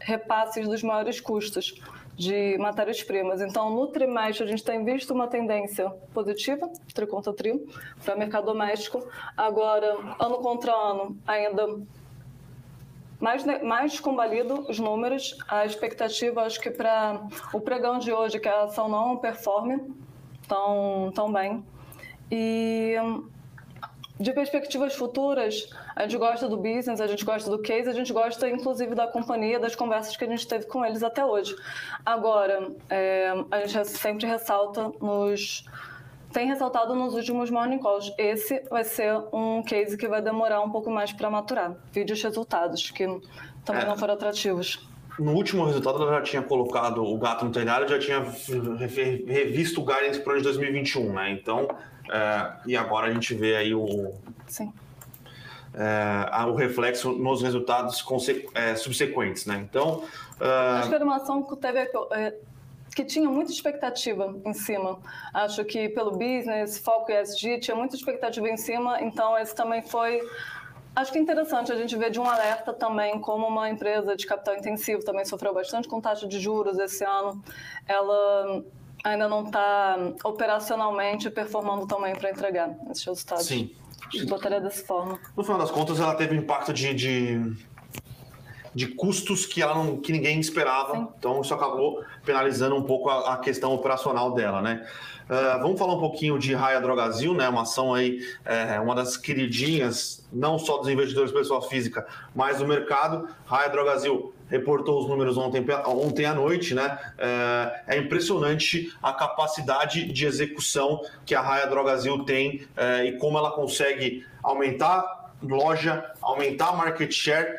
repasses 0.00 0.66
dos 0.66 0.82
maiores 0.82 1.20
custos 1.20 1.74
de 2.16 2.56
matérias-primas. 2.58 3.40
Então, 3.40 3.70
no 3.70 3.88
trimestre, 3.88 4.44
a 4.44 4.46
gente 4.46 4.64
tem 4.64 4.84
visto 4.84 5.12
uma 5.12 5.26
tendência 5.26 5.90
positiva, 6.12 6.70
tri 6.94 7.06
contra 7.06 7.32
tri, 7.32 7.58
para 8.04 8.14
o 8.14 8.18
mercado 8.18 8.46
doméstico. 8.46 9.06
Agora, 9.36 9.96
ano 10.18 10.38
contra 10.38 10.72
ano, 10.72 11.16
ainda 11.26 11.80
mais, 13.20 13.44
mais 13.62 14.00
combalido 14.00 14.66
os 14.68 14.78
números. 14.78 15.36
A 15.48 15.66
expectativa, 15.66 16.42
acho 16.42 16.60
que 16.60 16.70
para 16.70 17.26
o 17.52 17.60
pregão 17.60 17.98
de 17.98 18.12
hoje, 18.12 18.38
que 18.38 18.48
a 18.48 18.64
ação 18.64 18.88
não 18.88 19.16
performe 19.16 19.80
tão, 20.48 21.10
tão 21.14 21.32
bem. 21.32 21.64
E 22.30 22.94
de 24.18 24.32
perspectivas 24.32 24.94
futuras, 24.94 25.68
a 25.94 26.02
gente 26.02 26.16
gosta 26.16 26.48
do 26.48 26.56
business, 26.56 27.00
a 27.00 27.06
gente 27.06 27.24
gosta 27.24 27.50
do 27.50 27.58
case, 27.58 27.88
a 27.88 27.92
gente 27.92 28.12
gosta 28.12 28.48
inclusive 28.48 28.94
da 28.94 29.06
companhia, 29.06 29.58
das 29.58 29.74
conversas 29.74 30.16
que 30.16 30.24
a 30.24 30.28
gente 30.28 30.46
teve 30.46 30.66
com 30.66 30.84
eles 30.84 31.02
até 31.02 31.24
hoje. 31.24 31.56
Agora, 32.06 32.70
é, 32.88 33.32
a 33.50 33.66
gente 33.66 33.88
sempre 33.88 34.26
ressalta 34.26 34.92
nos. 35.00 35.64
Tem 36.32 36.48
ressaltado 36.48 36.96
nos 36.96 37.14
últimos 37.14 37.48
morning 37.48 37.78
calls. 37.78 38.12
Esse 38.18 38.60
vai 38.68 38.82
ser 38.82 39.16
um 39.32 39.62
case 39.62 39.96
que 39.96 40.08
vai 40.08 40.20
demorar 40.20 40.62
um 40.62 40.70
pouco 40.70 40.90
mais 40.90 41.12
para 41.12 41.30
maturar. 41.30 41.76
Vídeos 41.92 42.20
resultados, 42.22 42.90
que 42.90 43.06
também 43.64 43.82
é. 43.82 43.86
não 43.86 43.96
foram 43.96 44.14
atrativos 44.14 44.84
no 45.18 45.32
último 45.32 45.64
resultado 45.64 46.02
ela 46.02 46.14
já 46.14 46.22
tinha 46.22 46.42
colocado 46.42 47.04
o 47.04 47.16
gato 47.18 47.44
no 47.44 47.52
telhado, 47.52 47.88
já 47.88 47.98
tinha 47.98 48.20
revisto 49.28 49.80
o 49.80 49.84
guidance 49.84 50.20
para 50.20 50.30
o 50.30 50.32
ano 50.32 50.42
de 50.42 50.48
2021, 50.48 51.12
né? 51.12 51.30
Então, 51.30 51.68
é, 52.10 52.52
e 52.66 52.76
agora 52.76 53.08
a 53.08 53.12
gente 53.12 53.34
vê 53.34 53.56
aí 53.56 53.74
o, 53.74 54.12
é, 55.74 56.44
o 56.46 56.54
reflexo 56.54 57.12
nos 57.12 57.42
resultados 57.42 58.04
é, 58.54 58.76
subsequentes, 58.76 59.46
né? 59.46 59.66
Então, 59.68 60.04
é, 60.40 60.78
acho 60.78 60.88
que 60.88 60.94
era 60.94 61.04
uma 61.04 61.16
ação 61.16 61.42
que 61.42 61.56
teve 61.56 61.78
é, 61.78 62.34
que 62.94 63.04
tinha 63.04 63.28
muita 63.28 63.50
expectativa 63.50 64.34
em 64.44 64.54
cima. 64.54 64.98
Acho 65.32 65.64
que 65.64 65.88
pelo 65.88 66.12
business, 66.12 66.78
foco 66.78 67.10
ESG, 67.10 67.58
tinha 67.58 67.76
muita 67.76 67.96
expectativa 67.96 68.48
em 68.48 68.56
cima, 68.56 69.00
então 69.02 69.36
esse 69.38 69.54
também 69.54 69.82
foi 69.82 70.20
Acho 70.96 71.10
que 71.10 71.18
é 71.18 71.20
interessante 71.20 71.72
a 71.72 71.74
gente 71.74 71.96
ver 71.96 72.10
de 72.10 72.20
um 72.20 72.24
alerta 72.24 72.72
também 72.72 73.20
como 73.20 73.48
uma 73.48 73.68
empresa 73.68 74.16
de 74.16 74.24
capital 74.26 74.54
intensivo 74.54 75.04
também 75.04 75.24
sofreu 75.24 75.52
bastante 75.52 75.88
com 75.88 76.00
taxa 76.00 76.28
de 76.28 76.38
juros 76.38 76.78
esse 76.78 77.04
ano. 77.04 77.42
Ela 77.84 78.62
ainda 79.04 79.28
não 79.28 79.44
está 79.44 79.96
operacionalmente 80.24 81.30
performando 81.30 81.86
também 81.86 82.16
para 82.16 82.30
entregar 82.30 82.74
esses 82.90 83.04
resultados. 83.04 83.46
Sim. 83.46 83.70
Eu 84.14 84.26
botaria 84.26 84.60
dessa 84.60 84.84
forma. 84.84 85.20
No 85.36 85.44
final 85.44 85.58
das 85.58 85.70
contas, 85.70 86.00
ela 86.00 86.14
teve 86.14 86.34
um 86.34 86.38
impacto 86.38 86.72
de, 86.72 86.94
de, 86.94 87.56
de 88.74 88.86
custos 88.88 89.44
que, 89.44 89.60
ela 89.60 89.74
não, 89.74 89.98
que 89.98 90.12
ninguém 90.12 90.40
esperava. 90.40 90.94
Sim. 90.94 91.08
Então, 91.18 91.40
isso 91.42 91.52
acabou 91.52 92.02
penalizando 92.24 92.76
um 92.76 92.82
pouco 92.82 93.10
a, 93.10 93.34
a 93.34 93.36
questão 93.38 93.74
operacional 93.74 94.32
dela, 94.32 94.62
né? 94.62 94.86
Uh, 95.24 95.62
vamos 95.62 95.78
falar 95.78 95.94
um 95.94 96.00
pouquinho 96.00 96.38
de 96.38 96.54
Raia 96.54 96.80
Drogazil, 96.80 97.32
né? 97.32 97.48
Uma 97.48 97.62
ação 97.62 97.94
aí, 97.94 98.20
é, 98.44 98.78
uma 98.78 98.94
das 98.94 99.16
queridinhas, 99.16 100.26
não 100.30 100.58
só 100.58 100.76
dos 100.76 100.88
investidores 100.88 101.32
pessoa 101.32 101.62
física, 101.62 102.06
mas 102.34 102.58
do 102.58 102.66
mercado. 102.66 103.26
Raia 103.46 103.70
Drogazil 103.70 104.33
reportou 104.54 105.00
os 105.00 105.08
números 105.08 105.36
ontem, 105.36 105.64
ontem 105.86 106.24
à 106.24 106.32
noite, 106.32 106.74
né? 106.74 106.96
É, 107.18 107.96
é 107.96 107.98
impressionante 107.98 108.92
a 109.02 109.12
capacidade 109.12 110.12
de 110.12 110.26
execução 110.26 111.02
que 111.26 111.34
a 111.34 111.40
Raia 111.40 111.66
Drogazil 111.66 112.24
tem 112.24 112.66
é, 112.76 113.06
e 113.06 113.18
como 113.18 113.36
ela 113.36 113.50
consegue 113.50 114.24
aumentar 114.42 115.32
loja, 115.42 116.04
aumentar 116.22 116.76
market 116.76 117.12
share 117.12 117.58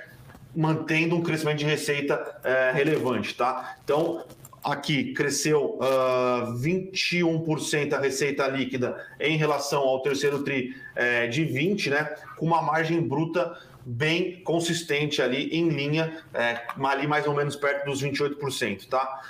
mantendo 0.56 1.18
um 1.18 1.22
crescimento 1.22 1.58
de 1.58 1.66
receita 1.66 2.40
é, 2.42 2.72
relevante, 2.72 3.36
tá? 3.36 3.76
Então, 3.84 4.24
aqui 4.64 5.14
cresceu 5.14 5.78
uh, 5.80 5.84
ah, 5.84 6.54
21% 6.58 7.94
a 7.94 8.00
receita 8.00 8.48
líquida 8.48 8.98
em 9.20 9.38
relação 9.38 9.82
ao 9.82 10.02
terceiro 10.02 10.44
TRI 10.44 10.76
é, 10.96 11.28
de 11.28 11.46
20%, 11.46 11.90
né, 11.92 12.16
com 12.36 12.48
uma 12.48 12.64
margem 12.64 13.00
bruta 13.00 13.56
bem 13.86 14.42
consistente 14.42 15.22
ali 15.22 15.50
em 15.50 15.70
linha, 15.70 16.24
é, 16.34 16.62
ali 16.84 17.06
mais 17.06 17.28
ou 17.28 17.36
menos 17.36 17.56
perto 17.56 17.86
dos 17.86 18.02
28%, 18.02 18.88
tá? 18.88 19.22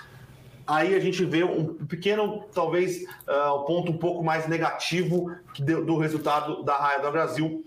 Aí 0.65 0.95
a 0.95 0.99
gente 0.99 1.23
vê 1.25 1.43
um 1.43 1.75
pequeno, 1.85 2.43
talvez, 2.53 3.03
uh, 3.03 3.63
ponto 3.67 3.91
um 3.91 3.97
pouco 3.97 4.23
mais 4.23 4.47
negativo 4.47 5.31
do 5.59 5.99
resultado 5.99 6.63
da 6.63 6.75
Raia 6.75 6.99
do 6.99 7.11
Brasil, 7.11 7.63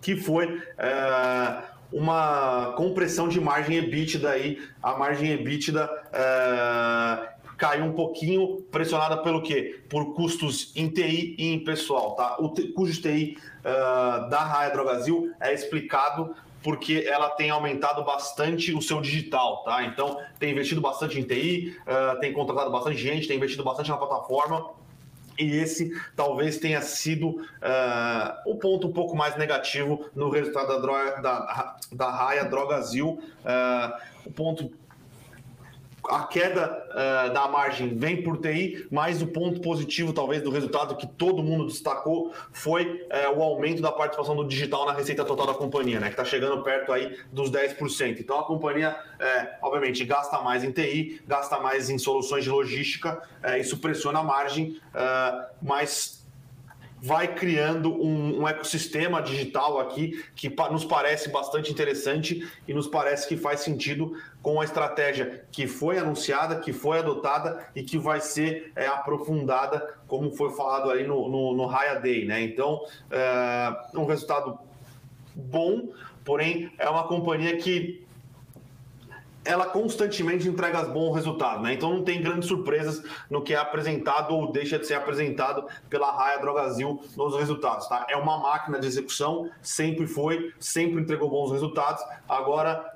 que 0.00 0.16
foi 0.16 0.56
uh, 0.56 1.62
uma 1.92 2.72
compressão 2.76 3.28
de 3.28 3.38
margem 3.40 3.76
EBITDA 3.76 4.30
aí, 4.30 4.58
a 4.82 4.96
margem 4.96 5.32
EBITDA 5.32 5.84
uh, 5.84 7.33
caiu 7.56 7.84
um 7.84 7.92
pouquinho, 7.92 8.62
pressionada 8.70 9.18
pelo 9.18 9.42
quê? 9.42 9.80
Por 9.88 10.14
custos 10.14 10.72
em 10.74 10.88
TI 10.88 11.36
e 11.38 11.52
em 11.52 11.64
pessoal, 11.64 12.14
tá? 12.14 12.36
O 12.38 12.50
custo 12.50 12.92
de 12.92 13.02
TI 13.02 13.38
uh, 13.60 14.28
da 14.28 14.40
Raia 14.40 14.70
Drogazil 14.70 15.32
é 15.40 15.52
explicado 15.52 16.34
porque 16.62 17.04
ela 17.06 17.28
tem 17.28 17.50
aumentado 17.50 18.02
bastante 18.04 18.74
o 18.74 18.80
seu 18.80 19.00
digital, 19.00 19.62
tá? 19.64 19.84
Então, 19.84 20.18
tem 20.38 20.50
investido 20.50 20.80
bastante 20.80 21.20
em 21.20 21.22
TI, 21.22 21.76
uh, 21.82 22.18
tem 22.20 22.32
contratado 22.32 22.70
bastante 22.70 22.96
gente, 22.96 23.28
tem 23.28 23.36
investido 23.36 23.62
bastante 23.62 23.90
na 23.90 23.98
plataforma, 23.98 24.70
e 25.38 25.56
esse 25.56 25.92
talvez 26.16 26.58
tenha 26.58 26.80
sido 26.80 27.28
uh, 27.28 27.42
o 28.46 28.56
ponto 28.56 28.88
um 28.88 28.92
pouco 28.92 29.16
mais 29.16 29.36
negativo 29.36 30.08
no 30.14 30.30
resultado 30.30 30.68
da, 30.68 30.78
droga, 30.78 31.20
da, 31.20 31.76
da 31.92 32.10
Raia 32.10 32.44
Drogazil. 32.44 33.20
Uh, 33.44 34.14
o 34.26 34.32
ponto 34.32 34.72
a 36.08 36.24
queda 36.24 36.86
uh, 36.90 37.32
da 37.32 37.48
margem 37.48 37.96
vem 37.96 38.22
por 38.22 38.38
TI, 38.38 38.86
mas 38.90 39.22
o 39.22 39.26
ponto 39.26 39.60
positivo, 39.60 40.12
talvez, 40.12 40.42
do 40.42 40.50
resultado 40.50 40.96
que 40.96 41.06
todo 41.06 41.42
mundo 41.42 41.66
destacou 41.66 42.32
foi 42.52 43.06
uh, 43.30 43.38
o 43.38 43.42
aumento 43.42 43.80
da 43.80 43.92
participação 43.92 44.36
do 44.36 44.46
digital 44.46 44.86
na 44.86 44.92
receita 44.92 45.24
total 45.24 45.46
da 45.46 45.54
companhia, 45.54 46.00
né? 46.00 46.06
Que 46.06 46.12
está 46.12 46.24
chegando 46.24 46.62
perto 46.62 46.92
aí 46.92 47.18
dos 47.32 47.50
10%. 47.50 48.20
Então 48.20 48.38
a 48.38 48.44
companhia, 48.44 48.90
uh, 48.90 49.66
obviamente, 49.66 50.04
gasta 50.04 50.40
mais 50.40 50.64
em 50.64 50.70
TI, 50.70 51.22
gasta 51.26 51.58
mais 51.58 51.90
em 51.90 51.98
soluções 51.98 52.44
de 52.44 52.50
logística, 52.50 53.22
isso 53.58 53.78
pressiona 53.78 54.20
a 54.20 54.22
margem, 54.22 54.80
mas 55.60 56.23
vai 57.04 57.34
criando 57.34 57.92
um, 57.92 58.40
um, 58.40 58.48
ecossistema 58.48 59.20
digital 59.20 59.78
aqui 59.78 60.24
que 60.34 60.48
nos 60.70 60.86
parece 60.86 61.28
bastante 61.28 61.70
interessante 61.70 62.50
e 62.66 62.72
nos 62.72 62.86
parece 62.86 63.28
que 63.28 63.36
faz 63.36 63.60
sentido 63.60 64.16
com 64.40 64.58
a 64.58 64.64
estratégia 64.64 65.44
que 65.52 65.66
foi 65.66 65.98
anunciada, 65.98 66.60
que 66.60 66.72
foi 66.72 67.00
adotada 67.00 67.68
e 67.76 67.82
que 67.82 67.98
vai 67.98 68.22
ser 68.22 68.72
é, 68.74 68.86
aprofundada, 68.86 69.98
como 70.08 70.34
foi 70.34 70.54
falado 70.54 70.90
aí 70.90 71.06
no, 71.06 71.28
no, 71.28 71.54
no 71.54 71.66
Raya 71.66 72.00
Day. 72.00 72.24
Né? 72.24 72.40
Então, 72.40 72.80
é 73.10 73.98
um 73.98 74.06
resultado 74.06 74.58
bom, 75.34 75.90
porém 76.24 76.72
é 76.78 76.88
uma 76.88 77.06
companhia 77.06 77.58
que 77.58 78.02
ela 79.44 79.66
constantemente 79.66 80.48
entrega 80.48 80.82
bons 80.84 81.14
resultados, 81.14 81.62
né? 81.62 81.74
Então 81.74 81.92
não 81.92 82.02
tem 82.02 82.22
grandes 82.22 82.48
surpresas 82.48 83.02
no 83.30 83.42
que 83.42 83.52
é 83.52 83.56
apresentado 83.56 84.34
ou 84.34 84.50
deixa 84.50 84.78
de 84.78 84.86
ser 84.86 84.94
apresentado 84.94 85.66
pela 85.90 86.10
Raia 86.10 86.38
Drogazil 86.38 87.02
nos 87.16 87.36
resultados, 87.36 87.86
tá? 87.86 88.06
É 88.08 88.16
uma 88.16 88.38
máquina 88.38 88.80
de 88.80 88.86
execução, 88.86 89.50
sempre 89.60 90.06
foi, 90.06 90.52
sempre 90.58 91.00
entregou 91.00 91.28
bons 91.28 91.52
resultados. 91.52 92.02
Agora 92.28 92.94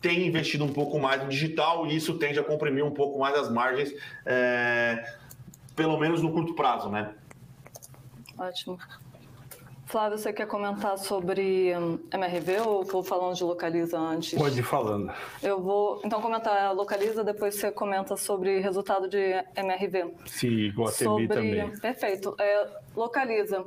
tem 0.00 0.26
investido 0.26 0.64
um 0.64 0.72
pouco 0.72 0.98
mais 0.98 1.22
no 1.22 1.28
digital 1.28 1.86
e 1.86 1.94
isso 1.94 2.14
tende 2.18 2.38
a 2.38 2.44
comprimir 2.44 2.84
um 2.84 2.92
pouco 2.92 3.18
mais 3.18 3.36
as 3.36 3.50
margens, 3.50 3.92
é, 4.24 5.04
pelo 5.76 5.98
menos 5.98 6.22
no 6.22 6.32
curto 6.32 6.54
prazo, 6.54 6.88
né? 6.88 7.14
Ótimo. 8.38 8.78
Flávio, 9.90 10.16
você 10.16 10.32
quer 10.32 10.46
comentar 10.46 10.96
sobre 10.96 11.70
MRV 12.12 12.60
ou 12.60 12.84
vou 12.84 13.02
falando 13.02 13.34
de 13.34 13.42
Localiza 13.42 13.98
antes? 13.98 14.38
Pode 14.38 14.60
ir 14.60 14.62
falando. 14.62 15.12
Eu 15.42 15.60
vou 15.60 16.00
então 16.04 16.22
comentar 16.22 16.72
Localiza, 16.72 17.24
depois 17.24 17.56
você 17.56 17.72
comenta 17.72 18.16
sobre 18.16 18.60
resultado 18.60 19.08
de 19.08 19.18
MRV. 19.56 20.14
Sim, 20.26 20.72
a 20.86 20.90
sobre... 20.92 21.26
também. 21.26 21.76
Perfeito. 21.80 22.36
É, 22.38 22.68
Localiza. 22.94 23.66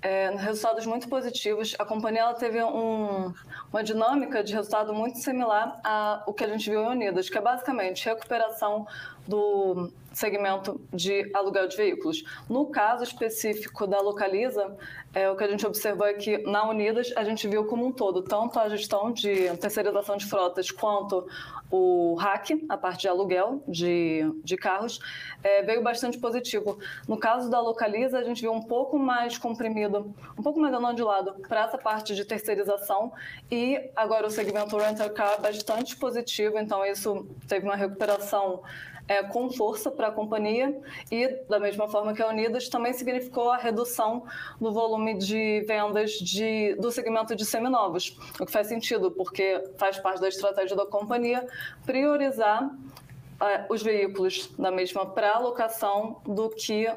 É, 0.00 0.30
resultados 0.36 0.86
muito 0.86 1.08
positivos. 1.08 1.74
A 1.80 1.84
companhia 1.84 2.20
ela 2.20 2.34
teve 2.34 2.62
um, 2.62 3.34
uma 3.72 3.82
dinâmica 3.82 4.44
de 4.44 4.54
resultado 4.54 4.94
muito 4.94 5.18
similar 5.18 5.80
ao 5.82 6.32
que 6.32 6.44
a 6.44 6.48
gente 6.48 6.70
viu 6.70 6.80
em 6.84 6.88
Unidas, 6.90 7.28
que 7.28 7.36
é 7.36 7.40
basicamente 7.40 8.04
recuperação 8.04 8.86
do 9.26 9.90
segmento 10.16 10.80
de 10.92 11.30
aluguel 11.34 11.68
de 11.68 11.76
veículos. 11.76 12.24
No 12.48 12.66
caso 12.66 13.04
específico 13.04 13.86
da 13.86 14.00
Localiza, 14.00 14.74
é, 15.14 15.30
o 15.30 15.36
que 15.36 15.44
a 15.44 15.48
gente 15.48 15.66
observou 15.66 16.06
é 16.06 16.14
que 16.14 16.38
na 16.38 16.68
Unidas 16.68 17.12
a 17.16 17.22
gente 17.22 17.46
viu 17.46 17.66
como 17.66 17.86
um 17.86 17.92
todo, 17.92 18.22
tanto 18.22 18.58
a 18.58 18.68
gestão 18.68 19.12
de 19.12 19.54
terceirização 19.58 20.16
de 20.16 20.24
frotas 20.24 20.70
quanto 20.70 21.26
o 21.70 22.14
hack, 22.14 22.50
a 22.68 22.76
parte 22.78 23.02
de 23.02 23.08
aluguel 23.08 23.62
de, 23.68 24.22
de 24.42 24.56
carros, 24.56 25.00
é, 25.42 25.62
veio 25.62 25.82
bastante 25.82 26.18
positivo. 26.18 26.78
No 27.06 27.18
caso 27.18 27.50
da 27.50 27.60
Localiza, 27.60 28.18
a 28.18 28.24
gente 28.24 28.40
viu 28.40 28.52
um 28.52 28.62
pouco 28.62 28.98
mais 28.98 29.36
comprimido, 29.36 30.14
um 30.38 30.42
pouco 30.42 30.58
mais 30.60 30.72
andando 30.72 30.96
de 30.96 31.02
lado 31.02 31.34
para 31.46 31.64
essa 31.64 31.76
parte 31.76 32.14
de 32.14 32.24
terceirização 32.24 33.12
e 33.50 33.90
agora 33.94 34.26
o 34.26 34.30
segmento 34.30 34.76
rental 34.78 35.10
car 35.10 35.40
bastante 35.40 35.96
positivo, 35.96 36.58
então 36.58 36.84
isso 36.86 37.26
teve 37.46 37.66
uma 37.66 37.76
recuperação 37.76 38.62
é, 39.08 39.22
com 39.22 39.50
força 39.50 39.90
para 39.90 40.08
a 40.08 40.10
companhia 40.10 40.78
e, 41.10 41.28
da 41.48 41.58
mesma 41.58 41.88
forma 41.88 42.12
que 42.14 42.22
a 42.22 42.28
Unidas, 42.28 42.68
também 42.68 42.92
significou 42.92 43.50
a 43.50 43.56
redução 43.56 44.24
no 44.60 44.72
volume 44.72 45.14
de 45.14 45.64
vendas 45.66 46.12
de, 46.12 46.74
do 46.76 46.90
segmento 46.90 47.34
de 47.34 47.44
seminovos, 47.44 48.16
o 48.40 48.46
que 48.46 48.52
faz 48.52 48.66
sentido, 48.66 49.10
porque 49.10 49.62
faz 49.78 49.98
parte 49.98 50.20
da 50.20 50.28
estratégia 50.28 50.76
da 50.76 50.86
companhia 50.86 51.46
priorizar 51.84 52.70
é, 53.40 53.66
os 53.68 53.82
veículos 53.82 54.50
da 54.58 54.70
mesma 54.70 55.06
para 55.06 55.32
alocação 55.32 56.20
do 56.24 56.48
que 56.48 56.88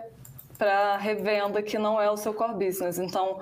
para 0.57 0.97
revenda, 0.97 1.61
que 1.61 1.77
não 1.77 2.01
é 2.01 2.11
o 2.11 2.17
seu 2.17 2.33
core 2.33 2.65
business. 2.65 2.99
Então, 2.99 3.39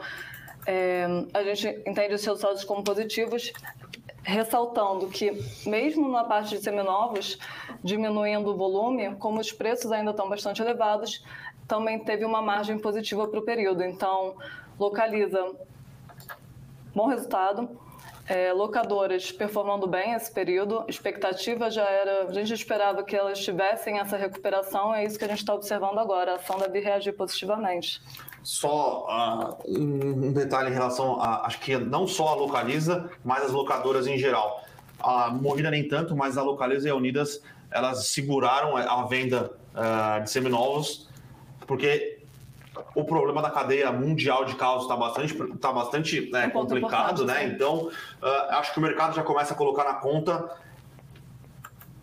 é, 0.68 1.06
a 1.34 1.44
gente 1.44 1.82
entende 1.88 2.14
os 2.14 2.24
resultados 2.24 2.64
como 2.64 2.84
positivos, 2.84 3.54
ressaltando 4.28 5.08
que, 5.08 5.32
mesmo 5.66 6.10
na 6.10 6.26
parte 6.26 6.58
de 6.58 6.62
seminovos, 6.62 7.38
diminuindo 7.82 8.50
o 8.50 8.58
volume, 8.58 9.16
como 9.16 9.40
os 9.40 9.54
preços 9.54 9.90
ainda 9.90 10.12
estão 10.12 10.28
bastante 10.28 10.62
elevados, 10.62 11.24
também 11.66 11.98
teve 11.98 12.26
uma 12.26 12.42
margem 12.42 12.78
positiva 12.78 13.26
para 13.26 13.40
o 13.40 13.42
período. 13.42 13.86
Então, 13.86 14.36
localiza 14.78 15.56
bom 16.94 17.08
resultado. 17.08 17.70
É, 18.28 18.52
locadoras 18.52 19.32
performando 19.32 19.88
bem 19.88 20.12
esse 20.12 20.30
período, 20.30 20.84
expectativa 20.90 21.72
já 21.72 21.90
era, 21.90 22.24
a 22.26 22.34
gente 22.34 22.54
esperava 22.54 23.02
que 23.02 23.16
elas 23.16 23.40
tivessem 23.40 24.00
essa 24.00 24.18
recuperação, 24.18 24.94
é 24.94 25.06
isso 25.06 25.18
que 25.18 25.24
a 25.24 25.30
gente 25.30 25.40
está 25.40 25.54
observando 25.54 25.98
agora, 25.98 26.34
a 26.34 26.36
ação 26.36 26.60
deve 26.60 26.82
reagir 26.82 27.14
positivamente. 27.14 28.02
Só 28.48 29.58
uh, 29.68 29.78
um 29.78 30.32
detalhe 30.32 30.70
em 30.70 30.74
relação 30.74 31.22
a, 31.22 31.46
acho 31.46 31.60
que 31.60 31.78
não 31.78 32.08
só 32.08 32.30
a 32.30 32.36
Localiza, 32.36 33.10
mas 33.22 33.44
as 33.44 33.52
locadoras 33.52 34.08
em 34.08 34.18
geral. 34.18 34.64
A 35.02 35.30
Movida 35.30 35.70
nem 35.70 35.86
tanto, 35.86 36.16
mas 36.16 36.38
a 36.38 36.42
Localiza 36.42 36.88
e 36.88 36.92
a 36.92 36.96
Unidas, 36.96 37.42
elas 37.70 38.08
seguraram 38.08 38.78
a 38.78 39.04
venda 39.04 39.52
uh, 39.76 40.24
de 40.24 40.32
seminovos, 40.32 41.10
porque 41.68 42.24
o 42.96 43.04
problema 43.04 43.42
da 43.42 43.50
cadeia 43.50 43.92
mundial 43.92 44.46
de 44.46 44.56
carros 44.56 44.84
está 44.84 44.96
bastante, 44.96 45.58
tá 45.58 45.74
bastante 45.74 46.32
né, 46.32 46.48
complicado, 46.50 47.26
né? 47.26 47.44
Então, 47.48 47.88
uh, 47.88 48.52
acho 48.52 48.72
que 48.72 48.80
o 48.80 48.82
mercado 48.82 49.14
já 49.14 49.24
começa 49.24 49.54
a 49.54 49.58
colocar 49.58 49.84
na 49.84 49.96
conta 49.96 50.56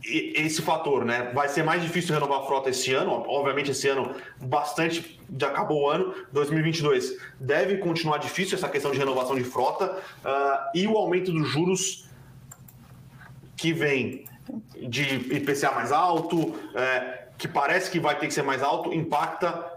esse 0.06 0.60
fator, 0.60 1.04
né? 1.04 1.30
Vai 1.34 1.48
ser 1.48 1.62
mais 1.62 1.82
difícil 1.82 2.14
renovar 2.14 2.40
a 2.40 2.42
frota 2.42 2.70
esse 2.70 2.92
ano, 2.92 3.24
obviamente 3.26 3.70
esse 3.70 3.88
ano 3.88 4.14
bastante 4.40 5.18
já 5.38 5.48
acabou 5.48 5.84
o 5.84 5.88
ano, 5.88 6.14
2022 6.32 7.16
deve 7.40 7.78
continuar 7.78 8.18
difícil 8.18 8.56
essa 8.56 8.68
questão 8.68 8.90
de 8.90 8.98
renovação 8.98 9.34
de 9.34 9.44
frota 9.44 9.96
uh, 10.24 10.70
e 10.74 10.86
o 10.86 10.96
aumento 10.96 11.32
dos 11.32 11.48
juros 11.48 12.08
que 13.56 13.72
vem 13.72 14.26
de 14.88 15.14
IPCA 15.36 15.72
mais 15.72 15.90
alto, 15.90 16.54
é, 16.74 17.28
que 17.38 17.48
parece 17.48 17.90
que 17.90 17.98
vai 17.98 18.18
ter 18.18 18.26
que 18.26 18.34
ser 18.34 18.42
mais 18.42 18.62
alto, 18.62 18.92
impacta 18.92 19.73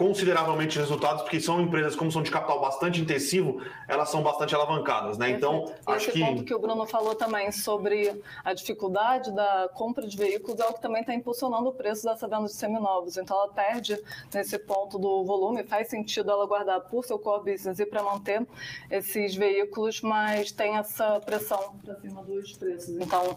consideravelmente 0.00 0.78
resultados, 0.78 1.20
porque 1.20 1.38
são 1.38 1.60
empresas, 1.60 1.94
como 1.94 2.10
são 2.10 2.22
de 2.22 2.30
capital 2.30 2.58
bastante 2.58 3.02
intensivo, 3.02 3.60
elas 3.86 4.08
são 4.08 4.22
bastante 4.22 4.54
alavancadas, 4.54 5.18
né? 5.18 5.28
Então, 5.28 5.70
acho 5.84 6.10
que... 6.10 6.20
ponto 6.20 6.42
que 6.42 6.54
o 6.54 6.58
Bruno 6.58 6.86
falou 6.86 7.14
também 7.14 7.52
sobre 7.52 8.18
a 8.42 8.54
dificuldade 8.54 9.30
da 9.30 9.68
compra 9.74 10.06
de 10.06 10.16
veículos 10.16 10.58
é 10.58 10.64
o 10.64 10.72
que 10.72 10.80
também 10.80 11.02
está 11.02 11.12
impulsionando 11.12 11.68
o 11.68 11.74
preço 11.74 12.06
dessa 12.06 12.26
venda 12.26 12.46
de 12.46 12.54
seminovos. 12.54 13.18
Então, 13.18 13.36
ela 13.36 13.52
perde 13.52 14.02
nesse 14.32 14.58
ponto 14.58 14.98
do 14.98 15.22
volume, 15.22 15.64
faz 15.64 15.88
sentido 15.88 16.30
ela 16.30 16.46
guardar 16.46 16.80
por 16.80 17.04
seu 17.04 17.18
core 17.18 17.52
business 17.52 17.78
e 17.78 17.84
para 17.84 18.02
manter 18.02 18.46
esses 18.90 19.34
veículos, 19.34 20.00
mas 20.00 20.50
tem 20.50 20.78
essa 20.78 21.20
pressão 21.20 21.74
para 21.84 22.00
cima 22.00 22.22
dos 22.22 22.54
preços. 22.54 22.96
Então, 22.96 23.36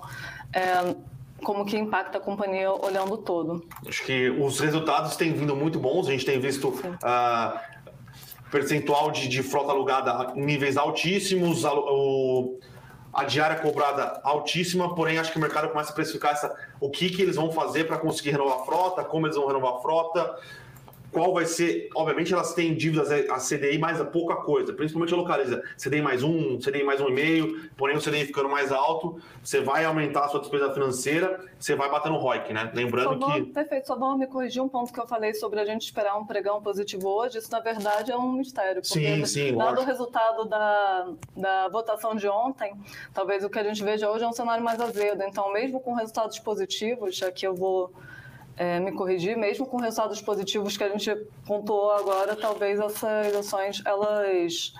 é, 0.53 0.95
como 1.43 1.65
que 1.65 1.77
impacta 1.77 2.17
a 2.17 2.21
companhia 2.21 2.71
olhando 2.71 3.17
todo. 3.17 3.65
Acho 3.87 4.03
que 4.03 4.29
os 4.29 4.59
resultados 4.59 5.15
têm 5.15 5.33
vindo 5.33 5.55
muito 5.55 5.79
bons, 5.79 6.07
a 6.07 6.11
gente 6.11 6.25
tem 6.25 6.39
visto 6.39 6.69
uh, 6.69 7.59
percentual 8.49 9.11
de, 9.11 9.27
de, 9.27 9.43
frota 9.43 9.71
alugada 9.71 10.33
em 10.35 10.43
níveis 10.43 10.77
altíssimos, 10.77 11.65
a, 11.65 11.73
o, 11.73 12.59
a 13.13 13.23
diária 13.23 13.57
cobrada 13.57 14.19
altíssima, 14.23 14.95
porém 14.95 15.19
acho 15.19 15.31
que 15.31 15.37
o 15.37 15.41
mercado 15.41 15.69
começa 15.69 15.91
a 15.91 15.95
precificar 15.95 16.31
essa, 16.31 16.55
o 16.79 16.89
que, 16.89 17.09
que 17.09 17.21
eles 17.21 17.35
vão 17.35 17.51
fazer 17.51 17.85
para 17.85 17.97
conseguir 17.97 18.31
renovar 18.31 18.61
a 18.61 18.65
frota, 18.65 19.03
como 19.03 19.27
eles 19.27 19.35
vão 19.35 19.47
renovar 19.47 19.73
a 19.73 19.79
frota, 19.79 20.35
qual 21.13 21.33
vai 21.33 21.45
ser. 21.45 21.89
Obviamente, 21.95 22.33
elas 22.33 22.53
têm 22.53 22.73
dívidas 22.73 23.11
a 23.11 23.37
CDI 23.37 23.77
mais 23.77 24.01
a 24.01 24.05
pouca 24.05 24.35
coisa, 24.37 24.73
principalmente 24.73 25.13
a 25.13 25.17
localiza. 25.17 25.63
CDI 25.77 26.01
mais 26.01 26.23
um, 26.23 26.57
CDI 26.57 26.83
mais 26.83 26.99
um 26.99 27.07
e 27.07 27.13
meio, 27.13 27.69
porém 27.77 27.95
o 27.95 28.01
CDI 28.01 28.25
ficando 28.25 28.49
mais 28.49 28.71
alto, 28.71 29.21
você 29.41 29.61
vai 29.61 29.85
aumentar 29.85 30.25
a 30.25 30.27
sua 30.27 30.39
despesa 30.39 30.73
financeira, 30.73 31.39
você 31.59 31.75
vai 31.75 31.89
bater 31.89 32.11
no 32.11 32.17
ROIC, 32.17 32.51
né? 32.51 32.71
Lembrando 32.73 33.25
que. 33.25 33.43
Perfeito, 33.43 33.87
só 33.87 33.95
vamos 33.95 34.19
me 34.19 34.27
corrigir 34.27 34.61
um 34.61 34.67
ponto 34.67 34.91
que 34.91 34.99
eu 34.99 35.07
falei 35.07 35.33
sobre 35.35 35.59
a 35.59 35.65
gente 35.65 35.83
esperar 35.83 36.17
um 36.17 36.25
pregão 36.25 36.61
positivo 36.61 37.07
hoje. 37.07 37.37
Isso, 37.37 37.51
na 37.51 37.59
verdade, 37.59 38.11
é 38.11 38.17
um 38.17 38.33
mistério. 38.33 38.83
Sim, 38.83 39.23
sim. 39.25 39.55
Dado 39.55 39.81
o 39.81 39.85
resultado 39.85 40.45
da, 40.45 41.09
da 41.37 41.67
votação 41.69 42.15
de 42.15 42.27
ontem, 42.27 42.73
talvez 43.13 43.43
o 43.43 43.49
que 43.49 43.59
a 43.59 43.63
gente 43.63 43.83
veja 43.83 44.09
hoje 44.09 44.23
é 44.23 44.27
um 44.27 44.33
cenário 44.33 44.63
mais 44.63 44.79
azedo. 44.81 45.21
Então, 45.23 45.53
mesmo 45.53 45.79
com 45.79 45.93
resultados 45.93 46.39
positivos, 46.39 47.21
aqui 47.21 47.45
eu 47.45 47.53
vou 47.53 47.93
é, 48.57 48.79
me 48.79 48.91
corrigir, 48.91 49.37
mesmo 49.37 49.65
com 49.65 49.77
resultados 49.77 50.21
positivos 50.21 50.77
que 50.77 50.83
a 50.83 50.89
gente 50.89 51.15
pontuou 51.45 51.91
agora, 51.91 52.35
talvez 52.35 52.79
essas 52.79 53.35
ações 53.35 53.81
elas 53.85 54.73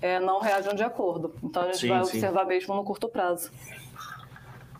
é, 0.00 0.20
não 0.20 0.40
reajam 0.40 0.74
de 0.74 0.82
acordo. 0.82 1.34
Então 1.42 1.62
a 1.62 1.66
gente 1.66 1.78
sim, 1.78 1.88
vai 1.88 2.04
sim. 2.04 2.10
observar 2.10 2.44
mesmo 2.44 2.74
no 2.74 2.84
curto 2.84 3.08
prazo. 3.08 3.50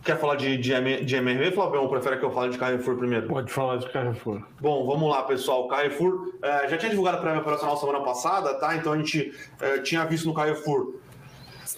Quer 0.04 0.20
falar 0.20 0.36
de, 0.36 0.56
de, 0.56 1.04
de 1.04 1.16
MRV, 1.16 1.50
Flavião, 1.50 1.82
ou 1.82 1.88
prefere 1.88 2.16
que 2.18 2.24
eu 2.24 2.30
fale 2.30 2.52
de 2.52 2.58
Carrefour 2.58 2.96
primeiro? 2.96 3.26
Pode 3.26 3.52
falar 3.52 3.78
de 3.78 3.90
Carrefour. 3.90 4.40
Bom, 4.60 4.86
vamos 4.86 5.10
lá, 5.10 5.24
pessoal. 5.24 5.66
Carrefour 5.66 6.32
é, 6.40 6.68
já 6.68 6.78
tinha 6.78 6.90
divulgado 6.90 7.16
a 7.16 7.20
prémio 7.20 7.40
operacional 7.40 7.76
semana 7.76 8.00
passada, 8.04 8.54
tá? 8.54 8.76
Então 8.76 8.92
a 8.92 8.96
gente 8.96 9.34
é, 9.60 9.78
tinha 9.78 10.04
visto 10.04 10.26
no 10.26 10.34
Carrefour 10.34 10.94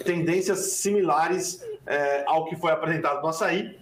tendências 0.04 0.58
similares 0.72 1.64
é, 1.86 2.22
ao 2.26 2.44
que 2.44 2.56
foi 2.56 2.70
apresentado 2.70 3.22
no 3.22 3.28
açaí 3.28 3.78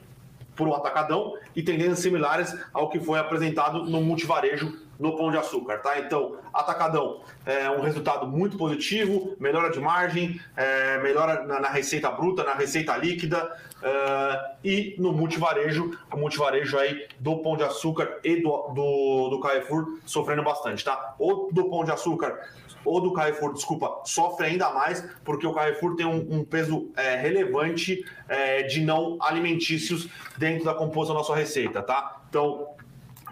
para 0.57 0.67
o 0.67 0.75
atacadão 0.75 1.35
e 1.55 1.63
tendências 1.63 2.01
similares 2.01 2.57
ao 2.73 2.89
que 2.89 2.99
foi 2.99 3.19
apresentado 3.19 3.85
no 3.85 4.01
multivarejo 4.01 4.87
no 4.99 5.17
Pão 5.17 5.31
de 5.31 5.37
Açúcar, 5.37 5.79
tá? 5.79 5.99
Então, 5.99 6.37
atacadão 6.53 7.21
é 7.45 7.69
um 7.71 7.81
resultado 7.83 8.27
muito 8.27 8.57
positivo, 8.57 9.37
melhora 9.39 9.71
de 9.71 9.79
margem, 9.79 10.41
é, 10.57 10.99
melhora 11.03 11.43
na, 11.45 11.61
na, 11.61 11.69
receita 11.69 12.11
bruta, 12.11 12.43
na 12.43 12.55
receita 12.55 12.97
líquida 12.97 13.55
é, 13.83 14.55
e 14.65 14.97
no 14.99 15.13
multivarejo, 15.13 15.99
o 16.11 16.17
multivarejo 16.17 16.79
aí 16.79 17.07
do 17.21 17.37
Pão 17.39 17.57
de 17.57 17.63
Açúcar 17.63 18.21
e 18.25 18.43
do, 18.43 18.69
do, 18.69 19.29
do 19.31 19.41
Carrefour 19.41 19.99
sofrendo 20.05 20.43
bastante, 20.43 20.83
tá? 20.83 21.15
Ou 21.19 21.53
do 21.53 21.69
Pão 21.69 21.85
de 21.85 21.93
Açúcar 21.93 22.41
ou 22.87 23.01
do 23.01 23.13
Carrefour, 23.13 23.53
desculpa, 23.53 24.01
sofre 24.05 24.47
ainda 24.47 24.71
mais, 24.71 25.05
porque 25.25 25.47
o 25.47 25.53
Carrefour 25.53 25.97
tem 25.97 26.07
um, 26.07 26.39
um 26.39 26.45
peso 26.45 26.91
é, 26.97 27.17
relevante 27.17 28.05
é, 28.29 28.63
de 28.63 28.81
não 28.81 29.19
alimentícios 29.21 30.09
dentro 30.39 30.65
da 30.65 30.75
composição 30.75 31.17
da 31.17 31.25
sua 31.25 31.37
receita, 31.37 31.83
tá? 31.83 32.23
Então, 32.29 32.76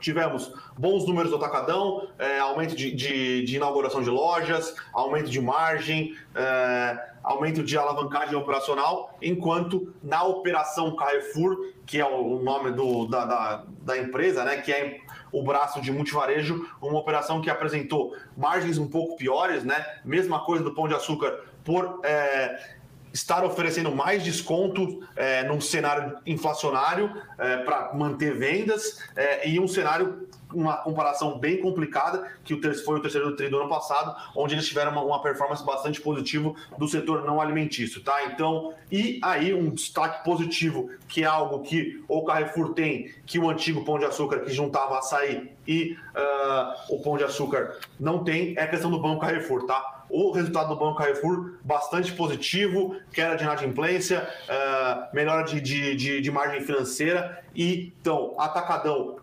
tivemos 0.04 0.52
bons 0.78 1.06
números 1.06 1.30
do 1.30 1.36
atacadão, 1.36 2.06
é, 2.18 2.38
aumento 2.38 2.76
de, 2.76 2.92
de, 2.92 3.42
de, 3.44 3.56
inauguração 3.56 4.02
de 4.02 4.10
lojas, 4.10 4.74
aumento 4.92 5.30
de 5.30 5.40
margem, 5.40 6.14
é, 6.34 7.14
aumento 7.22 7.62
de 7.62 7.76
alavancagem 7.78 8.36
operacional, 8.36 9.16
enquanto 9.22 9.94
na 10.02 10.22
operação 10.24 10.94
Carrefour, 10.94 11.72
que 11.86 11.98
é 11.98 12.06
o 12.06 12.38
nome 12.38 12.70
do, 12.70 13.06
da, 13.06 13.24
da, 13.24 13.64
da 13.80 13.98
empresa, 13.98 14.44
né, 14.44 14.58
que 14.58 14.70
é 14.70 15.00
o 15.32 15.42
braço 15.42 15.80
de 15.80 15.90
multivarejo, 15.90 16.68
uma 16.80 16.98
operação 16.98 17.40
que 17.40 17.48
apresentou 17.48 18.14
margens 18.36 18.76
um 18.76 18.86
pouco 18.86 19.16
piores, 19.16 19.64
né? 19.64 19.84
Mesma 20.04 20.44
coisa 20.44 20.62
do 20.62 20.72
Pão 20.72 20.86
de 20.86 20.94
Açúcar 20.94 21.40
por 21.64 22.00
é, 22.04 22.76
estar 23.14 23.44
oferecendo 23.44 23.94
mais 23.94 24.24
desconto 24.24 25.06
é, 25.14 25.44
num 25.44 25.60
cenário 25.60 26.18
inflacionário 26.26 27.10
é, 27.38 27.58
para 27.58 27.94
manter 27.94 28.36
vendas 28.36 29.00
é, 29.14 29.48
e 29.48 29.60
um 29.60 29.68
cenário 29.68 30.26
uma 30.52 30.76
comparação 30.76 31.38
bem 31.38 31.60
complicada, 31.60 32.30
que 32.44 32.54
foi 32.84 32.98
o 32.98 33.02
terceiro 33.02 33.34
tri 33.34 33.48
do 33.48 33.58
ano 33.58 33.68
passado, 33.68 34.14
onde 34.36 34.54
eles 34.54 34.66
tiveram 34.66 34.92
uma, 34.92 35.02
uma 35.02 35.22
performance 35.22 35.64
bastante 35.64 36.00
positiva 36.00 36.54
do 36.78 36.86
setor 36.86 37.24
não 37.24 37.40
alimentício, 37.40 38.00
tá? 38.02 38.24
Então, 38.26 38.72
e 38.90 39.18
aí 39.22 39.52
um 39.52 39.70
destaque 39.70 40.24
positivo, 40.24 40.90
que 41.08 41.24
é 41.24 41.26
algo 41.26 41.60
que 41.60 42.02
o 42.06 42.24
Carrefour 42.24 42.72
tem, 42.72 43.12
que 43.26 43.38
o 43.38 43.50
antigo 43.50 43.84
Pão 43.84 43.98
de 43.98 44.04
Açúcar, 44.04 44.40
que 44.40 44.52
juntava 44.52 44.98
açaí 44.98 45.50
e 45.66 45.96
uh, 46.14 46.94
o 46.94 47.02
Pão 47.02 47.16
de 47.16 47.24
Açúcar 47.24 47.78
não 47.98 48.22
tem, 48.22 48.54
é 48.56 48.62
a 48.62 48.68
questão 48.68 48.90
do 48.90 49.00
Banco 49.00 49.20
Carrefour, 49.20 49.66
tá? 49.66 50.03
O 50.16 50.30
resultado 50.30 50.68
do 50.68 50.76
Banco 50.76 50.98
Carrefour 50.98 51.54
bastante 51.64 52.12
positivo, 52.12 52.94
queda 53.12 53.34
de 53.34 53.42
inadimplência, 53.42 54.28
uh, 54.44 55.12
melhora 55.12 55.42
de, 55.42 55.60
de, 55.60 55.96
de, 55.96 56.20
de 56.20 56.30
margem 56.30 56.60
financeira 56.60 57.42
e, 57.52 57.92
então, 58.00 58.32
atacadão 58.38 59.16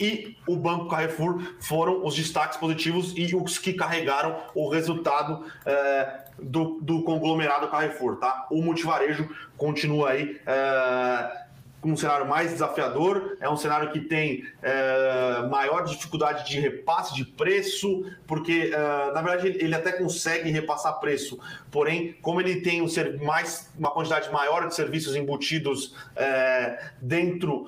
e 0.00 0.36
o 0.48 0.56
Banco 0.56 0.88
Carrefour 0.88 1.40
foram 1.60 2.04
os 2.04 2.16
destaques 2.16 2.58
positivos 2.58 3.14
e 3.16 3.36
os 3.36 3.58
que 3.58 3.72
carregaram 3.72 4.36
o 4.52 4.68
resultado 4.68 5.44
é, 5.64 6.24
do, 6.42 6.80
do, 6.80 7.02
conglomerado 7.02 7.68
Carrefour, 7.68 8.16
tá? 8.16 8.48
O 8.50 8.60
multivarejo 8.60 9.28
continua 9.56 10.10
aí 10.10 10.40
é, 10.44 11.41
um 11.84 11.96
cenário 11.96 12.26
mais 12.26 12.52
desafiador, 12.52 13.36
é 13.40 13.48
um 13.48 13.56
cenário 13.56 13.90
que 13.90 14.00
tem 14.00 14.44
é, 14.62 15.46
maior 15.50 15.84
dificuldade 15.84 16.48
de 16.48 16.60
repasse 16.60 17.14
de 17.14 17.24
preço, 17.24 18.04
porque 18.26 18.70
é, 18.72 19.12
na 19.12 19.20
verdade 19.20 19.48
ele 19.48 19.74
até 19.74 19.92
consegue 19.92 20.50
repassar 20.50 21.00
preço, 21.00 21.38
porém, 21.70 22.14
como 22.22 22.40
ele 22.40 22.60
tem 22.60 22.82
um, 22.82 22.86
mais, 23.24 23.70
uma 23.78 23.90
quantidade 23.90 24.30
maior 24.30 24.68
de 24.68 24.74
serviços 24.74 25.16
embutidos 25.16 25.94
é, 26.14 26.90
dentro 27.00 27.66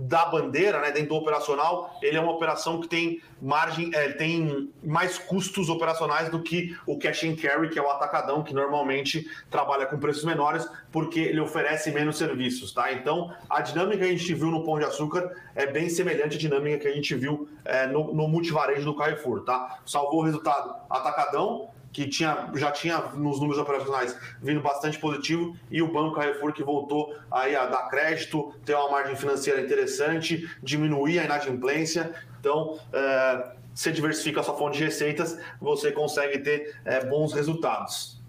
da 0.00 0.26
bandeira, 0.26 0.80
né, 0.80 0.90
dentro 0.90 1.10
do 1.10 1.14
operacional, 1.16 1.96
ele 2.02 2.16
é 2.16 2.20
uma 2.20 2.32
operação 2.32 2.80
que 2.80 2.88
tem 2.88 3.20
margem, 3.40 3.90
é, 3.94 4.10
tem 4.10 4.70
mais 4.82 5.18
custos 5.18 5.68
operacionais 5.68 6.28
do 6.28 6.42
que 6.42 6.76
o 6.86 6.98
cash 6.98 7.24
and 7.24 7.36
carry, 7.36 7.70
que 7.70 7.78
é 7.78 7.82
o 7.82 7.90
atacadão, 7.90 8.42
que 8.42 8.52
normalmente 8.52 9.26
trabalha 9.50 9.86
com 9.86 9.98
preços 9.98 10.24
menores, 10.24 10.68
porque 10.92 11.20
ele 11.20 11.40
oferece 11.40 11.90
menos 11.90 12.18
serviços, 12.18 12.72
tá? 12.72 12.92
Então, 12.92 13.32
a 13.48 13.60
dinâmica 13.60 13.98
que 13.98 14.04
a 14.04 14.16
gente 14.16 14.34
viu 14.34 14.50
no 14.50 14.64
Pão 14.64 14.78
de 14.78 14.84
Açúcar 14.84 15.34
é 15.54 15.66
bem 15.66 15.88
semelhante 15.88 16.36
à 16.36 16.38
dinâmica 16.38 16.78
que 16.78 16.88
a 16.88 16.94
gente 16.94 17.14
viu 17.14 17.48
é, 17.64 17.86
no, 17.86 18.12
no 18.12 18.28
multivarejo 18.28 18.84
do 18.84 18.94
Carrefour, 18.94 19.42
tá? 19.42 19.80
Salvou 19.86 20.20
o 20.20 20.24
resultado 20.24 20.74
atacadão, 20.90 21.70
que 21.92 22.06
tinha, 22.08 22.50
já 22.54 22.70
tinha 22.70 22.98
nos 23.14 23.40
números 23.40 23.58
operacionais 23.58 24.16
vindo 24.40 24.60
bastante 24.60 24.98
positivo, 24.98 25.56
e 25.70 25.82
o 25.82 25.92
Banco 25.92 26.16
Carrefour 26.16 26.52
que 26.52 26.62
voltou 26.62 27.14
aí 27.30 27.56
a 27.56 27.66
dar 27.66 27.88
crédito, 27.88 28.54
ter 28.64 28.74
uma 28.74 28.90
margem 28.90 29.16
financeira 29.16 29.60
interessante, 29.60 30.48
diminuir 30.62 31.18
a 31.18 31.24
inadimplência. 31.24 32.14
Então, 32.38 32.78
é, 32.92 33.52
você 33.74 33.92
diversifica 33.92 34.40
a 34.40 34.42
sua 34.42 34.56
fonte 34.56 34.78
de 34.78 34.84
receitas, 34.84 35.38
você 35.60 35.92
consegue 35.92 36.38
ter 36.38 36.76
é, 36.84 37.04
bons 37.04 37.32
resultados. 37.32 38.20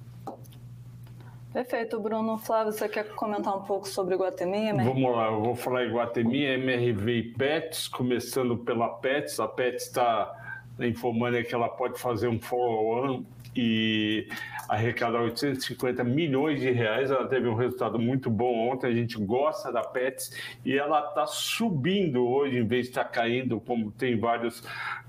Perfeito, 1.53 1.99
Bruno. 1.99 2.37
Flávio, 2.37 2.71
você 2.71 2.87
quer 2.87 3.09
comentar 3.09 3.57
um 3.57 3.63
pouco 3.63 3.85
sobre 3.85 4.15
Guatemi? 4.15 4.69
MRV? 4.69 4.89
Vamos 4.89 5.11
lá, 5.11 5.25
eu 5.25 5.41
vou 5.41 5.55
falar 5.55 5.85
em 5.85 5.91
Guatemi, 5.91 6.43
MRV 6.45 7.11
e 7.11 7.23
PETS, 7.33 7.89
começando 7.89 8.57
pela 8.57 8.87
PETS. 8.87 9.37
A 9.41 9.49
PETS 9.49 9.87
está 9.87 10.33
informando 10.79 11.43
que 11.43 11.53
ela 11.53 11.67
pode 11.67 11.99
fazer 11.99 12.29
um 12.29 12.39
follow-on 12.39 13.25
e 13.55 14.27
arrecadar 14.69 15.21
850 15.21 16.03
milhões 16.03 16.59
de 16.59 16.71
reais. 16.71 17.11
Ela 17.11 17.27
teve 17.27 17.47
um 17.47 17.55
resultado 17.55 17.99
muito 17.99 18.29
bom 18.29 18.69
ontem. 18.69 18.87
A 18.87 18.93
gente 18.93 19.17
gosta 19.17 19.71
da 19.71 19.81
Pets 19.81 20.31
e 20.65 20.77
ela 20.77 21.07
está 21.09 21.27
subindo 21.27 22.25
hoje, 22.25 22.57
em 22.57 22.65
vez 22.65 22.85
de 22.85 22.91
estar 22.91 23.03
tá 23.03 23.09
caindo, 23.09 23.59
como 23.59 23.91
tem 23.91 24.17
vários 24.17 24.63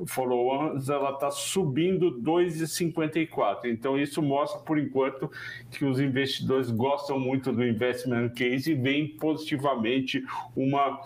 follow-ons, 0.07 0.89
ela 0.89 1.13
está 1.13 1.31
subindo 1.31 2.21
2,54. 2.21 3.67
Então, 3.67 3.99
isso 3.99 4.21
mostra, 4.21 4.61
por 4.61 4.79
enquanto, 4.79 5.31
que 5.71 5.85
os 5.85 6.01
investidores 6.01 6.71
gostam 6.71 7.19
muito 7.19 7.53
do 7.53 7.65
investment 7.65 8.31
case 8.31 8.73
e 8.73 8.75
veem 8.75 9.09
positivamente 9.09 10.25
uma 10.57 11.01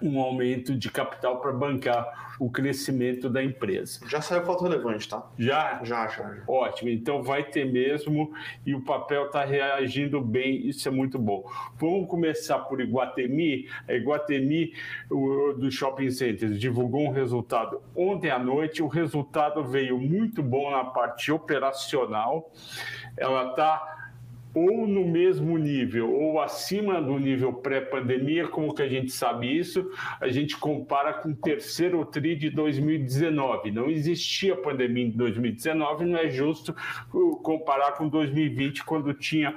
um 0.00 0.20
aumento 0.20 0.76
de 0.76 0.90
capital 0.90 1.40
para 1.40 1.52
bancar 1.52 2.22
o 2.38 2.50
crescimento 2.50 3.28
da 3.28 3.42
empresa. 3.42 4.00
Já 4.08 4.20
saiu 4.20 4.44
foto 4.44 4.64
relevante, 4.64 5.08
tá? 5.08 5.24
Já? 5.38 5.80
Já, 5.84 6.08
já. 6.08 6.42
Ótimo, 6.48 6.90
então 6.90 7.22
vai 7.22 7.44
ter 7.44 7.70
mesmo 7.70 8.32
e 8.66 8.74
o 8.74 8.80
papel 8.80 9.26
está 9.26 9.44
reagindo 9.44 10.20
bem, 10.20 10.66
isso 10.66 10.88
é 10.88 10.90
muito 10.90 11.18
bom. 11.18 11.44
Vamos 11.76 12.08
começar 12.08 12.58
por 12.60 12.80
Iguatemi. 12.80 13.68
A 13.86 13.94
Iguatemi 13.94 14.72
o, 15.10 15.52
do 15.52 15.70
Shopping 15.70 16.10
Centers 16.10 16.58
divulgou 16.58 17.06
um 17.06 17.12
resultado 17.12 17.80
ontem 17.94 18.30
à 18.30 18.38
noite, 18.38 18.82
o 18.82 18.88
resultado 18.88 19.62
veio 19.64 19.98
muito 19.98 20.42
bom 20.42 20.70
na 20.70 20.84
parte 20.84 21.30
operacional, 21.30 22.50
ela 23.16 23.50
está 23.50 24.01
ou 24.54 24.86
no 24.86 25.06
mesmo 25.06 25.56
nível 25.56 26.12
ou 26.12 26.40
acima 26.40 27.00
do 27.00 27.18
nível 27.18 27.52
pré-pandemia, 27.52 28.48
como 28.48 28.74
que 28.74 28.82
a 28.82 28.88
gente 28.88 29.10
sabe 29.10 29.56
isso? 29.56 29.90
A 30.20 30.28
gente 30.28 30.56
compara 30.56 31.14
com 31.14 31.30
o 31.30 31.34
terceiro 31.34 32.04
TRI 32.04 32.36
de 32.36 32.50
2019. 32.50 33.70
Não 33.70 33.88
existia 33.88 34.54
pandemia 34.54 35.06
em 35.06 35.10
2019, 35.10 36.04
não 36.04 36.18
é 36.18 36.28
justo 36.28 36.74
comparar 37.42 37.92
com 37.92 38.08
2020, 38.08 38.84
quando 38.84 39.14
tinha 39.14 39.54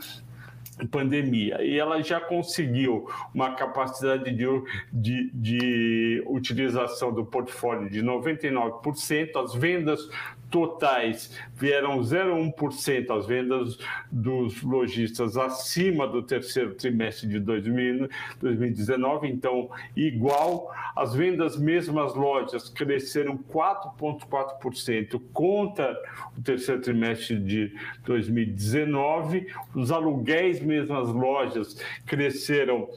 pandemia 0.91 1.63
e 1.63 1.79
ela 1.79 2.01
já 2.01 2.19
conseguiu 2.19 3.08
uma 3.34 3.55
capacidade 3.55 4.29
de, 4.31 4.45
de, 4.91 5.31
de 5.34 6.23
utilização 6.27 7.13
do 7.13 7.25
portfólio 7.25 7.89
de 7.89 8.01
99%, 8.01 9.41
as 9.41 9.53
vendas 9.55 10.10
totais 10.56 11.38
vieram 11.54 12.00
0,1% 12.00 13.12
as 13.12 13.26
vendas 13.28 13.78
dos 14.10 14.63
lojistas 14.63 15.36
acima 15.36 16.08
do 16.08 16.24
terceiro 16.24 16.74
trimestre 16.76 17.28
de 17.28 17.41
2019, 17.41 19.28
então 19.28 19.70
igual. 19.98 20.74
As 20.96 21.13
vendas 21.13 21.58
mesmas 21.58 22.15
lojas 22.15 22.70
cresceram 22.70 23.38
4,4% 23.38 25.22
contra 25.34 25.94
o 26.38 26.41
terceiro 26.41 26.80
trimestre 26.80 27.38
de 27.38 27.74
2019. 28.06 29.48
Os 29.76 29.91
aluguéis 29.91 30.62
mesmas 30.62 31.10
lojas 31.10 31.84
cresceram 32.06 32.88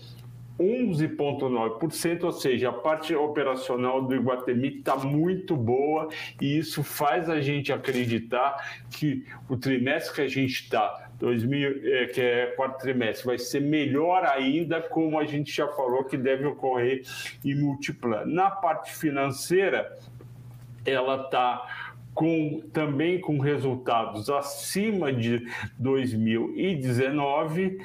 11,9%, 0.59 2.25
ou 2.25 2.33
seja, 2.33 2.71
a 2.71 2.73
parte 2.73 3.14
operacional 3.14 4.03
do 4.03 4.14
Iguatemi 4.14 4.79
está 4.79 4.97
muito 4.97 5.57
boa 5.57 6.09
e 6.40 6.59
isso 6.59 6.83
faz 6.83 7.31
a 7.31 7.40
gente 7.40 7.73
acreditar 7.73 8.83
que 8.90 9.25
o 9.49 9.57
trimestre 9.57 10.14
que 10.14 10.21
a 10.23 10.29
gente 10.29 10.64
está, 10.64 11.11
é, 11.23 12.07
que 12.07 12.21
é 12.21 12.47
quarto 12.57 12.81
trimestre, 12.81 13.27
vai 13.27 13.38
ser 13.38 13.61
melhor 13.61 14.25
ainda, 14.25 14.81
como 14.81 15.18
a 15.18 15.25
gente 15.25 15.55
já 15.55 15.68
falou 15.68 16.05
que 16.05 16.16
deve 16.16 16.47
ocorrer 16.47 17.03
em 17.44 17.55
multiplan. 17.55 18.25
Na 18.27 18.51
parte 18.51 18.97
financeira, 18.97 19.97
ela 20.85 21.23
está 21.23 21.94
com, 22.14 22.62
também 22.73 23.21
com 23.21 23.38
resultados 23.38 24.29
acima 24.29 25.12
de 25.12 25.47
2019 25.79 27.79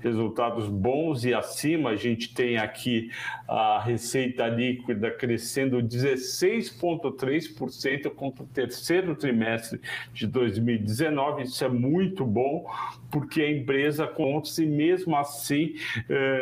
resultados 0.00 0.68
bons 0.68 1.24
e 1.24 1.34
acima. 1.34 1.90
A 1.90 1.96
gente 1.96 2.32
tem 2.34 2.58
aqui 2.58 3.10
a 3.46 3.80
receita 3.80 4.46
líquida 4.46 5.10
crescendo 5.10 5.78
16,3% 5.78 8.10
contra 8.10 8.44
o 8.44 8.46
terceiro 8.46 9.16
trimestre 9.16 9.80
de 10.12 10.26
2019. 10.26 11.44
Isso 11.44 11.64
é 11.64 11.68
muito 11.68 12.24
bom, 12.24 12.66
porque 13.10 13.42
a 13.42 13.50
empresa 13.50 14.06
conta-se 14.06 14.64
mesmo 14.66 15.16
assim 15.16 15.74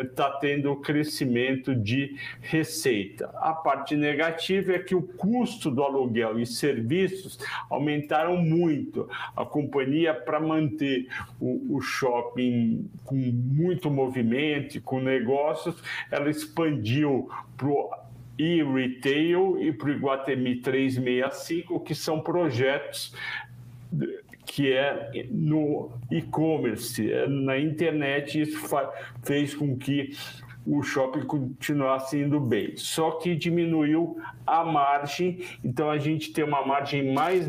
está 0.03 0.27
eh, 0.27 0.37
tendo 0.39 0.75
crescimento 0.77 1.75
de 1.75 2.15
receita. 2.41 3.29
A 3.35 3.53
parte 3.53 3.95
negativa 3.95 4.73
é 4.73 4.79
que 4.79 4.95
o 4.95 5.01
custo 5.01 5.71
do 5.71 5.83
aluguel 5.83 6.39
e 6.39 6.45
serviços 6.45 7.39
aumentaram 7.69 8.37
muito. 8.37 9.09
A 9.35 9.45
companhia, 9.45 10.13
para 10.13 10.39
manter 10.39 11.07
o, 11.39 11.77
o 11.77 11.81
shopping 11.81 12.89
com 13.03 13.15
muito 13.47 13.89
movimento, 13.89 14.81
com 14.81 14.99
negócios, 14.99 15.81
ela 16.11 16.29
expandiu 16.29 17.29
para 17.55 17.67
o 17.67 17.89
e-retail 18.37 19.57
e 19.59 19.71
para 19.71 19.87
o 19.87 19.91
Iguatemi 19.91 20.57
365, 20.57 21.79
que 21.79 21.95
são 21.95 22.19
projetos 22.19 23.13
que 24.45 24.71
é 24.71 25.27
no 25.29 25.91
e-commerce, 26.09 27.11
é 27.11 27.27
na 27.27 27.59
internet, 27.59 28.41
isso 28.41 28.59
fez 29.23 29.53
com 29.53 29.77
que 29.77 30.11
o 30.65 30.83
shopping 30.83 31.21
continuasse 31.21 32.19
indo 32.19 32.39
bem. 32.39 32.75
Só 32.75 33.11
que 33.11 33.35
diminuiu 33.35 34.17
a 34.45 34.65
margem, 34.65 35.39
então 35.63 35.89
a 35.89 35.97
gente 35.97 36.33
tem 36.33 36.43
uma 36.43 36.65
margem 36.65 37.13
mais 37.13 37.47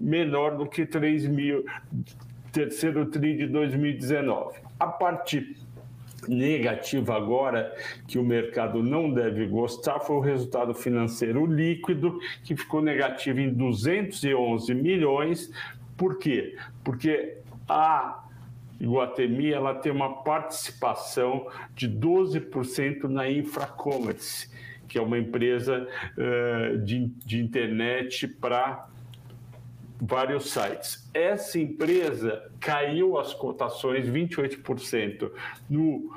menor 0.00 0.56
do 0.56 0.66
que 0.66 0.84
3 0.84 1.26
mil, 1.28 1.64
terceiro 2.52 3.06
TRI 3.06 3.36
de 3.36 3.46
2019. 3.46 4.65
A 4.78 4.86
parte 4.86 5.56
negativa 6.28 7.16
agora 7.16 7.74
que 8.06 8.18
o 8.18 8.24
mercado 8.24 8.82
não 8.82 9.12
deve 9.12 9.46
gostar 9.46 10.00
foi 10.00 10.16
o 10.16 10.20
resultado 10.20 10.74
financeiro 10.74 11.46
líquido, 11.46 12.18
que 12.42 12.56
ficou 12.56 12.82
negativo 12.82 13.40
em 13.40 13.52
211 13.52 14.74
milhões. 14.74 15.50
Por 15.96 16.18
quê? 16.18 16.56
Porque 16.84 17.38
a 17.68 18.24
Iguatemi 18.80 19.52
ela 19.52 19.74
tem 19.74 19.90
uma 19.90 20.22
participação 20.22 21.46
de 21.74 21.88
12% 21.88 23.04
na 23.04 23.30
Infracommerce, 23.30 24.50
que 24.86 24.98
é 24.98 25.02
uma 25.02 25.18
empresa 25.18 25.86
uh, 26.16 26.78
de, 26.78 27.06
de 27.24 27.40
internet 27.40 28.28
para 28.28 28.86
vários 30.00 30.50
sites. 30.50 31.08
Essa 31.14 31.58
empresa 31.58 32.50
caiu 32.60 33.18
as 33.18 33.32
cotações 33.34 34.08
28% 34.08 35.30
no 35.68 36.10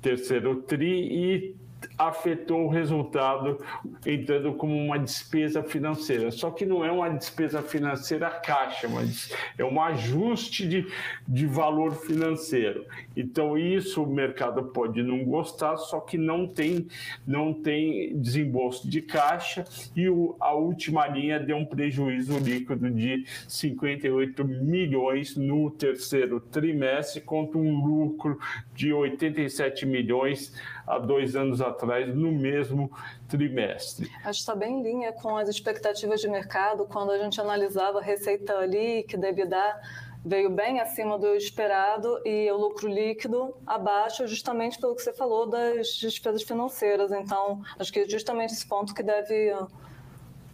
terceiro 0.00 0.62
TRI 0.62 0.86
e 0.86 1.65
afetou 1.98 2.66
o 2.66 2.68
resultado 2.68 3.58
entrando 4.04 4.54
como 4.54 4.76
uma 4.76 4.98
despesa 4.98 5.62
financeira. 5.62 6.30
Só 6.30 6.50
que 6.50 6.66
não 6.66 6.84
é 6.84 6.90
uma 6.90 7.08
despesa 7.08 7.62
financeira 7.62 8.30
caixa, 8.30 8.88
mas 8.88 9.32
é 9.58 9.64
um 9.64 9.80
ajuste 9.80 10.66
de, 10.66 10.86
de 11.26 11.46
valor 11.46 11.92
financeiro. 11.92 12.84
Então 13.16 13.56
isso 13.58 14.02
o 14.02 14.06
mercado 14.06 14.62
pode 14.64 15.02
não 15.02 15.24
gostar, 15.24 15.76
só 15.76 16.00
que 16.00 16.18
não 16.18 16.46
tem 16.46 16.86
não 17.26 17.52
tem 17.52 18.18
desembolso 18.18 18.88
de 18.88 19.02
caixa 19.02 19.64
e 19.94 20.08
o, 20.08 20.36
a 20.40 20.54
última 20.54 21.06
linha 21.06 21.38
deu 21.38 21.56
um 21.56 21.64
prejuízo 21.64 22.38
líquido 22.38 22.90
de 22.90 23.24
58 23.48 24.44
milhões 24.44 25.36
no 25.36 25.70
terceiro 25.70 26.40
trimestre 26.40 27.20
contra 27.20 27.58
um 27.58 27.84
lucro 27.84 28.38
de 28.74 28.92
87 28.92 29.86
milhões 29.86 30.52
há 30.86 30.98
dois 30.98 31.34
anos 31.34 31.60
atrás, 31.60 31.75
no 32.14 32.32
mesmo 32.32 32.90
trimestre. 33.28 34.10
Acho 34.18 34.24
que 34.24 34.30
está 34.30 34.54
bem 34.54 34.78
em 34.78 34.82
linha 34.82 35.12
com 35.12 35.36
as 35.36 35.48
expectativas 35.48 36.20
de 36.20 36.28
mercado, 36.28 36.86
quando 36.86 37.10
a 37.10 37.18
gente 37.18 37.40
analisava 37.40 37.98
a 37.98 38.02
receita 38.02 38.64
líquida, 38.64 39.28
EBITDA, 39.28 39.80
veio 40.24 40.50
bem 40.50 40.80
acima 40.80 41.18
do 41.18 41.34
esperado 41.36 42.20
e 42.24 42.50
o 42.50 42.56
lucro 42.56 42.88
líquido 42.88 43.56
abaixo, 43.64 44.26
justamente 44.26 44.80
pelo 44.80 44.96
que 44.96 45.02
você 45.02 45.12
falou 45.12 45.46
das 45.46 45.88
despesas 45.88 46.42
financeiras. 46.42 47.12
Então, 47.12 47.62
acho 47.78 47.92
que 47.92 48.00
é 48.00 48.08
justamente 48.08 48.52
esse 48.52 48.66
ponto 48.66 48.92
que 48.92 49.04
deve 49.04 49.54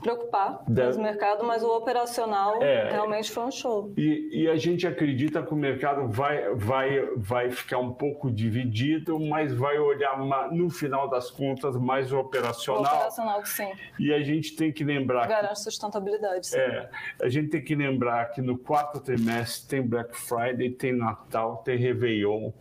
preocupar 0.03 0.63
Deve... 0.69 0.99
o 0.99 1.03
mercado, 1.03 1.45
mas 1.45 1.63
o 1.63 1.69
operacional 1.77 2.63
é, 2.63 2.91
realmente 2.91 3.31
foi 3.31 3.45
um 3.45 3.51
show. 3.51 3.93
E, 3.97 4.43
e, 4.43 4.49
a 4.49 4.57
gente 4.57 4.87
acredita 4.87 5.43
que 5.43 5.53
o 5.53 5.57
mercado 5.57 6.09
vai, 6.09 6.55
vai, 6.55 7.07
vai 7.17 7.51
ficar 7.51 7.79
um 7.79 7.93
pouco 7.93 8.31
dividido, 8.31 9.19
mas 9.19 9.55
vai 9.55 9.79
olhar 9.79 10.19
no 10.51 10.69
final 10.69 11.09
das 11.09 11.31
contas 11.31 11.77
mais 11.77 12.13
o 12.13 12.19
operacional. 12.19 12.83
O 12.93 12.97
operacional, 12.97 13.47
sim. 13.47 13.73
E 13.99 14.13
a 14.13 14.21
gente 14.21 14.57
tem 14.57 14.73
que 14.73 14.85
lembrar. 14.85 15.27
Garante 15.27 15.55
que, 15.55 15.61
sustentabilidade. 15.61 16.49
Sim. 16.49 16.59
É, 16.59 16.91
a 17.23 17.29
gente 17.29 17.49
tem 17.49 17.63
que 17.63 17.75
lembrar 17.75 18.27
que 18.33 18.43
no 18.43 18.59
quarto 18.59 19.01
trimestre 19.01 19.69
tem 19.69 19.87
Black 19.87 20.17
Friday, 20.17 20.71
tem 20.71 20.93
Natal, 20.93 21.59
tem 21.65 21.77
Réveillon, 21.77 22.53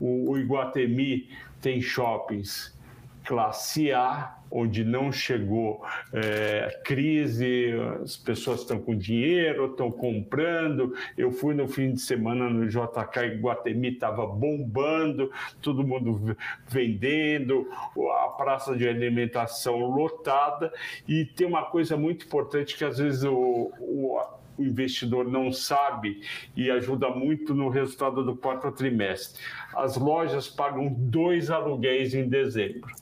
o, 0.00 0.30
o 0.30 0.38
Iguatemi 0.38 1.28
tem 1.60 1.80
shoppings 1.80 2.78
classe 3.24 3.92
A 3.92 4.39
onde 4.50 4.84
não 4.84 5.12
chegou 5.12 5.82
é, 6.12 6.80
crise, 6.84 7.72
as 8.02 8.16
pessoas 8.16 8.60
estão 8.60 8.80
com 8.80 8.96
dinheiro, 8.96 9.66
estão 9.66 9.90
comprando. 9.90 10.94
Eu 11.16 11.30
fui 11.30 11.54
no 11.54 11.68
fim 11.68 11.92
de 11.92 12.00
semana 12.00 12.50
no 12.50 12.66
JK 12.66 13.38
Guatemi, 13.40 13.92
estava 13.92 14.26
bombando, 14.26 15.30
todo 15.62 15.86
mundo 15.86 16.36
vendendo, 16.66 17.68
a 18.24 18.28
praça 18.28 18.76
de 18.76 18.88
alimentação 18.88 19.78
lotada. 19.78 20.72
E 21.06 21.24
tem 21.24 21.46
uma 21.46 21.64
coisa 21.64 21.96
muito 21.96 22.26
importante 22.26 22.76
que 22.76 22.84
às 22.84 22.98
vezes 22.98 23.22
o, 23.22 23.72
o 23.78 24.40
o 24.58 24.62
investidor 24.62 25.26
não 25.26 25.50
sabe 25.50 26.20
e 26.54 26.70
ajuda 26.70 27.08
muito 27.08 27.54
no 27.54 27.70
resultado 27.70 28.22
do 28.22 28.36
quarto 28.36 28.70
trimestre. 28.70 29.42
As 29.74 29.96
lojas 29.96 30.48
pagam 30.48 30.92
dois 30.92 31.50
aluguéis 31.50 32.12
em 32.12 32.28
dezembro 32.28 32.92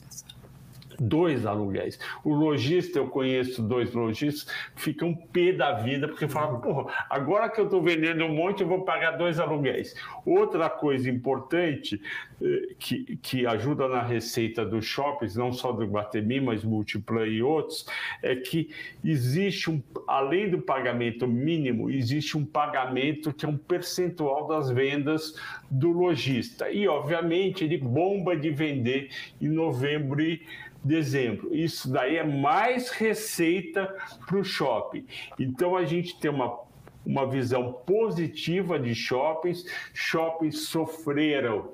dois 0.99 1.47
aluguéis. 1.47 1.99
O 2.25 2.35
lojista, 2.35 2.99
eu 2.99 3.09
conheço 3.09 3.63
dois 3.63 3.93
lojistas, 3.93 4.53
ficam 4.75 5.15
pé 5.15 5.53
da 5.53 5.73
vida, 5.75 6.09
porque 6.09 6.29
falam, 6.29 6.61
porra, 6.61 6.93
agora 7.09 7.49
que 7.49 7.61
eu 7.61 7.65
estou 7.65 7.83
vendendo 7.83 8.25
um 8.25 8.35
monte, 8.35 8.63
eu 8.63 8.69
vou 8.69 8.85
pagar 8.85 9.13
dois 9.13 9.39
aluguéis. 9.39 9.95
Outra 10.25 10.69
coisa 10.69 11.09
importante 11.09 12.01
eh, 12.43 12.75
que, 12.79 13.17
que 13.17 13.47
ajuda 13.47 13.89
na 13.89 14.03
receita 14.03 14.65
dos 14.65 14.85
shoppings, 14.85 15.37
não 15.37 15.53
só 15.53 15.73
do 15.73 15.85
Guatemi, 15.85 16.41
mas 16.41 16.65
Multiplan 16.65 17.27
e 17.27 17.43
outros, 17.43 17.87
é 18.23 18.35
que 18.35 18.71
existe 19.05 19.71
um, 19.71 19.83
além 20.07 20.51
do 20.51 20.61
pagamento 20.61 21.27
mínimo, 21.27 21.91
existe 21.91 22.37
um 22.37 22.45
pagamento 22.45 23.33
que 23.33 23.45
é 23.45 23.49
um 23.49 23.57
percentual 23.57 24.47
das 24.47 24.71
vendas 24.71 25.35
do 25.71 25.91
lojista. 25.91 26.71
E, 26.71 26.89
obviamente, 26.89 27.65
ele 27.65 27.79
bomba 27.79 28.37
de 28.37 28.51
vender 28.51 29.11
em 29.41 29.49
novembro 29.49 30.21
e 30.21 30.43
dezembro. 30.83 31.55
Isso 31.55 31.91
daí 31.91 32.17
é 32.17 32.25
mais 32.25 32.91
receita 32.91 33.95
para 34.27 34.39
o 34.39 34.45
shopping. 34.45 35.07
Então 35.39 35.77
a 35.77 35.85
gente 35.85 36.19
tem 36.19 36.31
uma, 36.31 36.59
uma 37.05 37.27
visão 37.29 37.73
positiva 37.87 38.79
de 38.79 38.95
shoppings. 38.95 39.65
Shoppings 39.93 40.69
sofreram 40.69 41.73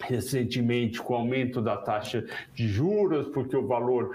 recentemente 0.00 1.00
com 1.00 1.14
o 1.14 1.16
aumento 1.16 1.60
da 1.60 1.76
taxa 1.76 2.24
de 2.54 2.68
juros, 2.68 3.28
porque 3.28 3.56
o 3.56 3.66
valor 3.66 4.14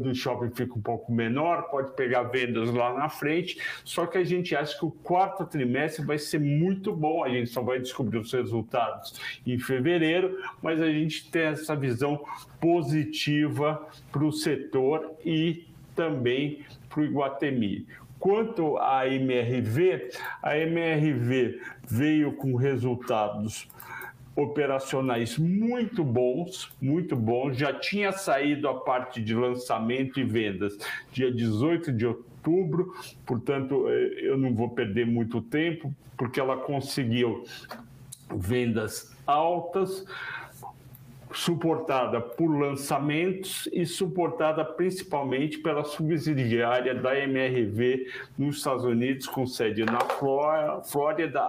do 0.00 0.14
shopping 0.14 0.50
fica 0.50 0.78
um 0.78 0.82
pouco 0.82 1.12
menor, 1.12 1.62
pode 1.70 1.92
pegar 1.92 2.24
vendas 2.24 2.72
lá 2.72 2.94
na 2.94 3.08
frente, 3.08 3.58
só 3.84 4.06
que 4.06 4.18
a 4.18 4.24
gente 4.24 4.54
acha 4.54 4.78
que 4.78 4.84
o 4.84 4.90
quarto 4.90 5.44
trimestre 5.44 6.04
vai 6.04 6.18
ser 6.18 6.40
muito 6.40 6.94
bom, 6.94 7.24
a 7.24 7.28
gente 7.28 7.50
só 7.50 7.62
vai 7.62 7.78
descobrir 7.78 8.18
os 8.18 8.32
resultados 8.32 9.20
em 9.46 9.58
fevereiro, 9.58 10.38
mas 10.62 10.80
a 10.80 10.90
gente 10.90 11.30
tem 11.30 11.42
essa 11.42 11.74
visão 11.74 12.24
positiva 12.60 13.86
para 14.10 14.24
o 14.24 14.32
setor 14.32 15.12
e 15.24 15.64
também 15.94 16.64
para 16.88 17.00
o 17.00 17.04
Iguatemi. 17.04 17.86
Quanto 18.18 18.78
à 18.78 19.06
MRV, 19.06 20.08
a 20.42 20.56
MRV 20.56 21.60
veio 21.86 22.32
com 22.32 22.54
resultados 22.54 23.68
operacionais 24.36 25.38
muito 25.38 26.02
bons, 26.02 26.70
muito 26.80 27.14
bons. 27.14 27.56
Já 27.56 27.72
tinha 27.72 28.12
saído 28.12 28.68
a 28.68 28.74
parte 28.80 29.22
de 29.22 29.34
lançamento 29.34 30.18
e 30.18 30.24
vendas 30.24 30.76
dia 31.12 31.30
18 31.30 31.92
de 31.92 32.06
outubro, 32.06 32.94
portanto, 33.24 33.88
eh, 33.88 34.20
eu 34.22 34.36
não 34.36 34.54
vou 34.54 34.70
perder 34.70 35.06
muito 35.06 35.40
tempo, 35.40 35.94
porque 36.16 36.40
ela 36.40 36.56
conseguiu 36.56 37.44
vendas 38.34 39.16
altas, 39.26 40.04
suportada 41.34 42.20
por 42.20 42.46
lançamentos 42.46 43.68
e 43.72 43.84
suportada 43.84 44.64
principalmente 44.64 45.58
pela 45.58 45.84
subsidiária 45.84 46.94
da 46.94 47.18
MRV 47.18 48.06
nos 48.38 48.58
Estados 48.58 48.84
Unidos, 48.84 49.26
com 49.26 49.46
sede 49.46 49.84
na 49.84 50.00
Flórida, 50.00 51.40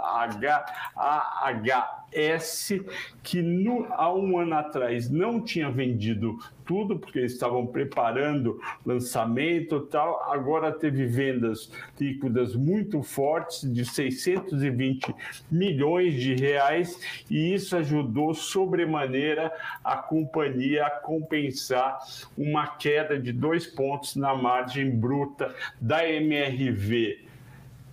AHL 0.95 2.04
S, 2.15 2.83
que 3.21 3.41
no, 3.41 3.85
há 3.91 4.13
um 4.13 4.39
ano 4.39 4.55
atrás 4.55 5.09
não 5.09 5.41
tinha 5.41 5.69
vendido 5.69 6.37
tudo, 6.65 6.97
porque 6.97 7.19
eles 7.19 7.33
estavam 7.33 7.67
preparando 7.67 8.59
lançamento 8.85 9.85
e 9.85 9.91
tal, 9.91 10.31
agora 10.31 10.71
teve 10.71 11.05
vendas 11.05 11.71
líquidas 11.99 12.55
muito 12.55 13.03
fortes, 13.03 13.71
de 13.71 13.85
620 13.85 15.13
milhões 15.51 16.15
de 16.15 16.33
reais, 16.33 16.99
e 17.29 17.53
isso 17.53 17.75
ajudou 17.77 18.33
sobremaneira 18.33 19.51
a 19.83 19.97
companhia 19.97 20.85
a 20.85 20.89
compensar 20.89 21.99
uma 22.37 22.67
queda 22.67 23.19
de 23.19 23.31
dois 23.31 23.67
pontos 23.67 24.15
na 24.15 24.33
margem 24.33 24.89
bruta 24.89 25.53
da 25.79 26.07
MRV 26.09 27.25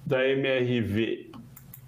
da 0.04 0.26
MRV 0.28 1.32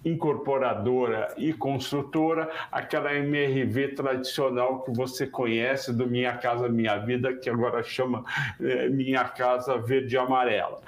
incorporadora 0.05 1.35
e 1.37 1.53
construtora, 1.53 2.51
aquela 2.71 3.15
MRV 3.15 3.89
tradicional 3.95 4.83
que 4.83 4.93
você 4.93 5.27
conhece 5.27 5.93
do 5.93 6.07
Minha 6.07 6.37
Casa 6.37 6.69
Minha 6.69 6.99
Vida, 6.99 7.33
que 7.35 7.49
agora 7.49 7.83
chama 7.83 8.25
é, 8.61 8.89
Minha 8.89 9.25
Casa 9.25 9.79
Verde 9.79 10.15
e 10.15 10.19
Amarela. 10.19 10.81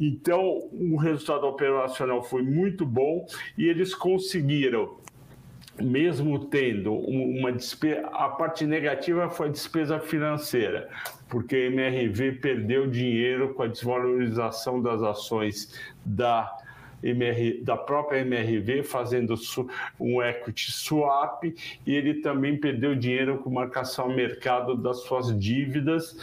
Então, 0.00 0.68
o 0.72 0.96
resultado 0.96 1.46
operacional 1.46 2.22
foi 2.22 2.42
muito 2.42 2.86
bom 2.86 3.26
e 3.56 3.68
eles 3.68 3.94
conseguiram 3.94 5.02
mesmo 5.80 6.38
tendo 6.46 6.92
uma 6.94 7.50
despesa, 7.50 8.06
a 8.08 8.28
parte 8.28 8.66
negativa 8.66 9.30
foi 9.30 9.48
a 9.48 9.50
despesa 9.50 9.98
financeira, 9.98 10.88
porque 11.28 11.56
a 11.56 11.66
MRV 11.66 12.32
perdeu 12.32 12.86
dinheiro 12.86 13.54
com 13.54 13.62
a 13.62 13.66
desvalorização 13.66 14.82
das 14.82 15.02
ações 15.02 15.74
da 16.04 16.54
MR, 17.02 17.60
da 17.62 17.76
própria 17.76 18.20
MRV 18.20 18.82
fazendo 18.82 19.34
um 19.98 20.22
equity 20.22 20.70
swap 20.70 21.44
e 21.44 21.94
ele 21.94 22.14
também 22.20 22.56
perdeu 22.56 22.94
dinheiro 22.94 23.38
com 23.38 23.50
marcação 23.50 24.06
ao 24.06 24.14
mercado 24.14 24.76
das 24.76 25.02
suas 25.02 25.38
dívidas. 25.38 26.16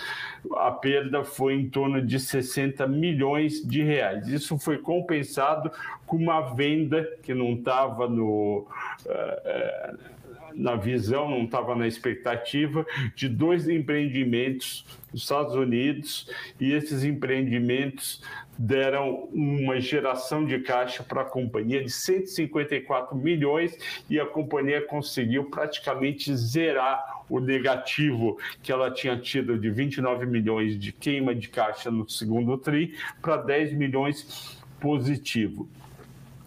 A 0.56 0.72
perda 0.72 1.24
foi 1.24 1.56
em 1.56 1.70
torno 1.70 2.02
de 2.02 2.20
60 2.20 2.88
milhões 2.88 3.62
de 3.66 3.84
reais. 3.84 4.28
Isso 4.28 4.58
foi 4.58 4.78
compensado 4.78 5.72
com 6.06 6.18
uma 6.18 6.42
venda 6.54 7.08
que 7.22 7.34
não 7.34 7.54
estava 7.54 8.08
no. 8.08 8.68
Uh, 9.06 10.19
na 10.54 10.76
visão, 10.76 11.30
não 11.30 11.44
estava 11.44 11.76
na 11.76 11.88
expectativa, 11.88 12.86
de 13.16 13.30
dois 13.30 13.68
empreendimentos 13.68 14.86
nos 15.12 15.22
Estados 15.22 15.56
Unidos, 15.56 16.30
e 16.60 16.72
esses 16.72 17.04
empreendimentos 17.04 18.22
deram 18.58 19.30
uma 19.32 19.80
geração 19.80 20.46
de 20.46 20.60
caixa 20.60 21.02
para 21.02 21.22
a 21.22 21.26
companhia 21.26 21.82
de 21.82 21.90
154 21.90 23.16
milhões 23.16 23.78
e 24.10 24.20
a 24.20 24.26
companhia 24.26 24.86
conseguiu 24.86 25.46
praticamente 25.46 26.36
zerar 26.36 27.24
o 27.30 27.40
negativo 27.40 28.38
que 28.62 28.70
ela 28.70 28.92
tinha 28.92 29.18
tido 29.18 29.58
de 29.58 29.70
29 29.70 30.26
milhões 30.26 30.78
de 30.78 30.92
queima 30.92 31.34
de 31.34 31.48
caixa 31.48 31.90
no 31.90 32.10
segundo 32.10 32.58
tri 32.58 32.96
para 33.22 33.38
10 33.38 33.74
milhões 33.74 34.60
positivo. 34.82 35.70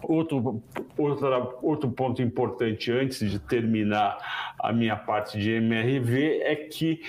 Outro, 0.03 0.61
outra, 0.97 1.37
outro 1.61 1.89
ponto 1.89 2.21
importante 2.21 2.91
antes 2.91 3.29
de 3.29 3.39
terminar 3.39 4.17
a 4.59 4.71
minha 4.71 4.95
parte 4.95 5.39
de 5.39 5.51
MRV 5.51 6.41
é 6.41 6.55
que 6.55 7.01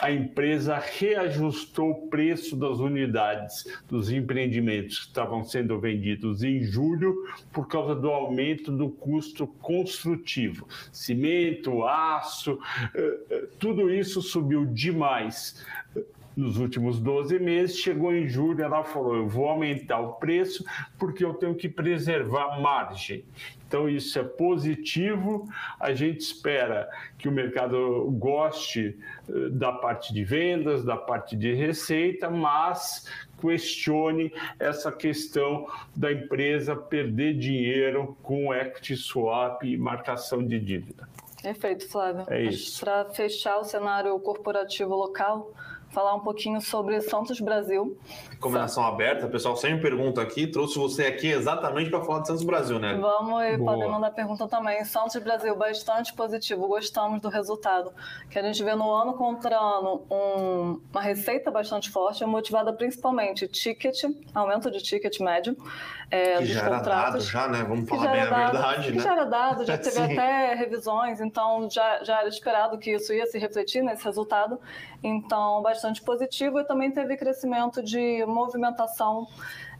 a 0.00 0.12
empresa 0.12 0.78
reajustou 0.78 1.90
o 1.90 2.08
preço 2.08 2.56
das 2.56 2.78
unidades 2.78 3.64
dos 3.88 4.10
empreendimentos 4.10 5.00
que 5.00 5.06
estavam 5.06 5.42
sendo 5.42 5.78
vendidos 5.80 6.44
em 6.44 6.62
julho 6.62 7.14
por 7.52 7.66
causa 7.66 7.94
do 7.94 8.08
aumento 8.08 8.70
do 8.70 8.88
custo 8.88 9.46
construtivo. 9.46 10.68
Cimento, 10.92 11.84
aço, 11.84 12.58
eh, 12.94 13.18
eh, 13.30 13.48
tudo 13.58 13.90
isso 13.90 14.22
subiu 14.22 14.64
demais 14.66 15.64
nos 16.38 16.56
últimos 16.56 17.00
12 17.00 17.36
meses, 17.40 17.76
chegou 17.76 18.14
em 18.14 18.28
julho, 18.28 18.62
ela 18.62 18.84
falou: 18.84 19.16
eu 19.16 19.28
vou 19.28 19.48
aumentar 19.48 19.98
o 19.98 20.12
preço 20.12 20.64
porque 20.96 21.24
eu 21.24 21.34
tenho 21.34 21.56
que 21.56 21.68
preservar 21.68 22.60
margem. 22.60 23.24
Então, 23.66 23.88
isso 23.88 24.18
é 24.18 24.22
positivo. 24.22 25.46
A 25.80 25.92
gente 25.92 26.20
espera 26.20 26.88
que 27.18 27.28
o 27.28 27.32
mercado 27.32 28.08
goste 28.12 28.96
eh, 29.28 29.48
da 29.50 29.72
parte 29.72 30.14
de 30.14 30.24
vendas, 30.24 30.84
da 30.84 30.96
parte 30.96 31.36
de 31.36 31.52
receita, 31.52 32.30
mas 32.30 33.04
questione 33.40 34.32
essa 34.58 34.90
questão 34.90 35.66
da 35.94 36.10
empresa 36.12 36.74
perder 36.74 37.34
dinheiro 37.34 38.16
com 38.22 38.54
equity 38.54 38.96
swap 38.96 39.62
e 39.64 39.76
marcação 39.76 40.44
de 40.44 40.58
dívida. 40.58 41.08
Perfeito, 41.42 41.88
Flávio. 41.88 42.24
É 42.28 42.42
isso. 42.44 42.80
Para 42.80 43.04
fechar 43.06 43.58
o 43.58 43.64
cenário 43.64 44.18
corporativo 44.20 44.94
local, 44.94 45.52
falar 45.90 46.14
um 46.14 46.20
pouquinho 46.20 46.60
sobre 46.60 47.00
Santos 47.00 47.40
Brasil. 47.40 47.98
Combinação 48.40 48.84
aberta, 48.84 49.26
o 49.26 49.30
pessoal 49.30 49.56
sempre 49.56 49.82
pergunta 49.82 50.20
aqui, 50.20 50.46
trouxe 50.46 50.78
você 50.78 51.06
aqui 51.06 51.28
exatamente 51.28 51.90
para 51.90 52.00
falar 52.02 52.20
de 52.20 52.28
Santos 52.28 52.44
Brasil, 52.44 52.78
né? 52.78 52.94
Vamos 52.94 53.42
e 53.44 53.58
podem 53.58 53.90
mandar 53.90 54.10
pergunta 54.10 54.46
também. 54.46 54.84
Santos 54.84 55.20
Brasil, 55.22 55.56
bastante 55.56 56.12
positivo, 56.14 56.68
gostamos 56.68 57.20
do 57.20 57.28
resultado. 57.28 57.92
Que 58.30 58.38
a 58.38 58.42
gente 58.42 58.62
vê 58.62 58.74
no 58.74 58.90
ano 58.90 59.14
contra 59.14 59.56
ano 59.56 60.04
um, 60.10 60.80
uma 60.92 61.02
receita 61.02 61.50
bastante 61.50 61.90
forte, 61.90 62.24
motivada 62.24 62.72
principalmente 62.72 63.48
ticket, 63.48 64.04
aumento 64.34 64.70
de 64.70 64.82
ticket 64.82 65.18
médio. 65.20 65.56
É, 66.10 66.38
que 66.38 66.46
já 66.46 66.64
era 66.64 66.78
dado, 66.78 67.20
já, 67.20 67.48
né? 67.48 67.62
Vamos 67.68 67.88
falar 67.88 68.10
bem 68.10 68.22
a 68.22 68.30
dado, 68.30 68.52
verdade, 68.52 68.92
né? 68.92 69.02
já 69.02 69.12
era 69.12 69.24
dado, 69.24 69.64
já 69.66 69.76
teve 69.78 70.00
até 70.00 70.54
revisões, 70.54 71.20
então 71.20 71.68
já, 71.70 72.02
já 72.02 72.20
era 72.20 72.28
esperado 72.28 72.78
que 72.78 72.92
isso 72.92 73.12
ia 73.12 73.26
se 73.26 73.38
refletir 73.38 73.82
nesse 73.82 74.04
resultado. 74.04 74.58
Então, 75.02 75.62
bastante 75.62 76.00
positivo 76.00 76.60
e 76.60 76.64
também 76.64 76.90
teve 76.90 77.16
crescimento 77.16 77.82
de 77.82 78.24
movimentação 78.26 79.26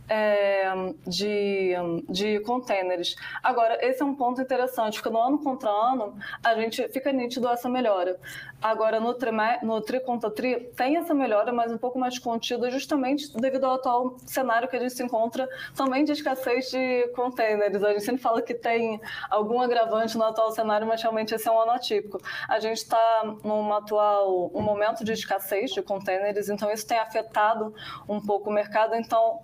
é, 0.09 0.73
de, 1.07 1.75
de 2.09 2.41
containers. 2.41 3.17
Agora, 3.43 3.79
esse 3.81 4.03
é 4.03 4.05
um 4.05 4.15
ponto 4.15 4.41
interessante, 4.41 4.95
porque 4.95 5.11
no 5.11 5.21
ano 5.21 5.39
contra 5.39 5.71
ano 5.71 6.17
a 6.43 6.55
gente 6.55 6.89
fica 6.89 7.13
nítido 7.13 7.49
essa 7.49 7.69
melhora. 7.69 8.19
Agora, 8.61 8.99
no, 8.99 9.15
trimé, 9.15 9.61
no 9.63 9.81
tri 9.81 10.01
contra 10.01 10.31
tri, 10.31 10.71
tem 10.77 10.97
essa 10.97 11.15
melhora, 11.15 11.53
mas 11.53 11.71
um 11.71 11.79
pouco 11.79 11.99
mais 11.99 12.19
contida, 12.19 12.69
justamente 12.71 13.33
devido 13.37 13.65
ao 13.65 13.75
atual 13.75 14.17
cenário 14.27 14.67
que 14.67 14.75
a 14.75 14.81
gente 14.81 14.95
se 14.95 15.03
encontra 15.03 15.49
também 15.77 16.05
de 16.05 16.13
escassez 16.13 16.71
de 16.71 17.07
containers. 17.15 17.83
A 17.83 17.93
gente 17.93 18.03
sempre 18.03 18.21
fala 18.21 18.43
que 18.43 18.55
tem 18.55 19.01
algum 19.31 19.61
agravante 19.61 20.19
no 20.19 20.25
atual 20.25 20.51
cenário, 20.51 20.87
mas 20.87 21.01
realmente 21.01 21.35
esse 21.35 21.49
é 21.49 21.53
um 21.53 21.61
ano 21.61 21.71
atípico. 21.73 22.21
A 22.49 22.59
gente 22.59 22.79
está 22.79 23.37
num 23.45 23.73
atual 23.73 24.51
um 24.53 24.63
momento 24.63 25.05
de 25.05 25.13
escassez 25.13 25.71
de 25.71 25.81
containers, 25.81 26.49
então 26.49 26.71
isso 26.73 26.87
tem 26.87 26.99
afetado 26.99 27.73
um 28.09 28.21
pouco 28.21 28.51
o 28.51 28.53
mercado. 28.53 28.97
Então, 28.97 29.41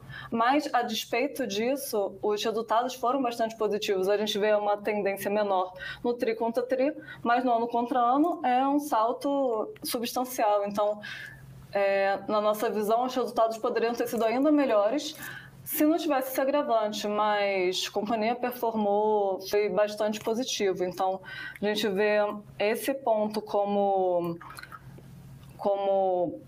mas 0.54 0.72
a 0.72 0.82
despeito 0.82 1.48
disso, 1.48 2.16
os 2.22 2.42
resultados 2.44 2.94
foram 2.94 3.20
bastante 3.20 3.56
positivos. 3.56 4.08
A 4.08 4.16
gente 4.16 4.38
vê 4.38 4.54
uma 4.54 4.76
tendência 4.76 5.28
menor 5.28 5.74
no 6.02 6.14
tri 6.14 6.36
contra 6.36 6.62
tri, 6.62 6.94
mas 7.22 7.42
no 7.42 7.52
ano 7.52 7.66
contra 7.66 7.98
ano 7.98 8.40
é 8.44 8.64
um 8.66 8.78
salto 8.78 9.72
substancial. 9.82 10.64
Então, 10.64 11.00
é, 11.72 12.20
na 12.28 12.40
nossa 12.40 12.70
visão, 12.70 13.04
os 13.04 13.14
resultados 13.16 13.58
poderiam 13.58 13.94
ter 13.94 14.06
sido 14.06 14.24
ainda 14.24 14.52
melhores 14.52 15.16
se 15.64 15.84
não 15.84 15.96
tivesse 15.96 16.30
esse 16.30 16.40
agravante, 16.40 17.08
mas 17.08 17.86
a 17.88 17.90
companhia 17.90 18.36
performou, 18.36 19.40
foi 19.48 19.68
bastante 19.70 20.20
positivo. 20.20 20.84
Então, 20.84 21.20
a 21.60 21.64
gente 21.64 21.88
vê 21.88 22.18
esse 22.60 22.94
ponto 22.94 23.40
como, 23.42 24.38
como 25.56 26.38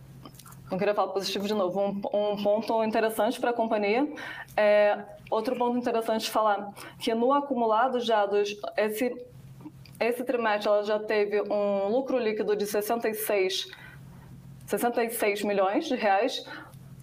não 0.70 0.78
queria 0.78 0.94
falar 0.94 1.12
positivo 1.12 1.46
de 1.46 1.54
novo, 1.54 1.80
um, 1.80 2.32
um 2.32 2.42
ponto 2.42 2.82
interessante 2.82 3.40
para 3.40 3.50
a 3.50 3.52
companhia. 3.52 4.08
É, 4.56 4.98
outro 5.30 5.56
ponto 5.56 5.78
interessante 5.78 6.22
de 6.22 6.30
falar, 6.30 6.72
que 6.98 7.14
no 7.14 7.32
acumulado 7.32 8.00
já 8.00 8.26
dos, 8.26 8.56
esse 8.76 9.14
esse 9.98 10.24
trimestre 10.24 10.68
ela 10.68 10.82
já 10.82 10.98
teve 10.98 11.40
um 11.50 11.88
lucro 11.88 12.18
líquido 12.18 12.54
de 12.54 12.66
66, 12.66 13.68
66 14.66 15.42
milhões 15.42 15.86
de 15.86 15.94
reais, 15.94 16.44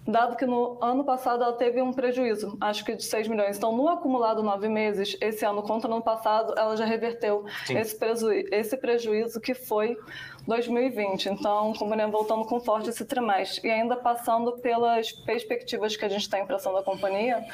dado 0.06 0.36
que 0.36 0.46
no 0.46 0.78
ano 0.82 1.02
passado 1.02 1.42
ela 1.42 1.54
teve 1.54 1.82
um 1.82 1.92
prejuízo, 1.92 2.56
acho 2.60 2.84
que 2.84 2.94
de 2.94 3.02
6 3.02 3.26
milhões. 3.26 3.56
Então, 3.56 3.74
no 3.74 3.88
acumulado 3.88 4.42
nove 4.42 4.68
meses, 4.68 5.16
esse 5.20 5.44
ano 5.44 5.62
contra 5.62 5.90
o 5.90 5.94
ano 5.94 6.02
passado, 6.02 6.54
ela 6.56 6.76
já 6.76 6.84
reverteu 6.84 7.44
esse, 7.68 7.98
preju 7.98 8.30
esse 8.30 8.76
prejuízo 8.76 9.40
que 9.40 9.54
foi 9.54 9.96
2020. 10.46 11.26
Então, 11.26 11.72
companhia 11.72 12.06
voltando 12.08 12.44
com 12.44 12.60
forte 12.60 12.90
esse 12.90 13.04
trimestre. 13.04 13.66
E 13.66 13.70
ainda 13.70 13.96
passando 13.96 14.52
pelas 14.58 15.12
perspectivas 15.12 15.96
que 15.96 16.04
a 16.04 16.08
gente 16.08 16.28
tem 16.28 16.44
para 16.46 16.56
ação 16.56 16.72
da 16.72 16.82
companhia, 16.82 17.44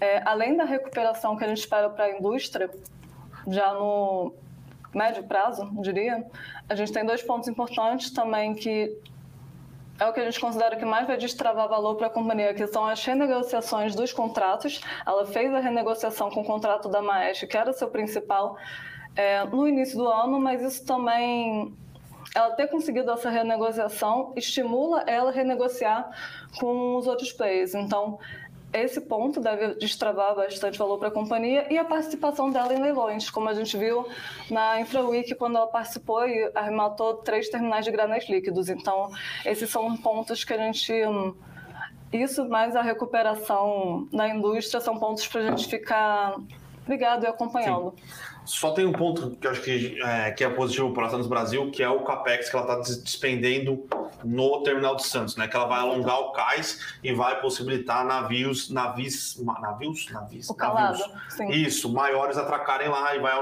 é, 0.00 0.22
além 0.24 0.56
da 0.56 0.64
recuperação 0.64 1.36
que 1.36 1.44
a 1.44 1.48
gente 1.48 1.58
espera 1.58 1.90
para 1.90 2.04
a 2.04 2.18
indústria, 2.18 2.70
já 3.46 3.72
no 3.74 4.32
médio 4.94 5.24
prazo, 5.24 5.68
diria, 5.82 6.24
a 6.68 6.74
gente 6.74 6.92
tem 6.92 7.04
dois 7.04 7.22
pontos 7.22 7.48
importantes 7.48 8.10
também 8.10 8.54
que 8.54 8.96
é 9.98 10.06
o 10.06 10.12
que 10.12 10.20
a 10.20 10.24
gente 10.24 10.38
considera 10.38 10.76
que 10.76 10.84
mais 10.84 11.08
vai 11.08 11.16
destravar 11.16 11.68
valor 11.68 11.96
para 11.96 12.06
a 12.06 12.10
companhia, 12.10 12.54
que 12.54 12.64
são 12.68 12.86
as 12.86 13.04
renegociações 13.04 13.96
dos 13.96 14.12
contratos. 14.12 14.80
Ela 15.04 15.26
fez 15.26 15.52
a 15.52 15.58
renegociação 15.58 16.30
com 16.30 16.42
o 16.42 16.44
contrato 16.44 16.88
da 16.88 17.02
Maestro, 17.02 17.48
que 17.48 17.56
era 17.56 17.72
seu 17.72 17.88
principal 17.88 18.56
é, 19.16 19.44
no 19.44 19.66
início 19.66 19.98
do 19.98 20.06
ano, 20.06 20.38
mas 20.38 20.62
isso 20.62 20.86
também 20.86 21.76
ela 22.38 22.52
ter 22.52 22.68
conseguido 22.68 23.10
essa 23.10 23.28
renegociação 23.28 24.32
estimula 24.36 25.02
ela 25.08 25.30
a 25.30 25.32
renegociar 25.32 26.08
com 26.58 26.96
os 26.96 27.06
outros 27.08 27.32
players. 27.32 27.74
Então, 27.74 28.18
esse 28.72 29.00
ponto 29.00 29.40
deve 29.40 29.74
destravar 29.74 30.36
bastante 30.36 30.78
valor 30.78 30.98
para 30.98 31.08
a 31.08 31.10
companhia 31.10 31.66
e 31.72 31.76
a 31.76 31.84
participação 31.84 32.50
dela 32.50 32.72
em 32.72 32.80
leilões, 32.80 33.28
como 33.28 33.48
a 33.48 33.54
gente 33.54 33.76
viu 33.76 34.06
na 34.48 34.80
InfraWeek 34.80 35.34
quando 35.34 35.56
ela 35.56 35.66
participou 35.66 36.28
e 36.28 36.52
arrematou 36.54 37.14
três 37.14 37.48
terminais 37.48 37.84
de 37.84 37.90
granéis 37.90 38.28
líquidos. 38.28 38.68
Então, 38.68 39.10
esses 39.44 39.68
são 39.68 39.96
pontos 39.96 40.44
que 40.44 40.52
a 40.52 40.58
gente. 40.58 40.92
Isso 42.12 42.48
mais 42.48 42.76
a 42.76 42.82
recuperação 42.82 44.06
na 44.12 44.28
indústria 44.28 44.80
são 44.80 44.98
pontos 44.98 45.26
para 45.26 45.40
a 45.40 45.44
gente 45.50 45.68
ficar 45.68 46.36
ligado 46.86 47.24
e 47.24 47.26
acompanhando. 47.26 47.94
Sim. 47.96 48.37
Só 48.48 48.72
tem 48.72 48.86
um 48.86 48.92
ponto 48.92 49.36
que 49.36 49.46
eu 49.46 49.50
acho 49.50 49.60
que 49.60 50.00
é, 50.02 50.30
que 50.30 50.42
é 50.42 50.48
positivo 50.48 50.94
para 50.94 51.06
a 51.06 51.10
Santos 51.10 51.26
Brasil, 51.26 51.70
que 51.70 51.82
é 51.82 51.88
o 51.88 52.00
capex 52.00 52.48
que 52.48 52.56
ela 52.56 52.64
está 52.64 52.94
despendendo 53.02 53.86
no 54.24 54.62
terminal 54.62 54.96
de 54.96 55.04
Santos, 55.04 55.36
né? 55.36 55.46
Que 55.46 55.54
ela 55.54 55.66
vai 55.66 55.80
alongar 55.80 56.18
o 56.18 56.32
cais 56.32 56.80
e 57.04 57.12
vai 57.12 57.38
possibilitar 57.42 58.06
navios, 58.06 58.70
navios, 58.70 59.38
navios, 59.38 60.10
navios, 60.10 60.48
o 60.48 60.54
calado, 60.54 60.98
navios, 61.38 61.56
isso, 61.56 61.92
maiores 61.92 62.38
atracarem 62.38 62.88
lá 62.88 63.14
e 63.14 63.18
vai 63.18 63.34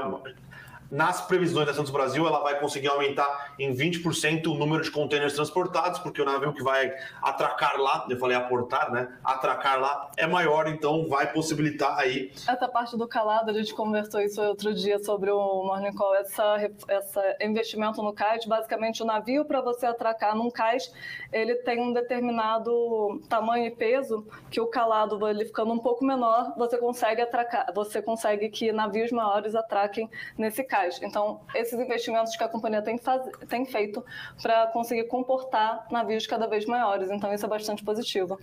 nas 0.91 1.21
previsões 1.21 1.67
da 1.67 1.73
Santos 1.73 1.91
Brasil, 1.91 2.25
ela 2.27 2.39
vai 2.39 2.59
conseguir 2.59 2.87
aumentar 2.87 3.53
em 3.59 3.73
20% 3.73 4.47
o 4.47 4.53
número 4.55 4.83
de 4.83 4.91
contêineres 4.91 5.33
transportados, 5.33 5.99
porque 5.99 6.21
o 6.21 6.25
navio 6.25 6.53
que 6.53 6.63
vai 6.63 6.91
atracar 7.21 7.77
lá, 7.77 8.05
eu 8.09 8.17
falei 8.17 8.37
aportar, 8.37 8.91
né? 8.91 9.09
Atracar 9.23 9.79
lá 9.79 10.11
é 10.17 10.25
maior, 10.25 10.67
então 10.67 11.07
vai 11.07 11.31
possibilitar 11.31 11.97
aí. 11.97 12.31
Essa 12.47 12.67
parte 12.67 12.97
do 12.97 13.07
calado, 13.07 13.51
a 13.51 13.53
gente 13.53 13.73
conversou 13.73 14.21
isso 14.21 14.41
outro 14.41 14.73
dia 14.73 14.99
sobre 14.99 15.29
o 15.29 15.63
Morning 15.63 15.93
Call, 15.93 16.15
essa, 16.15 16.69
essa 16.87 17.35
investimento 17.41 18.01
no 18.01 18.13
cais. 18.13 18.45
Basicamente, 18.45 19.03
o 19.03 19.05
navio, 19.05 19.45
para 19.45 19.61
você 19.61 19.85
atracar 19.85 20.35
num 20.35 20.49
cais, 20.49 20.91
ele 21.31 21.55
tem 21.55 21.81
um 21.81 21.91
determinado 21.91 23.21
tamanho 23.27 23.65
e 23.65 23.71
peso 23.71 24.25
que 24.49 24.61
o 24.61 24.67
calado, 24.67 25.27
ele 25.27 25.45
ficando 25.45 25.73
um 25.73 25.79
pouco 25.79 26.05
menor, 26.05 26.53
você 26.57 26.77
consegue 26.77 27.21
atracar, 27.21 27.71
você 27.73 28.01
consegue 28.01 28.49
que 28.49 28.71
navios 28.71 29.11
maiores 29.11 29.55
atraquem 29.55 30.09
nesse 30.37 30.63
cais. 30.63 30.76
Então, 31.01 31.41
esses 31.55 31.79
investimentos 31.79 32.35
que 32.35 32.43
a 32.43 32.47
companhia 32.47 32.81
tem, 32.81 32.97
faz... 32.97 33.21
tem 33.47 33.65
feito 33.65 34.03
para 34.41 34.67
conseguir 34.67 35.05
comportar 35.05 35.87
navios 35.91 36.27
cada 36.27 36.47
vez 36.47 36.65
maiores. 36.65 37.09
Então, 37.09 37.33
isso 37.33 37.45
é 37.45 37.49
bastante 37.49 37.83
positivo. 37.83 38.39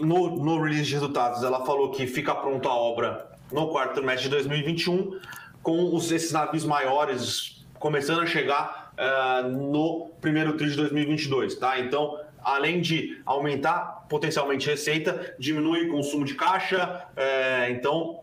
No, 0.00 0.28
no 0.28 0.62
release 0.62 0.84
de 0.84 0.94
resultados, 0.94 1.42
ela 1.42 1.64
falou 1.64 1.90
que 1.90 2.06
fica 2.06 2.34
pronta 2.34 2.68
a 2.68 2.74
obra 2.74 3.30
no 3.50 3.68
quarto 3.68 3.94
trimestre 3.94 4.24
de 4.24 4.30
2021, 4.30 5.20
com 5.62 5.94
os, 5.94 6.10
esses 6.10 6.32
navios 6.32 6.64
maiores 6.64 7.64
começando 7.78 8.20
a 8.20 8.26
chegar 8.26 8.92
uh, 8.96 9.48
no 9.48 10.10
primeiro 10.20 10.56
trimestre 10.56 10.82
de 10.82 10.88
2022, 10.88 11.56
tá? 11.56 11.78
Então, 11.78 12.18
além 12.42 12.80
de 12.80 13.20
aumentar 13.24 14.06
potencialmente 14.08 14.68
receita, 14.68 15.34
diminui 15.38 15.88
o 15.88 15.92
consumo 15.92 16.24
de 16.24 16.34
caixa, 16.34 17.06
uh, 17.16 17.70
então 17.70 18.20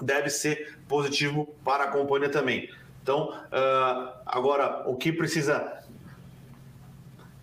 deve 0.00 0.28
ser 0.28 0.75
positivo 0.88 1.54
para 1.64 1.84
a 1.84 1.88
companhia 1.88 2.28
também. 2.28 2.68
Então, 3.02 3.30
uh, 3.30 4.12
agora, 4.26 4.82
o 4.86 4.96
que 4.96 5.12
precisa 5.12 5.84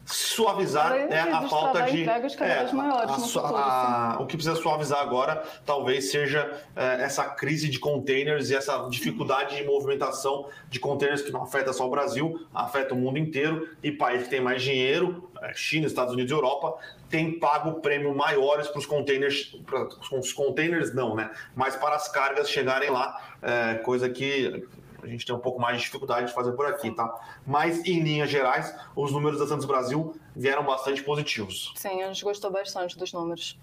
suavizar 0.06 0.94
é 0.94 1.20
a 1.20 1.48
falta 1.48 1.84
de 1.84 2.04
é, 2.04 2.72
maiores 2.74 3.38
a, 3.38 4.16
a, 4.16 4.22
o 4.22 4.26
que 4.26 4.36
precisa 4.36 4.56
suavizar 4.56 5.00
agora 5.00 5.42
talvez 5.66 6.12
seja 6.12 6.62
é, 6.76 7.04
essa 7.04 7.24
crise 7.24 7.70
de 7.70 7.80
containers 7.80 8.50
e 8.50 8.56
essa 8.56 8.88
dificuldade 8.90 9.56
de 9.56 9.64
movimentação 9.64 10.48
de 10.70 10.80
containers 10.80 11.22
que 11.22 11.32
não 11.32 11.44
afeta 11.44 11.72
só 11.72 11.88
o 11.88 11.90
Brasil, 11.90 12.46
afeta 12.54 12.94
o 12.94 12.98
mundo 12.98 13.18
inteiro 13.18 13.70
e 13.82 13.92
países 13.92 14.26
que 14.26 14.32
têm 14.32 14.42
mais 14.42 14.62
dinheiro, 14.62 15.30
é, 15.42 15.54
China, 15.54 15.88
Estados 15.88 16.14
Unidos 16.14 16.32
e 16.32 16.36
Europa, 16.36 16.78
tem 17.14 17.38
pago 17.38 17.80
prêmio 17.80 18.16
maiores 18.16 18.68
para 18.70 18.80
os 18.80 18.88
containers, 18.88 19.56
para 19.68 20.18
os 20.18 20.34
containers 20.34 20.96
não, 20.96 21.14
né? 21.16 21.30
Mas 21.56 21.76
para 21.76 21.96
as 21.96 22.08
cargas 22.08 22.50
chegarem 22.50 22.90
lá, 22.90 23.22
é, 23.40 23.76
coisa 23.76 24.10
que 24.10 24.66
a 25.00 25.06
gente 25.06 25.24
tem 25.24 25.36
um 25.36 25.40
pouco 25.40 25.62
mais 25.62 25.78
de 25.78 25.84
dificuldade 25.84 26.26
de 26.26 26.34
fazer 26.34 26.54
por 26.54 26.66
aqui, 26.66 26.90
tá? 26.90 27.14
Mas, 27.46 27.86
em 27.86 28.02
linhas 28.02 28.32
gerais, 28.32 28.76
os 28.96 29.12
números 29.12 29.38
da 29.38 29.46
Santos 29.46 29.68
Brasil 29.68 30.16
vieram 30.36 30.66
bastante 30.66 31.04
positivos. 31.04 31.72
Sim, 31.76 32.02
a 32.02 32.08
gente 32.08 32.24
gostou 32.24 32.50
bastante 32.50 32.98
dos 32.98 33.14
números 33.14 33.60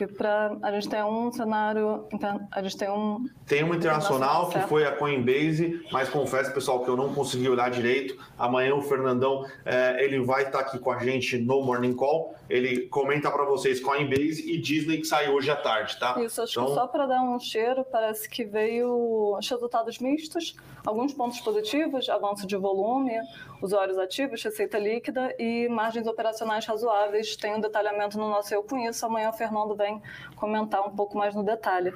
que 0.00 0.06
para 0.06 0.56
a 0.62 0.72
gente 0.72 0.88
tem 0.88 1.02
um 1.04 1.30
cenário, 1.30 2.06
a 2.50 2.62
gente 2.62 2.76
tem 2.76 2.88
um 2.88 3.26
tem 3.46 3.62
uma 3.62 3.76
internacional 3.76 4.48
que 4.48 4.58
foi 4.60 4.86
a 4.86 4.92
Coinbase, 4.92 5.84
mas 5.92 6.08
confesso 6.08 6.54
pessoal 6.54 6.82
que 6.82 6.88
eu 6.88 6.96
não 6.96 7.12
consegui 7.12 7.48
olhar 7.50 7.70
direito. 7.70 8.16
Amanhã 8.38 8.74
o 8.74 8.80
Fernandão 8.80 9.44
é, 9.62 10.02
ele 10.02 10.20
vai 10.20 10.44
estar 10.44 10.60
aqui 10.60 10.78
com 10.78 10.90
a 10.90 10.98
gente 10.98 11.36
no 11.36 11.62
Morning 11.62 11.92
Call. 11.92 12.34
Ele 12.48 12.88
comenta 12.88 13.30
para 13.30 13.44
vocês 13.44 13.78
Coinbase 13.78 14.50
e 14.50 14.58
Disney 14.58 14.98
que 14.98 15.06
sai 15.06 15.28
hoje 15.28 15.50
à 15.50 15.56
tarde, 15.56 15.98
tá? 15.98 16.18
Isso, 16.18 16.40
acho 16.40 16.52
então... 16.52 16.66
que 16.66 16.74
só 16.74 16.86
para 16.86 17.06
dar 17.06 17.22
um 17.22 17.38
cheiro, 17.38 17.84
parece 17.84 18.28
que 18.28 18.44
veio 18.44 19.36
os 19.36 19.48
resultados 19.48 19.98
mistos, 19.98 20.56
alguns 20.86 21.12
pontos 21.12 21.40
positivos, 21.40 22.08
avanço 22.08 22.46
de 22.46 22.56
volume, 22.56 23.12
usuários 23.60 23.98
ativos, 23.98 24.42
receita 24.42 24.78
líquida 24.78 25.34
e 25.38 25.68
margens 25.68 26.06
operacionais 26.06 26.66
razoáveis. 26.66 27.36
Tem 27.36 27.54
um 27.54 27.60
detalhamento 27.60 28.18
no 28.18 28.28
nosso 28.28 28.54
Eu 28.54 28.62
Com 28.62 28.78
Isso. 28.78 29.04
Amanhã 29.04 29.30
o 29.30 29.32
Fernando 29.32 29.74
vem 29.74 30.02
comentar 30.36 30.86
um 30.86 30.90
pouco 30.90 31.16
mais 31.16 31.34
no 31.34 31.42
detalhe. 31.42 31.92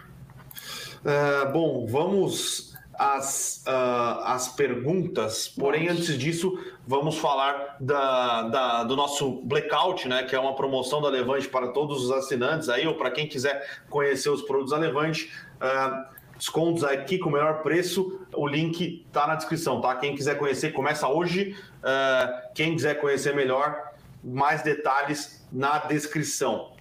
É, 1.05 1.47
bom, 1.47 1.87
vamos 1.87 2.75
às, 2.99 3.65
uh, 3.67 4.25
às 4.25 4.49
perguntas, 4.49 5.49
porém 5.49 5.89
antes 5.89 6.17
disso 6.17 6.57
vamos 6.87 7.19
falar 7.19 7.77
da, 7.81 8.43
da, 8.43 8.85
do 8.85 8.97
nosso 8.97 9.43
Blackout, 9.43 10.07
né, 10.09 10.23
que 10.23 10.35
é 10.35 10.39
uma 10.39 10.55
promoção 10.55 11.01
da 11.01 11.09
Levante 11.09 11.49
para 11.49 11.69
todos 11.69 12.05
os 12.05 12.11
assinantes 12.11 12.69
aí, 12.69 12.87
ou 12.87 12.95
para 12.95 13.11
quem 13.11 13.27
quiser 13.27 13.83
conhecer 13.91 14.31
os 14.31 14.43
produtos 14.43 14.71
da 14.71 14.79
Levante. 14.79 15.33
Uh, 15.57 16.14
descontos 16.37 16.85
aqui 16.85 17.19
com 17.19 17.29
o 17.29 17.33
melhor 17.33 17.63
preço. 17.63 18.21
O 18.35 18.47
link 18.47 19.05
está 19.07 19.27
na 19.27 19.35
descrição, 19.35 19.81
tá? 19.81 19.95
Quem 19.97 20.15
quiser 20.15 20.37
conhecer, 20.37 20.73
começa 20.73 21.09
hoje. 21.09 21.57
Uh, 21.79 22.53
quem 22.55 22.75
quiser 22.75 23.01
conhecer 23.01 23.35
melhor, 23.35 23.93
mais 24.23 24.63
detalhes 24.63 25.47
na 25.53 25.79
descrição. 25.79 26.73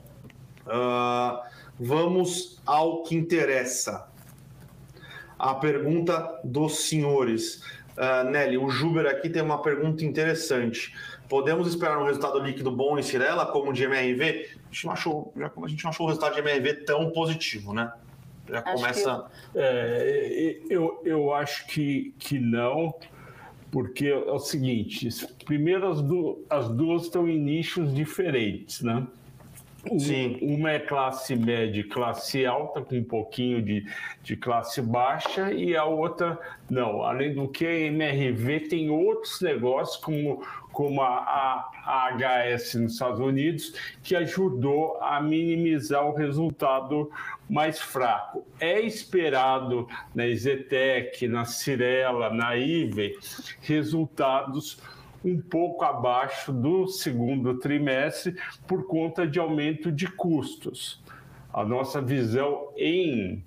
Uh, 0.65 1.39
vamos 1.79 2.61
ao 2.65 3.03
que 3.03 3.15
interessa. 3.15 4.07
A 5.37 5.55
pergunta 5.55 6.39
dos 6.43 6.87
senhores. 6.87 7.61
Uh, 7.97 8.29
Nelly, 8.29 8.57
o 8.57 8.69
Juber 8.69 9.05
aqui 9.05 9.29
tem 9.29 9.41
uma 9.41 9.61
pergunta 9.61 10.03
interessante. 10.03 10.95
Podemos 11.29 11.67
esperar 11.67 11.97
um 11.97 12.05
resultado 12.05 12.39
líquido 12.39 12.71
bom 12.71 12.97
em 12.97 13.03
Cirela, 13.03 13.45
como 13.45 13.73
de 13.73 13.83
MRV? 13.83 14.49
A 14.69 14.73
gente 14.73 14.85
não 14.85 14.93
achou, 14.93 15.33
já, 15.35 15.51
a 15.63 15.67
gente 15.67 15.83
não 15.83 15.89
achou 15.89 16.05
o 16.05 16.09
resultado 16.09 16.33
de 16.33 16.39
MRV 16.39 16.85
tão 16.85 17.11
positivo, 17.11 17.73
né? 17.73 17.91
Já 18.47 18.59
acho 18.59 18.73
começa. 18.73 19.29
Que... 19.53 19.59
É, 19.59 20.59
eu, 20.69 21.01
eu 21.05 21.33
acho 21.33 21.67
que, 21.67 22.13
que 22.19 22.39
não, 22.39 22.93
porque 23.71 24.07
é 24.07 24.31
o 24.31 24.39
seguinte: 24.39 25.09
primeiro, 25.45 25.89
as, 25.89 26.01
du 26.01 26.43
as 26.49 26.69
duas 26.69 27.03
estão 27.03 27.27
em 27.27 27.39
nichos 27.39 27.93
diferentes, 27.93 28.81
né? 28.81 29.07
Sim. 29.99 30.37
Uma 30.41 30.71
é 30.71 30.79
classe 30.79 31.35
média 31.35 31.81
e 31.81 31.83
classe 31.83 32.45
alta, 32.45 32.81
com 32.81 32.95
um 32.95 33.03
pouquinho 33.03 33.61
de, 33.61 33.85
de 34.23 34.37
classe 34.37 34.81
baixa, 34.81 35.51
e 35.51 35.75
a 35.75 35.83
outra 35.83 36.39
não. 36.69 37.03
Além 37.03 37.33
do 37.33 37.49
que, 37.49 37.65
a 37.65 37.79
MRV 37.87 38.61
tem 38.61 38.89
outros 38.89 39.41
negócios, 39.41 39.97
como, 39.97 40.41
como 40.71 41.01
a, 41.01 41.69
a, 41.85 42.11
HS 42.15 42.75
nos 42.75 42.93
Estados 42.93 43.19
Unidos, 43.19 43.73
que 44.01 44.15
ajudou 44.15 44.97
a 45.01 45.21
minimizar 45.21 46.05
o 46.05 46.15
resultado 46.15 47.11
mais 47.49 47.79
fraco. 47.79 48.45
É 48.59 48.79
esperado 48.81 49.87
na 50.13 50.23
Zetec, 50.33 51.27
na 51.27 51.45
Cirela, 51.45 52.33
na 52.33 52.55
IVE, 52.55 53.17
resultados 53.61 54.79
um 55.23 55.39
pouco 55.39 55.85
abaixo 55.85 56.51
do 56.51 56.87
segundo 56.87 57.57
trimestre 57.59 58.35
por 58.67 58.85
conta 58.87 59.25
de 59.25 59.39
aumento 59.39 59.91
de 59.91 60.07
custos. 60.07 61.01
A 61.53 61.63
nossa 61.63 62.01
visão 62.01 62.69
em 62.75 63.43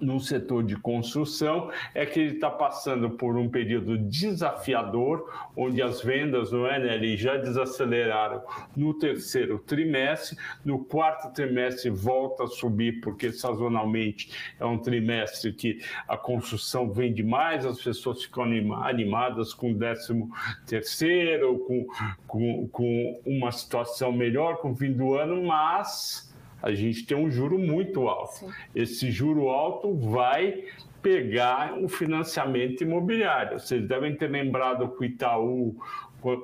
no 0.00 0.20
setor 0.20 0.62
de 0.62 0.76
construção 0.76 1.70
é 1.94 2.04
que 2.04 2.20
ele 2.20 2.34
está 2.34 2.50
passando 2.50 3.10
por 3.10 3.36
um 3.36 3.48
período 3.48 3.98
desafiador, 3.98 5.30
onde 5.56 5.82
as 5.82 6.02
vendas 6.02 6.52
no 6.52 6.66
NL 6.66 7.16
já 7.16 7.36
desaceleraram 7.36 8.42
no 8.76 8.94
terceiro 8.94 9.58
trimestre, 9.58 10.36
no 10.64 10.84
quarto 10.84 11.32
trimestre 11.32 11.90
volta 11.90 12.44
a 12.44 12.48
subir, 12.48 13.00
porque 13.00 13.32
sazonalmente 13.32 14.30
é 14.58 14.64
um 14.64 14.78
trimestre 14.78 15.52
que 15.52 15.80
a 16.08 16.16
construção 16.16 16.90
vende 16.90 17.22
mais, 17.22 17.64
as 17.64 17.82
pessoas 17.82 18.22
ficam 18.22 18.44
animadas 18.82 19.52
com 19.54 19.72
o 19.72 19.74
décimo 19.74 20.30
terceiro, 20.66 21.58
com, 21.60 21.86
com, 22.26 22.68
com 22.68 23.20
uma 23.24 23.52
situação 23.52 24.12
melhor 24.12 24.58
com 24.58 24.72
o 24.72 24.76
fim 24.76 24.92
do 24.92 25.14
ano, 25.14 25.42
mas 25.42 26.26
a 26.62 26.72
gente 26.74 27.06
tem 27.06 27.16
um 27.16 27.30
juro 27.30 27.58
muito 27.58 28.08
alto. 28.08 28.34
Sim. 28.34 28.50
Esse 28.74 29.10
juro 29.10 29.48
alto 29.48 29.94
vai 29.94 30.64
pegar 31.02 31.74
um 31.74 31.88
financiamento 31.88 32.82
imobiliário. 32.82 33.60
Vocês 33.60 33.86
devem 33.86 34.16
ter 34.16 34.28
lembrado 34.28 34.88
que 34.88 35.02
o 35.02 35.04
Itaú 35.04 35.76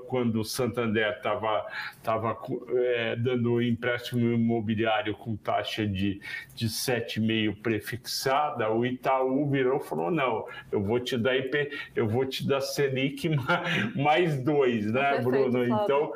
quando 0.06 0.40
o 0.40 0.44
Santander 0.44 1.16
estava 1.16 1.66
tava, 2.02 2.38
é, 2.70 3.16
dando 3.16 3.60
empréstimo 3.60 4.32
imobiliário 4.32 5.14
com 5.14 5.36
taxa 5.36 5.86
de, 5.86 6.20
de 6.54 6.68
7,5 6.68 7.60
prefixada, 7.60 8.70
o 8.70 8.86
Itaú 8.86 9.48
virou 9.48 9.78
e 9.78 9.84
falou: 9.84 10.10
não, 10.10 10.46
eu 10.70 10.82
vou 10.82 11.00
te 11.00 11.16
dar 11.16 11.36
IP, 11.36 11.70
eu 11.96 12.06
vou 12.06 12.24
te 12.24 12.46
dar 12.46 12.60
Selic 12.60 13.28
mais 13.96 14.40
dois, 14.40 14.86
né, 14.86 15.14
Perfeito, 15.14 15.24
Bruno? 15.24 15.64
Então. 15.64 16.12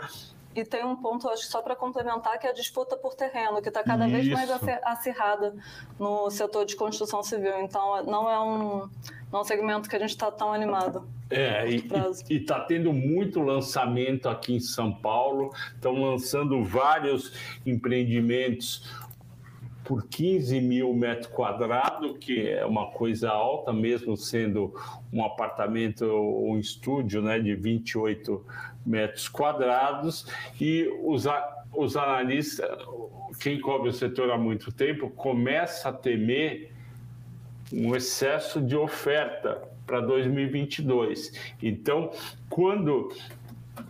E 0.57 0.65
tem 0.65 0.83
um 0.87 0.97
ponto, 0.97 1.29
acho 1.29 1.43
que 1.43 1.49
só 1.53 1.61
para 1.61 1.77
complementar, 1.77 2.39
que 2.39 2.47
é 2.47 2.51
a 2.51 2.53
disputa 2.55 2.97
por 2.97 3.15
terreno, 3.15 3.61
que 3.61 3.69
está 3.69 3.83
cada 3.83 4.09
Isso. 4.09 4.17
vez 4.17 4.29
mais 4.31 4.51
acirrada 4.83 5.55
no 5.99 6.31
setor 6.31 6.65
de 6.65 6.75
construção 6.75 7.23
civil. 7.23 7.61
Então, 7.61 8.03
não 8.05 8.31
é 8.31 8.41
um, 8.41 8.89
não 9.31 9.39
é 9.39 9.43
um 9.43 9.45
segmento 9.45 9.87
que 9.87 9.95
a 9.95 9.99
gente 9.99 10.11
está 10.11 10.31
tão 10.31 10.55
animado. 10.55 11.07
É, 11.29 11.69
e 11.69 11.85
está 12.31 12.61
tendo 12.61 12.91
muito 12.91 13.41
lançamento 13.41 14.31
aqui 14.31 14.55
em 14.55 14.61
São 14.61 14.91
Paulo, 14.91 15.53
estão 15.75 15.93
lançando 15.93 16.65
vários 16.65 17.33
empreendimentos 17.67 18.91
por 19.85 20.07
15 20.09 20.61
mil 20.61 20.93
metros 20.95 21.29
quadrados, 21.29 22.17
que 22.19 22.49
é 22.49 22.65
uma 22.65 22.91
coisa 22.91 23.31
alta, 23.31 23.73
mesmo 23.73 24.17
sendo 24.17 24.75
um 25.13 25.23
apartamento 25.23 26.03
ou 26.07 26.53
um 26.53 26.59
estúdio 26.59 27.21
né, 27.21 27.39
de 27.39 27.55
28 27.55 28.45
metros 28.87 29.29
quadrados, 29.29 30.27
e 30.61 30.89
os, 31.03 31.27
os 31.75 31.97
analistas, 31.97 32.71
quem 33.41 33.61
cobre 33.61 33.89
o 33.89 33.93
setor 33.93 34.31
há 34.31 34.39
muito 34.39 34.71
tempo, 34.73 35.11
começa 35.11 35.89
a 35.89 35.93
temer 35.93 36.73
um 37.73 37.97
excesso 37.97 38.61
de 38.61 38.77
oferta 38.77 39.63
para 39.87 40.01
2022. 40.01 41.33
Então, 41.63 42.13
quando 42.49 43.11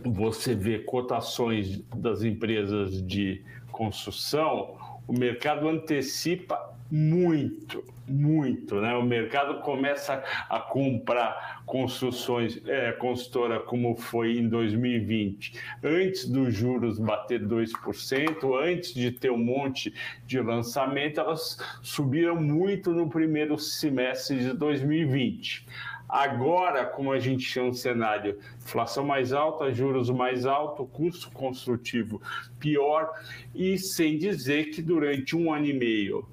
você 0.03 0.55
vê 0.55 0.79
cotações 0.79 1.81
das 1.95 2.23
empresas 2.23 3.01
de 3.05 3.43
construção, 3.71 4.75
o 5.07 5.13
mercado 5.13 5.67
antecipa 5.69 6.76
muito, 6.89 7.83
muito, 8.07 8.79
né? 8.79 8.93
O 8.95 9.03
mercado 9.03 9.59
começa 9.61 10.23
a 10.49 10.59
comprar 10.59 11.61
construções, 11.65 12.61
é, 12.65 12.93
consultora 12.93 13.59
como 13.59 13.95
foi 13.95 14.37
em 14.37 14.47
2020, 14.47 15.53
antes 15.83 16.29
dos 16.29 16.53
juros 16.53 16.97
bater 16.97 17.45
2%, 17.45 18.63
antes 18.63 18.93
de 18.93 19.11
ter 19.11 19.31
um 19.31 19.37
monte 19.37 19.93
de 20.25 20.39
lançamento, 20.39 21.19
elas 21.19 21.57
subiram 21.81 22.41
muito 22.41 22.91
no 22.91 23.09
primeiro 23.09 23.57
semestre 23.57 24.39
de 24.39 24.53
2020. 24.53 25.65
Agora, 26.07 26.85
como 26.85 27.11
a 27.11 27.19
gente 27.19 27.45
tinha 27.45 27.65
um 27.65 27.73
cenário, 27.73 28.39
inflação 28.63 29.05
mais 29.05 29.33
alta, 29.33 29.73
juros 29.73 30.09
mais 30.09 30.45
alto, 30.45 30.85
custo 30.85 31.29
construtivo 31.31 32.21
pior, 32.57 33.11
e 33.53 33.77
sem 33.77 34.17
dizer 34.17 34.69
que 34.69 34.81
durante 34.81 35.35
um 35.35 35.53
ano 35.53 35.65
e 35.65 35.73
meio 35.73 36.25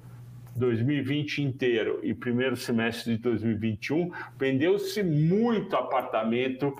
2020 0.55 1.41
inteiro 1.43 1.99
e 2.01 2.13
primeiro 2.13 2.55
semestre 2.55 3.15
de 3.15 3.21
2021, 3.21 4.11
vendeu-se 4.37 5.03
muito 5.03 5.75
apartamento 5.75 6.75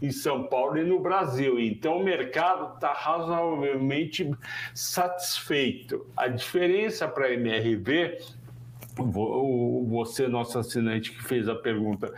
em 0.00 0.10
São 0.10 0.44
Paulo 0.44 0.78
e 0.78 0.84
no 0.84 1.00
Brasil. 1.00 1.58
Então, 1.58 1.98
o 1.98 2.04
mercado 2.04 2.74
está 2.74 2.92
razoavelmente 2.92 4.30
satisfeito. 4.74 6.06
A 6.16 6.28
diferença 6.28 7.08
para 7.08 7.26
a 7.26 7.34
MRV 7.34 8.18
você, 9.04 10.26
nosso 10.26 10.58
assinante 10.58 11.12
que 11.12 11.22
fez 11.22 11.48
a 11.48 11.54
pergunta 11.54 12.12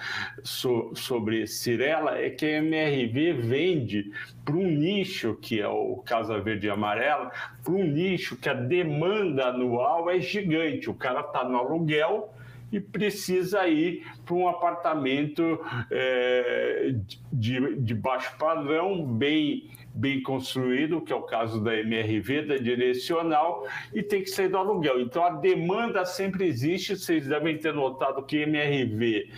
sobre 0.45 1.47
Cirela, 1.47 2.19
é 2.19 2.31
que 2.31 2.47
a 2.47 2.59
MRV 2.59 3.33
vende 3.33 4.13
para 4.45 4.55
um 4.55 4.71
nicho, 4.71 5.37
que 5.41 5.61
é 5.61 5.69
o 5.69 5.97
Casa 6.05 6.39
Verde 6.41 6.69
e 6.69 6.71
Amarela, 6.71 7.33
para 7.65 7.73
um 7.73 7.85
nicho 7.85 8.37
que 8.37 8.49
a 8.49 8.55
demanda 8.55 9.47
anual 9.47 10.09
é 10.09 10.21
gigante. 10.21 10.89
O 10.89 10.95
cara 10.95 11.21
está 11.21 11.43
no 11.45 11.57
aluguel 11.57 12.33
e 12.71 12.79
precisa 12.79 13.67
ir 13.67 14.07
para 14.25 14.35
um 14.35 14.47
apartamento 14.47 15.61
é, 15.91 16.95
de, 17.33 17.77
de 17.77 17.95
baixo 17.95 18.37
padrão, 18.39 19.05
bem 19.05 19.71
bem 19.95 20.23
construído, 20.23 21.01
que 21.01 21.13
é 21.13 21.17
o 21.17 21.23
caso 21.23 21.61
da 21.61 21.77
MRV, 21.77 22.43
da 22.43 22.57
direcional, 22.57 23.67
e 23.93 24.03
tem 24.03 24.23
que 24.23 24.31
sair 24.31 24.49
do 24.49 24.57
aluguel. 24.57 25.01
Então 25.01 25.25
a 25.25 25.31
demanda 25.31 26.05
sempre 26.05 26.47
existe, 26.47 26.97
vocês 26.97 27.27
devem 27.27 27.59
ter 27.59 27.75
notado 27.75 28.23
que 28.23 28.39
MRV 28.39 29.31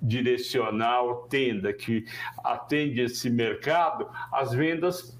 direcional, 0.00 1.26
tenda, 1.28 1.72
que 1.72 2.04
atende 2.44 3.00
esse 3.00 3.28
mercado, 3.28 4.08
as 4.30 4.52
vendas 4.52 5.16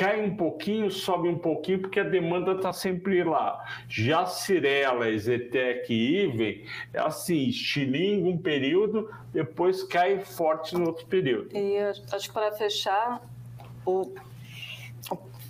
cai 0.00 0.24
um 0.24 0.34
pouquinho, 0.34 0.90
sobe 0.90 1.28
um 1.28 1.36
pouquinho, 1.36 1.80
porque 1.80 2.00
a 2.00 2.04
demanda 2.04 2.52
está 2.52 2.72
sempre 2.72 3.22
lá. 3.22 3.62
Já 3.86 4.24
Cirela, 4.24 5.14
Zetec 5.18 5.92
e 5.92 6.22
Iven, 6.24 6.64
é 6.94 7.00
assim, 7.00 7.48
estilinga 7.48 8.26
um 8.26 8.38
período, 8.38 9.10
depois 9.30 9.82
cai 9.82 10.20
forte 10.20 10.74
no 10.74 10.86
outro 10.86 11.06
período. 11.06 11.54
E 11.54 11.76
acho 11.78 12.28
que 12.28 12.32
para 12.32 12.50
fechar, 12.52 13.20
o 13.86 14.12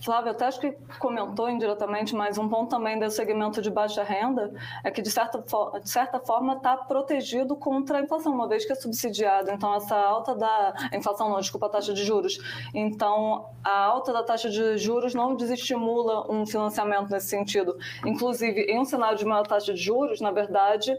Flávio 0.03 0.31
até 0.31 0.47
acho 0.47 0.59
que 0.59 0.73
comentou 0.99 1.51
indiretamente, 1.51 2.15
mas 2.15 2.39
um 2.39 2.49
ponto 2.49 2.71
também 2.71 2.99
desse 2.99 3.17
segmento 3.17 3.61
de 3.61 3.71
baixa 3.71 4.03
renda 4.03 4.51
é 4.83 4.91
que, 4.91 5.03
de 5.03 5.11
certa, 5.11 5.45
de 5.79 5.91
certa 5.91 6.19
forma, 6.19 6.55
está 6.55 6.75
protegido 6.75 7.55
contra 7.55 7.99
a 7.99 8.01
inflação, 8.01 8.33
uma 8.33 8.49
vez 8.49 8.65
que 8.65 8.73
é 8.73 8.75
subsidiado. 8.75 9.51
Então, 9.51 9.75
essa 9.75 9.95
alta 9.95 10.35
da... 10.35 10.73
inflação 10.95 11.29
não, 11.29 11.39
desculpa, 11.39 11.67
a 11.67 11.69
taxa 11.69 11.93
de 11.93 12.03
juros. 12.03 12.39
Então, 12.73 13.51
a 13.63 13.85
alta 13.85 14.11
da 14.11 14.23
taxa 14.23 14.49
de 14.49 14.79
juros 14.79 15.15
não 15.15 15.37
desestimula 15.37 16.31
um 16.33 16.47
financiamento 16.47 17.11
nesse 17.11 17.29
sentido. 17.29 17.77
Inclusive, 18.05 18.63
em 18.63 18.79
um 18.79 18.87
cenário 18.87 19.19
de 19.19 19.27
maior 19.27 19.47
taxa 19.47 19.75
de 19.75 19.83
juros, 19.83 20.19
na 20.21 20.31
verdade, 20.31 20.97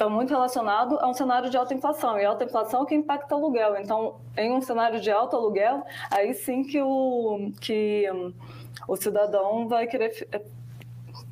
está 0.00 0.08
muito 0.08 0.30
relacionado 0.30 0.98
a 0.98 1.06
um 1.06 1.12
cenário 1.12 1.50
de 1.50 1.56
alta 1.58 1.74
inflação, 1.74 2.18
e 2.18 2.24
alta 2.24 2.44
inflação 2.44 2.84
é 2.84 2.86
que 2.86 2.94
impacta 2.94 3.36
o 3.36 3.38
aluguel. 3.38 3.76
Então, 3.78 4.16
em 4.34 4.50
um 4.50 4.62
cenário 4.62 4.98
de 4.98 5.10
alto 5.10 5.36
aluguel, 5.36 5.84
aí 6.10 6.32
sim 6.32 6.62
que 6.62 6.80
o, 6.80 7.52
que 7.60 8.10
um, 8.10 8.32
o 8.88 8.96
cidadão 8.96 9.68
vai 9.68 9.86
querer 9.86 10.26
é, 10.32 10.40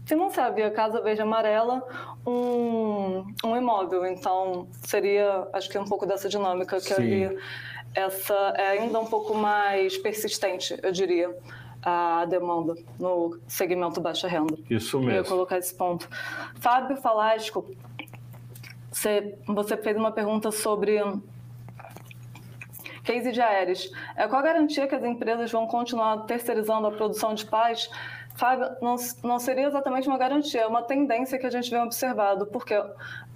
financiar 0.04 0.52
via 0.52 0.70
Casa 0.70 1.00
Verde 1.00 1.22
Amarela 1.22 1.82
um, 2.26 3.24
um 3.42 3.56
imóvel. 3.56 4.04
Então, 4.04 4.68
seria, 4.82 5.48
acho 5.54 5.70
que 5.70 5.78
um 5.78 5.86
pouco 5.86 6.04
dessa 6.04 6.28
dinâmica 6.28 6.78
que 6.78 6.92
ali, 6.92 7.38
essa 7.94 8.52
é 8.54 8.68
ainda 8.68 9.00
um 9.00 9.06
pouco 9.06 9.34
mais 9.34 9.96
persistente, 9.96 10.78
eu 10.82 10.92
diria 10.92 11.34
a 11.82 12.26
demanda 12.26 12.74
no 12.98 13.38
segmento 13.46 13.98
baixa 13.98 14.28
renda. 14.28 14.58
Isso 14.68 14.98
mesmo. 14.98 15.12
Eu 15.12 15.22
ia 15.22 15.24
colocar 15.24 15.56
esse 15.56 15.74
ponto. 15.74 16.06
Fábio 16.56 16.96
Falasco 16.98 17.64
você, 18.98 19.38
você 19.46 19.76
fez 19.76 19.96
uma 19.96 20.10
pergunta 20.10 20.50
sobre 20.50 21.00
case 23.04 23.30
de 23.30 23.40
aéreos. 23.40 23.90
É, 24.16 24.26
qual 24.26 24.40
a 24.40 24.44
garantia 24.44 24.88
que 24.88 24.94
as 24.94 25.04
empresas 25.04 25.50
vão 25.52 25.66
continuar 25.66 26.26
terceirizando 26.26 26.88
a 26.88 26.90
produção 26.90 27.32
de 27.32 27.46
paz? 27.46 27.88
Fábio, 28.34 28.76
não, 28.82 28.96
não 29.22 29.38
seria 29.38 29.66
exatamente 29.66 30.08
uma 30.08 30.18
garantia, 30.18 30.62
é 30.62 30.66
uma 30.66 30.82
tendência 30.82 31.38
que 31.38 31.46
a 31.46 31.50
gente 31.50 31.70
vem 31.70 31.80
observado, 31.80 32.46
porque 32.46 32.74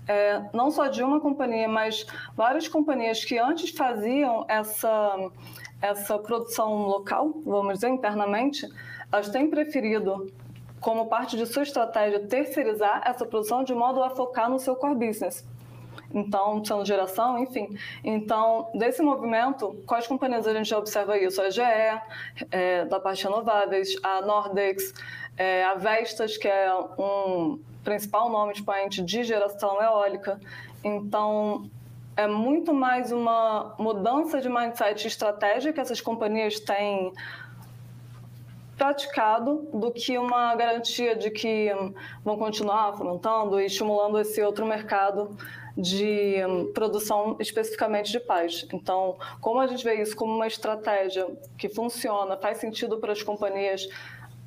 é, 0.06 0.42
não 0.52 0.70
só 0.70 0.88
de 0.88 1.02
uma 1.02 1.20
companhia, 1.20 1.68
mas 1.68 2.06
várias 2.36 2.68
companhias 2.68 3.24
que 3.24 3.38
antes 3.38 3.70
faziam 3.70 4.44
essa, 4.48 5.30
essa 5.80 6.18
produção 6.18 6.86
local, 6.86 7.32
vamos 7.44 7.74
dizer, 7.74 7.88
internamente, 7.88 8.68
elas 9.10 9.28
têm 9.28 9.48
preferido 9.48 10.30
como 10.80 11.06
parte 11.06 11.36
de 11.36 11.46
sua 11.46 11.62
estratégia 11.62 12.26
terceirizar 12.26 13.02
essa 13.04 13.24
produção 13.24 13.62
de 13.62 13.74
modo 13.74 14.02
a 14.02 14.10
focar 14.10 14.50
no 14.50 14.58
seu 14.58 14.74
core 14.74 15.06
business 15.06 15.51
então, 16.14 16.64
sendo 16.64 16.84
geração, 16.84 17.38
enfim. 17.38 17.76
Então, 18.04 18.70
desse 18.74 19.02
movimento, 19.02 19.82
quais 19.86 20.06
companhias 20.06 20.46
a 20.46 20.52
gente 20.52 20.68
já 20.68 20.78
observa 20.78 21.18
isso? 21.18 21.40
A 21.40 21.50
GE, 21.50 21.62
é, 22.50 22.84
da 22.84 23.00
parte 23.00 23.24
renováveis, 23.24 23.96
a 24.02 24.20
Nordex, 24.20 24.92
é, 25.36 25.64
a 25.64 25.74
Vestas, 25.74 26.36
que 26.36 26.48
é 26.48 26.72
um 26.98 27.58
principal 27.82 28.30
nome 28.30 28.52
expoente 28.52 29.02
de 29.02 29.24
geração 29.24 29.82
eólica. 29.82 30.40
Então, 30.84 31.64
é 32.16 32.26
muito 32.26 32.74
mais 32.74 33.10
uma 33.10 33.74
mudança 33.78 34.40
de 34.40 34.48
mindset 34.48 35.04
e 35.04 35.08
estratégia 35.08 35.72
que 35.72 35.80
essas 35.80 36.00
companhias 36.00 36.60
têm 36.60 37.12
praticado 38.76 39.68
do 39.72 39.92
que 39.92 40.18
uma 40.18 40.54
garantia 40.54 41.14
de 41.14 41.30
que 41.30 41.70
vão 42.24 42.36
continuar 42.36 42.92
fomentando 42.94 43.60
e 43.60 43.66
estimulando 43.66 44.18
esse 44.18 44.42
outro 44.42 44.66
mercado 44.66 45.36
de 45.76 46.36
produção 46.74 47.36
especificamente 47.40 48.12
de 48.12 48.20
paz. 48.20 48.66
Então, 48.72 49.16
como 49.40 49.60
a 49.60 49.66
gente 49.66 49.84
vê 49.84 50.00
isso 50.00 50.14
como 50.14 50.34
uma 50.34 50.46
estratégia 50.46 51.26
que 51.56 51.68
funciona, 51.68 52.36
faz 52.36 52.58
sentido 52.58 52.98
para 52.98 53.12
as 53.12 53.22
companhias, 53.22 53.88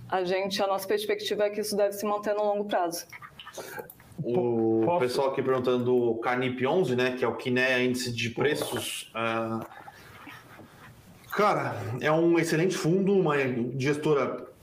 a 0.10 0.24
gente, 0.24 0.62
a 0.62 0.68
nossa 0.68 0.88
perspectiva 0.88 1.46
é 1.46 1.50
que 1.50 1.62
isso 1.62 1.76
deve 1.76 1.94
se 1.94 2.06
manter 2.06 2.36
no 2.36 2.44
longo 2.44 2.66
prazo. 2.66 3.06
O 4.24 4.84
Posso? 4.86 5.00
pessoal 5.00 5.30
aqui 5.30 5.42
perguntando 5.42 5.84
do 5.84 6.16
Canip 6.16 6.66
11, 6.66 6.96
né, 6.96 7.16
que 7.18 7.26
é 7.26 7.28
o 7.28 7.36
Kiné 7.36 7.84
Índice 7.84 8.12
de 8.12 8.30
Preços. 8.30 9.12
Uh, 9.14 9.66
cara, 11.32 11.76
é 12.02 12.12
um 12.12 12.38
excelente 12.40 12.78
fundo, 12.78 13.14
uma 13.14 13.36
gestora 13.78 14.55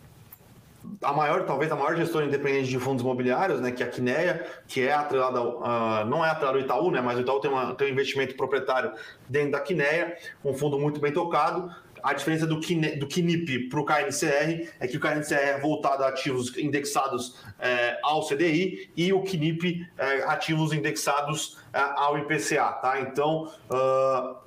a 1.02 1.12
maior, 1.12 1.44
talvez 1.44 1.70
a 1.70 1.76
maior 1.76 1.96
gestora 1.96 2.26
independente 2.26 2.68
de 2.68 2.78
fundos 2.78 3.02
imobiliários, 3.02 3.60
né, 3.60 3.70
que 3.70 3.82
é 3.82 3.86
a 3.86 3.88
Quineia, 3.88 4.46
que 4.66 4.86
é 4.86 4.92
atrelada, 4.92 5.42
uh, 5.42 6.04
não 6.06 6.24
é 6.24 6.30
atrelada 6.30 6.58
ao 6.58 6.64
Itaú, 6.64 6.90
né, 6.90 7.00
mas 7.00 7.18
o 7.18 7.20
Itaú 7.20 7.40
tem, 7.40 7.50
uma, 7.50 7.74
tem 7.74 7.88
um 7.88 7.90
investimento 7.90 8.36
proprietário 8.36 8.92
dentro 9.28 9.52
da 9.52 9.60
Quineia, 9.60 10.16
um 10.44 10.54
fundo 10.54 10.78
muito 10.78 11.00
bem 11.00 11.12
tocado. 11.12 11.70
A 12.02 12.12
diferença 12.14 12.46
do, 12.48 12.58
Kine, 12.58 12.96
do 12.96 13.06
KNIP 13.06 13.68
para 13.68 13.78
o 13.78 13.84
KNCR 13.84 14.68
é 14.80 14.88
que 14.88 14.96
o 14.96 15.00
KNCR 15.00 15.34
é 15.34 15.60
voltado 15.60 16.02
a 16.02 16.08
ativos 16.08 16.56
indexados 16.58 17.36
é, 17.60 17.96
ao 18.02 18.26
CDI 18.26 18.90
e 18.96 19.12
o 19.12 19.22
KNIP 19.22 19.86
é, 19.96 20.24
ativos 20.24 20.72
indexados 20.72 21.58
é, 21.72 21.78
ao 21.78 22.18
IPCA, 22.18 22.72
tá? 22.72 23.00
Então, 23.00 23.52
uh, 23.70 24.41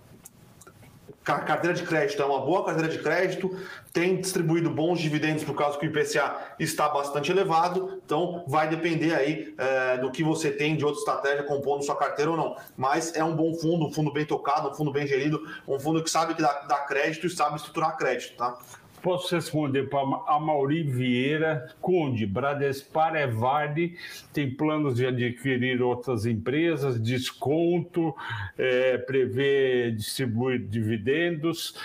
carteira 1.33 1.75
de 1.75 1.83
crédito 1.83 2.21
é 2.21 2.25
uma 2.25 2.39
boa 2.39 2.63
carteira 2.63 2.87
de 2.87 2.99
crédito, 2.99 3.57
tem 3.91 4.21
distribuído 4.21 4.69
bons 4.69 4.99
dividendos 4.99 5.43
por 5.43 5.55
causa 5.55 5.77
que 5.77 5.87
o 5.87 5.89
IPCA 5.89 6.55
está 6.59 6.87
bastante 6.87 7.31
elevado, 7.31 7.99
então 8.05 8.43
vai 8.47 8.69
depender 8.69 9.15
aí 9.15 9.55
é, 9.57 9.97
do 9.97 10.11
que 10.11 10.23
você 10.23 10.51
tem 10.51 10.75
de 10.75 10.85
outra 10.85 10.99
estratégia 10.99 11.43
compondo 11.43 11.83
sua 11.83 11.95
carteira 11.95 12.31
ou 12.31 12.37
não. 12.37 12.55
Mas 12.77 13.15
é 13.15 13.23
um 13.23 13.35
bom 13.35 13.53
fundo, 13.55 13.87
um 13.87 13.91
fundo 13.91 14.13
bem 14.13 14.25
tocado, 14.25 14.69
um 14.69 14.73
fundo 14.73 14.91
bem 14.91 15.07
gerido, 15.07 15.41
um 15.67 15.79
fundo 15.79 16.03
que 16.03 16.09
sabe 16.09 16.35
que 16.35 16.41
dá, 16.41 16.53
dá 16.67 16.77
crédito 16.79 17.25
e 17.25 17.29
sabe 17.29 17.55
estruturar 17.55 17.97
crédito, 17.97 18.37
tá? 18.37 18.57
Posso 19.05 19.35
responder 19.35 19.83
para 19.83 19.99
a 20.25 20.39
Mauri 20.39 20.81
Vieira, 20.81 21.71
Conde, 21.79 22.25
Bradespar 22.25 23.15
é 23.15 23.27
Vale, 23.27 23.95
tem 24.33 24.49
planos 24.49 24.95
de 24.95 25.05
adquirir 25.05 25.79
outras 25.79 26.25
empresas, 26.25 26.99
desconto, 26.99 28.15
é, 28.57 28.97
prevê 28.97 29.91
distribuir 29.91 30.59
dividendos. 30.67 31.75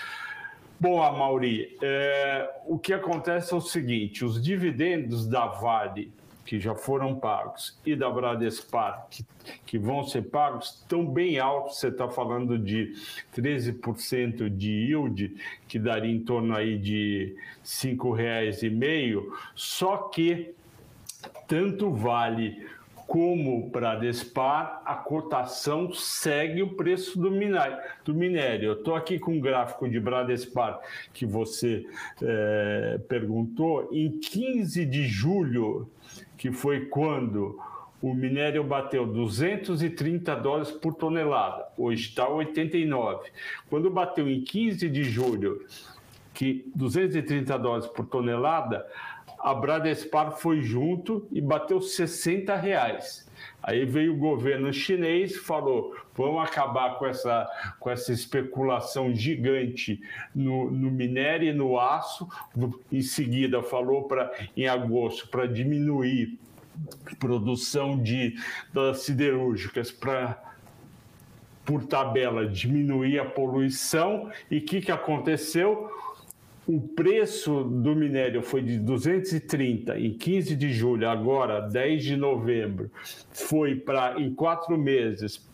Bom, 0.80 0.96
Mauri, 1.12 1.76
é, 1.82 2.50
o 2.64 2.78
que 2.78 2.94
acontece 2.94 3.52
é 3.52 3.56
o 3.58 3.60
seguinte: 3.60 4.24
os 4.24 4.42
dividendos 4.42 5.26
da 5.26 5.44
Vale 5.44 6.10
que 6.50 6.58
já 6.58 6.74
foram 6.74 7.14
pagos 7.14 7.78
e 7.86 7.94
da 7.94 8.10
Bradespar, 8.10 9.06
que, 9.08 9.24
que 9.64 9.78
vão 9.78 10.02
ser 10.02 10.22
pagos, 10.22 10.80
estão 10.80 11.06
bem 11.06 11.38
altos. 11.38 11.78
Você 11.78 11.86
está 11.86 12.08
falando 12.08 12.58
de 12.58 12.92
13% 13.36 14.48
de 14.48 14.68
yield, 14.68 15.36
que 15.68 15.78
daria 15.78 16.10
em 16.10 16.18
torno 16.18 16.56
aí 16.56 16.76
de 16.76 17.36
R$ 17.36 17.94
5,5, 17.94 19.32
só 19.54 19.96
que 20.08 20.52
tanto 21.46 21.92
vale 21.92 22.66
como 23.06 23.70
Bradespar, 23.70 24.82
a 24.84 24.96
cotação 24.96 25.92
segue 25.92 26.62
o 26.62 26.74
preço 26.74 27.16
do 27.16 27.30
minério. 27.30 28.64
Eu 28.64 28.72
estou 28.72 28.96
aqui 28.96 29.20
com 29.20 29.34
um 29.34 29.40
gráfico 29.40 29.88
de 29.88 30.00
Bradespar 30.00 30.80
que 31.12 31.24
você 31.24 31.86
é, 32.20 32.98
perguntou. 33.08 33.88
Em 33.92 34.18
15 34.18 34.84
de 34.84 35.06
julho 35.06 35.88
que 36.40 36.50
foi 36.50 36.86
quando 36.86 37.60
o 38.00 38.14
minério 38.14 38.64
bateu 38.64 39.06
230 39.06 40.34
dólares 40.36 40.70
por 40.70 40.94
tonelada, 40.94 41.68
hoje 41.76 42.08
está 42.08 42.26
89. 42.26 43.30
Quando 43.68 43.90
bateu 43.90 44.26
em 44.26 44.40
15 44.40 44.88
de 44.88 45.04
julho, 45.04 45.62
que 46.32 46.64
230 46.74 47.58
dólares 47.58 47.86
por 47.88 48.06
tonelada, 48.06 48.86
a 49.38 49.52
Bradespar 49.52 50.32
foi 50.32 50.62
junto 50.62 51.28
e 51.30 51.42
bateu 51.42 51.78
60 51.78 52.56
reais. 52.56 53.29
Aí 53.62 53.84
veio 53.84 54.14
o 54.14 54.18
governo 54.18 54.72
chinês 54.72 55.36
falou: 55.36 55.94
vamos 56.16 56.42
acabar 56.42 56.98
com 56.98 57.06
essa, 57.06 57.48
com 57.78 57.90
essa 57.90 58.12
especulação 58.12 59.14
gigante 59.14 60.00
no, 60.34 60.70
no 60.70 60.90
minério 60.90 61.48
e 61.48 61.52
no 61.52 61.78
aço. 61.78 62.28
Em 62.90 63.02
seguida, 63.02 63.62
falou 63.62 64.04
para 64.04 64.30
em 64.56 64.66
agosto 64.66 65.28
para 65.28 65.46
diminuir 65.46 66.38
produção 67.18 68.02
de 68.02 68.34
das 68.72 69.00
siderúrgicas 69.00 69.90
para 69.90 70.42
por 71.64 71.84
tabela 71.84 72.46
diminuir 72.46 73.18
a 73.20 73.24
poluição 73.24 74.30
e 74.50 74.58
o 74.58 74.62
que, 74.64 74.80
que 74.80 74.90
aconteceu? 74.90 75.88
O 76.72 76.80
preço 76.80 77.64
do 77.64 77.96
minério 77.96 78.42
foi 78.42 78.62
de 78.62 78.78
230 78.78 79.98
em 79.98 80.16
15 80.16 80.54
de 80.54 80.72
julho, 80.72 81.08
agora 81.08 81.58
10 81.58 82.04
de 82.04 82.16
novembro, 82.16 82.92
foi 83.32 83.74
para 83.74 84.20
em 84.20 84.32
quatro 84.32 84.78
meses 84.78 85.44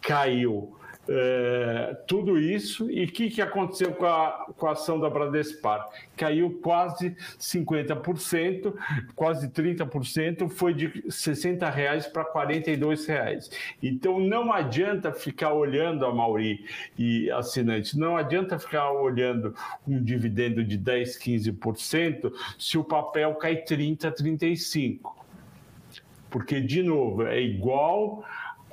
caiu 0.00 0.76
é, 1.08 1.96
tudo 2.06 2.38
isso. 2.38 2.90
E 2.90 3.04
o 3.04 3.08
que, 3.08 3.30
que 3.30 3.42
aconteceu 3.42 3.92
com 3.92 4.06
a, 4.06 4.46
com 4.56 4.66
a 4.66 4.72
ação 4.72 4.98
da 4.98 5.08
Bradespar? 5.10 5.88
Caiu 6.16 6.58
quase 6.62 7.16
50%, 7.38 8.74
quase 9.14 9.48
30%, 9.48 10.48
foi 10.48 10.74
de 10.74 11.04
60 11.10 11.68
reais 11.70 12.06
para 12.06 12.22
R$ 12.22 12.62
reais. 13.06 13.50
Então 13.82 14.18
não 14.18 14.52
adianta 14.52 15.12
ficar 15.12 15.52
olhando 15.52 16.06
a 16.06 16.14
Mauri 16.14 16.64
e 16.98 17.30
assinantes, 17.30 17.94
não 17.94 18.16
adianta 18.16 18.58
ficar 18.58 18.90
olhando 18.92 19.54
um 19.86 20.02
dividendo 20.02 20.64
de 20.64 20.76
10, 20.76 21.18
15% 21.18 22.32
se 22.58 22.78
o 22.78 22.84
papel 22.84 23.34
cai 23.34 23.56
30, 23.56 24.10
35. 24.10 25.24
Porque, 26.30 26.60
de 26.60 26.82
novo, 26.82 27.24
é 27.24 27.40
igual 27.40 28.24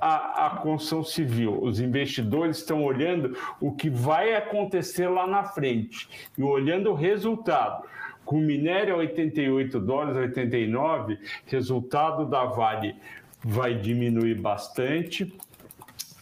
a, 0.02 0.47
a 0.47 0.49
construção 0.58 1.04
civil. 1.04 1.62
Os 1.62 1.80
investidores 1.80 2.58
estão 2.58 2.84
olhando 2.84 3.38
o 3.60 3.72
que 3.72 3.89
vai 3.89 4.34
acontecer 4.34 5.08
lá 5.08 5.28
na 5.28 5.43
frente 5.43 6.10
e 6.36 6.41
olhando 6.41 6.89
o 6.89 6.95
resultado. 6.95 7.86
Com 8.26 8.39
minério 8.39 8.95
a 8.95 8.97
88 8.97 9.80
dólares, 9.80 10.18
89, 10.18 11.20
resultado 11.45 12.26
da 12.26 12.45
Vale 12.45 12.95
vai 13.43 13.76
diminuir 13.76 14.36
bastante 14.36 15.32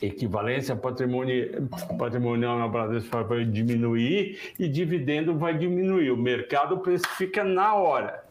equivalência 0.01 0.75
patrimonial 0.77 2.57
na 2.57 2.67
Bradesco 2.67 3.23
vai 3.25 3.43
diminuir 3.43 4.53
e 4.57 4.67
dividendo 4.67 5.37
vai 5.37 5.57
diminuir. 5.57 6.11
O 6.11 6.17
mercado 6.17 6.77
precifica 6.77 7.43
na 7.43 7.75
hora, 7.75 8.23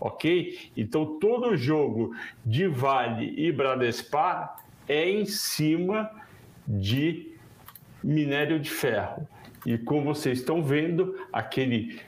ok? 0.00 0.70
Então 0.74 1.18
todo 1.18 1.54
jogo 1.54 2.16
de 2.44 2.66
Vale 2.66 3.34
e 3.36 3.52
Bradespar 3.52 4.65
é 4.88 5.08
em 5.10 5.24
cima 5.24 6.10
de 6.66 7.34
minério 8.02 8.58
de 8.58 8.70
ferro. 8.70 9.26
E 9.64 9.76
como 9.76 10.14
vocês 10.14 10.38
estão 10.38 10.62
vendo, 10.62 11.18
aquele, 11.32 12.00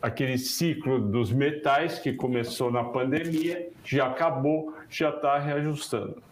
aquele 0.00 0.38
ciclo 0.38 0.98
dos 0.98 1.30
metais 1.30 1.98
que 1.98 2.12
começou 2.12 2.70
na 2.70 2.84
pandemia 2.84 3.68
já 3.84 4.06
acabou, 4.06 4.74
já 4.88 5.10
está 5.10 5.38
reajustando. 5.38 6.22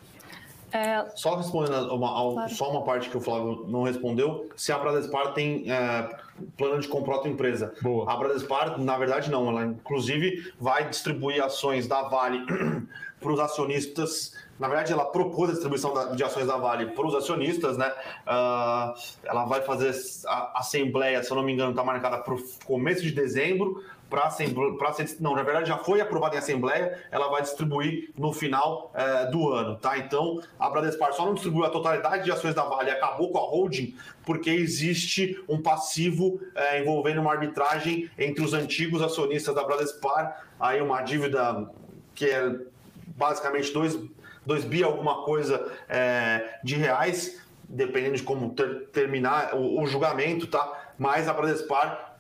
É... 0.73 1.05
Só 1.15 1.37
respondendo 1.37 1.95
uma, 1.95 2.33
claro. 2.33 2.53
só 2.53 2.71
uma 2.71 2.83
parte 2.83 3.09
que 3.09 3.17
o 3.17 3.21
Flávio 3.21 3.65
não 3.69 3.85
respondeu, 3.85 4.51
se 4.57 4.73
a 4.73 4.79
Bradespar 4.79 5.33
tem 5.33 5.71
é, 5.71 6.09
plano 6.57 6.81
de 6.81 6.89
comprar 6.89 7.15
outra 7.15 7.31
empresa. 7.31 7.73
Boa. 7.81 8.11
A 8.11 8.17
Bradespar, 8.17 8.81
na 8.81 8.99
verdade, 8.99 9.31
não. 9.31 9.49
Ela, 9.49 9.67
inclusive, 9.67 10.53
vai 10.59 10.89
distribuir 10.89 11.45
ações 11.45 11.87
da 11.87 12.03
Vale 12.03 12.45
para 13.21 13.33
os 13.33 13.39
acionistas 13.39 14.35
na 14.59 14.69
verdade, 14.69 14.93
ela 14.93 15.05
propôs 15.05 15.51
a 15.51 15.53
distribuição 15.53 16.15
de 16.15 16.23
ações 16.23 16.47
da 16.47 16.57
Vale 16.57 16.87
para 16.87 17.07
os 17.07 17.15
acionistas, 17.15 17.77
né? 17.77 17.93
Uh, 18.27 18.95
ela 19.25 19.45
vai 19.47 19.63
fazer 19.63 19.93
a 20.27 20.61
assembleia, 20.61 21.23
se 21.23 21.31
eu 21.31 21.37
não 21.37 21.43
me 21.43 21.53
engano, 21.53 21.71
está 21.71 21.83
marcada 21.83 22.19
para 22.19 22.35
o 22.35 22.43
começo 22.65 23.03
de 23.03 23.11
dezembro. 23.11 23.83
Para 24.09 24.31
ser, 24.31 24.55
não, 25.19 25.35
na 25.35 25.43
verdade 25.43 25.67
já 25.67 25.79
foi 25.79 26.01
aprovada 26.01 26.37
em 26.37 26.39
assembleia, 26.39 27.03
ela 27.11 27.29
vai 27.29 27.43
distribuir 27.43 28.13
no 28.17 28.33
final 28.33 28.93
uh, 28.95 29.29
do 29.33 29.51
ano, 29.53 29.77
tá? 29.77 29.99
Então 29.99 30.41
a 30.57 30.71
Bradespar 30.71 31.13
só 31.15 31.25
não 31.27 31.35
distribuiu 31.35 31.65
a 31.65 31.71
totalidade 31.71 32.23
de 32.23 32.31
ações 32.31 32.55
da 32.55 32.63
Vale, 32.63 32.91
acabou 32.91 33.33
com 33.33 33.39
a 33.39 33.41
holding, 33.41 33.97
porque 34.25 34.51
existe 34.51 35.43
um 35.49 35.61
passivo 35.61 36.35
uh, 36.35 36.81
envolvendo 36.81 37.21
uma 37.21 37.33
arbitragem 37.33 38.09
entre 38.17 38.45
os 38.45 38.53
antigos 38.53 39.03
acionistas 39.03 39.53
da 39.53 39.65
Bradespar, 39.65 40.45
aí 40.61 40.81
uma 40.81 41.03
dívida 41.03 41.69
que 42.15 42.27
é 42.27 42.57
basicamente 43.17 43.73
2 43.73 43.99
2 44.47 44.65
bi 44.65 44.83
alguma 44.83 45.25
coisa 45.25 45.73
é, 45.89 46.59
de 46.63 46.77
reais, 46.77 47.43
dependendo 47.69 48.17
de 48.17 48.23
como 48.23 48.55
ter, 48.55 48.89
terminar 48.89 49.55
o, 49.55 49.81
o, 49.81 49.87
julgamento, 49.87 50.47
tá? 50.47 50.93
Mas 50.99 51.29
a 51.29 51.33
Bradespar 51.33 52.17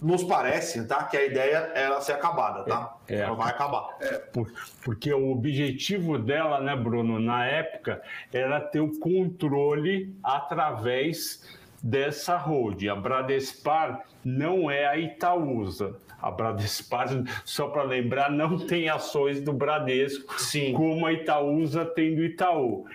nos 0.00 0.22
parece, 0.22 0.86
tá? 0.86 1.04
Que 1.04 1.16
a 1.16 1.24
ideia 1.24 1.72
era 1.74 2.00
ser 2.00 2.12
acabada, 2.12 2.64
tá? 2.64 2.96
É, 3.08 3.16
é. 3.16 3.18
Ela 3.20 3.34
vai 3.34 3.50
acabar. 3.50 3.96
É, 4.00 4.18
por, 4.18 4.52
porque 4.84 5.12
o 5.12 5.30
objetivo 5.30 6.18
dela, 6.18 6.60
né, 6.60 6.76
Bruno, 6.76 7.18
na 7.18 7.44
época, 7.46 8.00
era 8.32 8.60
ter 8.60 8.80
o 8.80 8.98
controle 8.98 10.14
através 10.22 11.44
dessa 11.82 12.36
holding. 12.36 12.88
A 12.88 12.96
Bradespar 12.96 14.04
não 14.24 14.70
é 14.70 14.86
a 14.86 14.96
Itaúsa. 14.96 15.96
A 16.20 16.30
Bradespar, 16.30 17.08
só 17.44 17.68
para 17.68 17.82
lembrar, 17.82 18.30
não 18.30 18.58
tem 18.58 18.88
ações 18.88 19.40
do 19.40 19.52
Bradesco, 19.52 20.40
Sim. 20.40 20.72
como 20.72 21.06
a 21.06 21.12
Itaúsa 21.12 21.84
tem 21.84 22.14
do 22.14 22.24
Itaú. 22.24 22.86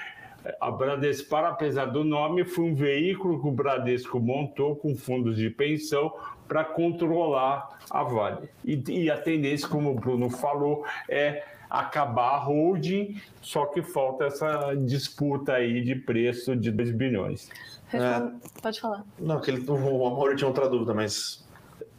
A 0.59 0.69
Bradespar, 0.69 1.45
apesar 1.45 1.85
do 1.85 2.03
nome, 2.03 2.43
foi 2.43 2.65
um 2.65 2.75
veículo 2.75 3.41
que 3.41 3.47
o 3.47 3.51
Bradesco 3.51 4.19
montou 4.19 4.75
com 4.75 4.93
fundos 4.93 5.37
de 5.37 5.49
pensão 5.49 6.13
para 6.47 6.65
controlar 6.65 7.79
a 7.89 8.03
Vale. 8.03 8.49
E, 8.63 8.83
e, 8.89 9.09
a 9.09 9.17
tendência, 9.17 9.67
como 9.67 9.91
o 9.91 9.95
Bruno 9.95 10.29
falou, 10.29 10.85
é 11.09 11.45
acabar 11.69 12.35
a 12.35 12.37
holding, 12.37 13.19
só 13.41 13.65
que 13.65 13.81
falta 13.81 14.25
essa 14.25 14.75
disputa 14.75 15.53
aí 15.53 15.81
de 15.81 15.95
preço 15.95 16.55
de 16.55 16.71
2 16.71 16.91
bilhões. 16.91 17.49
É, 17.93 18.21
Pode 18.61 18.81
falar. 18.81 19.03
Não, 19.19 19.37
aquele, 19.37 19.63
o 19.69 20.05
Amor 20.05 20.35
tinha 20.35 20.47
outra 20.47 20.67
dúvida, 20.67 20.93
mas 20.93 21.42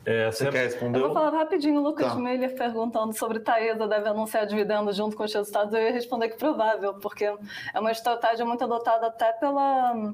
é, 0.07 0.31
você 0.31 0.51
quer 0.51 0.65
responder? 0.65 0.99
Eu 0.99 1.05
vou 1.05 1.15
falar 1.15 1.31
rapidinho. 1.31 1.81
O 1.81 1.83
Lucas 1.83 2.13
tá. 2.13 2.19
Miller 2.19 2.55
perguntando 2.55 3.17
sobre 3.17 3.41
Taesa 3.41 3.89
deve 3.89 4.09
anunciar 4.09 4.47
dividendos 4.47 4.97
junto 4.97 5.17
com 5.17 5.25
os 5.25 5.33
resultados. 5.33 5.73
Eu 5.73 5.81
ia 5.81 5.93
responder 5.93 6.29
que 6.29 6.37
provável, 6.37 6.95
porque 6.95 7.25
é 7.25 7.81
uma 7.81 7.91
estratégia 7.91 8.45
muito 8.45 8.63
adotada 8.65 9.07
até 9.07 9.33
pela 9.33 10.13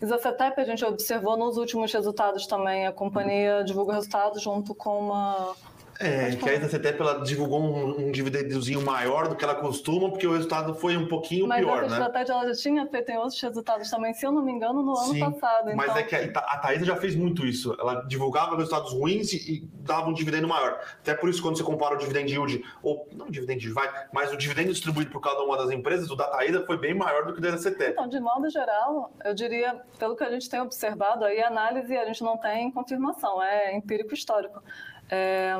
Isacetep. 0.00 0.60
A 0.60 0.64
gente 0.64 0.84
observou 0.84 1.36
nos 1.36 1.56
últimos 1.56 1.92
resultados 1.92 2.46
também. 2.46 2.86
A 2.86 2.92
companhia 2.92 3.64
divulga 3.64 3.94
resultados 3.94 4.40
junto 4.40 4.74
com 4.74 4.98
uma 5.00 5.54
é, 6.00 6.34
que 6.34 6.48
a 6.48 6.68
CTEP 6.68 7.00
ela 7.00 7.22
divulgou 7.22 7.60
um, 7.60 8.06
um 8.06 8.10
dividendozinho 8.10 8.82
maior 8.82 9.28
do 9.28 9.36
que 9.36 9.44
ela 9.44 9.54
costuma, 9.54 10.10
porque 10.10 10.26
o 10.26 10.32
resultado 10.32 10.74
foi 10.74 10.96
um 10.96 11.06
pouquinho 11.06 11.46
mas 11.46 11.60
pior, 11.60 11.82
né? 11.82 11.98
Mas 12.12 12.30
a 12.30 12.32
ela 12.32 12.46
já 12.52 12.60
tinha 12.60 12.86
feito 12.86 13.10
em 13.10 13.16
outros 13.16 13.40
resultados 13.40 13.90
também, 13.90 14.12
se 14.12 14.26
eu 14.26 14.32
não 14.32 14.42
me 14.42 14.52
engano, 14.52 14.82
no 14.82 14.96
Sim, 14.96 15.22
ano 15.22 15.32
passado. 15.32 15.70
Então... 15.70 15.76
Mas 15.76 15.96
é 15.96 16.02
que 16.02 16.16
a, 16.16 16.40
a 16.40 16.58
Thaisa 16.58 16.84
já 16.84 16.96
fez 16.96 17.14
muito 17.14 17.46
isso. 17.46 17.76
Ela 17.78 18.02
divulgava 18.02 18.56
resultados 18.56 18.92
ruins 18.92 19.32
e, 19.32 19.36
e, 19.52 19.68
dava 19.80 20.08
um 20.08 20.12
dividendo 20.12 20.48
maior. 20.48 20.80
Até 21.00 21.14
por 21.14 21.28
isso, 21.28 21.42
quando 21.42 21.56
você 21.56 21.62
compara 21.62 21.94
o 21.94 21.98
dividend 21.98 22.30
yield, 22.30 22.64
ou 22.82 23.08
não 23.12 23.26
o 23.26 23.30
dividend 23.30 23.62
yield, 23.62 23.74
vai, 23.74 24.06
mas 24.12 24.32
o 24.32 24.36
dividendo 24.36 24.72
distribuído 24.72 25.10
por 25.10 25.20
cada 25.20 25.42
uma 25.42 25.56
das 25.56 25.70
empresas, 25.70 26.10
o 26.10 26.16
da 26.16 26.26
Thaisa 26.26 26.64
foi 26.66 26.76
bem 26.76 26.94
maior 26.94 27.26
do 27.26 27.32
que 27.32 27.38
o 27.38 27.42
da 27.42 27.56
CTEP. 27.56 27.92
Então, 27.92 28.08
de 28.08 28.20
modo 28.20 28.48
geral, 28.50 29.12
eu 29.24 29.34
diria, 29.34 29.80
pelo 29.98 30.16
que 30.16 30.24
a 30.24 30.30
gente 30.30 30.48
tem 30.48 30.60
observado, 30.60 31.24
aí 31.24 31.42
análise 31.42 31.96
a 31.96 32.04
gente 32.06 32.22
não 32.22 32.36
tem 32.36 32.70
confirmação, 32.70 33.42
é 33.42 33.76
empírico 33.76 34.14
histórico. 34.14 34.62
É, 35.10 35.54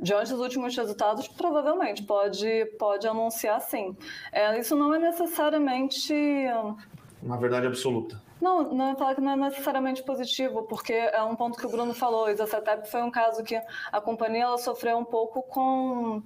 diante 0.00 0.30
dos 0.30 0.40
últimos 0.40 0.76
resultados, 0.76 1.28
provavelmente 1.28 2.02
pode, 2.02 2.66
pode 2.78 3.06
anunciar 3.06 3.60
sim. 3.60 3.96
É, 4.32 4.58
isso 4.58 4.76
não 4.76 4.94
é 4.94 4.98
necessariamente. 4.98 6.14
Uma 7.22 7.36
verdade 7.36 7.66
absoluta. 7.66 8.20
Não, 8.40 8.72
não 8.72 8.96
falar 8.96 9.16
que 9.16 9.20
não 9.20 9.32
é 9.32 9.36
necessariamente 9.36 10.02
positivo, 10.04 10.62
porque 10.62 10.92
é 10.92 11.22
um 11.22 11.34
ponto 11.34 11.58
que 11.58 11.66
o 11.66 11.68
Bruno 11.68 11.92
falou. 11.92 12.26
A 12.26 12.32
Isacetep 12.32 12.88
foi 12.88 13.02
um 13.02 13.10
caso 13.10 13.42
que 13.42 13.60
a 13.90 14.00
companhia 14.00 14.44
ela 14.44 14.58
sofreu 14.58 14.96
um 14.96 15.04
pouco 15.04 15.42
com 15.42 16.22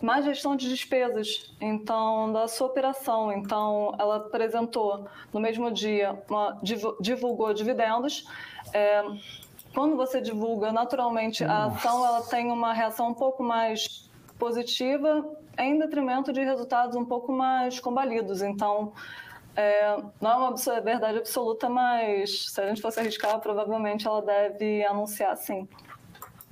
má 0.00 0.20
gestão 0.20 0.56
de 0.56 0.68
despesas, 0.68 1.52
então 1.60 2.32
da 2.32 2.48
sua 2.48 2.68
operação. 2.68 3.30
Então, 3.32 3.94
ela 3.98 4.16
apresentou 4.16 5.06
no 5.32 5.40
mesmo 5.40 5.70
dia, 5.70 6.18
uma, 6.30 6.58
divulgou 7.00 7.52
dividendos. 7.52 8.24
É, 8.72 9.02
quando 9.74 9.96
você 9.96 10.20
divulga 10.20 10.72
naturalmente 10.72 11.44
a 11.44 11.66
ação, 11.66 12.04
ela 12.04 12.22
tem 12.22 12.50
uma 12.50 12.72
reação 12.72 13.08
um 13.08 13.14
pouco 13.14 13.42
mais 13.42 14.08
positiva, 14.38 15.24
em 15.58 15.78
detrimento 15.78 16.32
de 16.32 16.40
resultados 16.40 16.96
um 16.96 17.04
pouco 17.04 17.32
mais 17.32 17.80
combalidos. 17.80 18.42
Então, 18.42 18.92
é, 19.56 19.96
não 20.20 20.30
é 20.30 20.36
uma 20.36 20.80
verdade 20.80 21.18
absoluta, 21.18 21.68
mas 21.68 22.50
se 22.50 22.60
a 22.60 22.68
gente 22.68 22.80
fosse 22.80 23.00
arriscar, 23.00 23.40
provavelmente 23.40 24.06
ela 24.06 24.22
deve 24.22 24.84
anunciar 24.84 25.36
sim. 25.36 25.68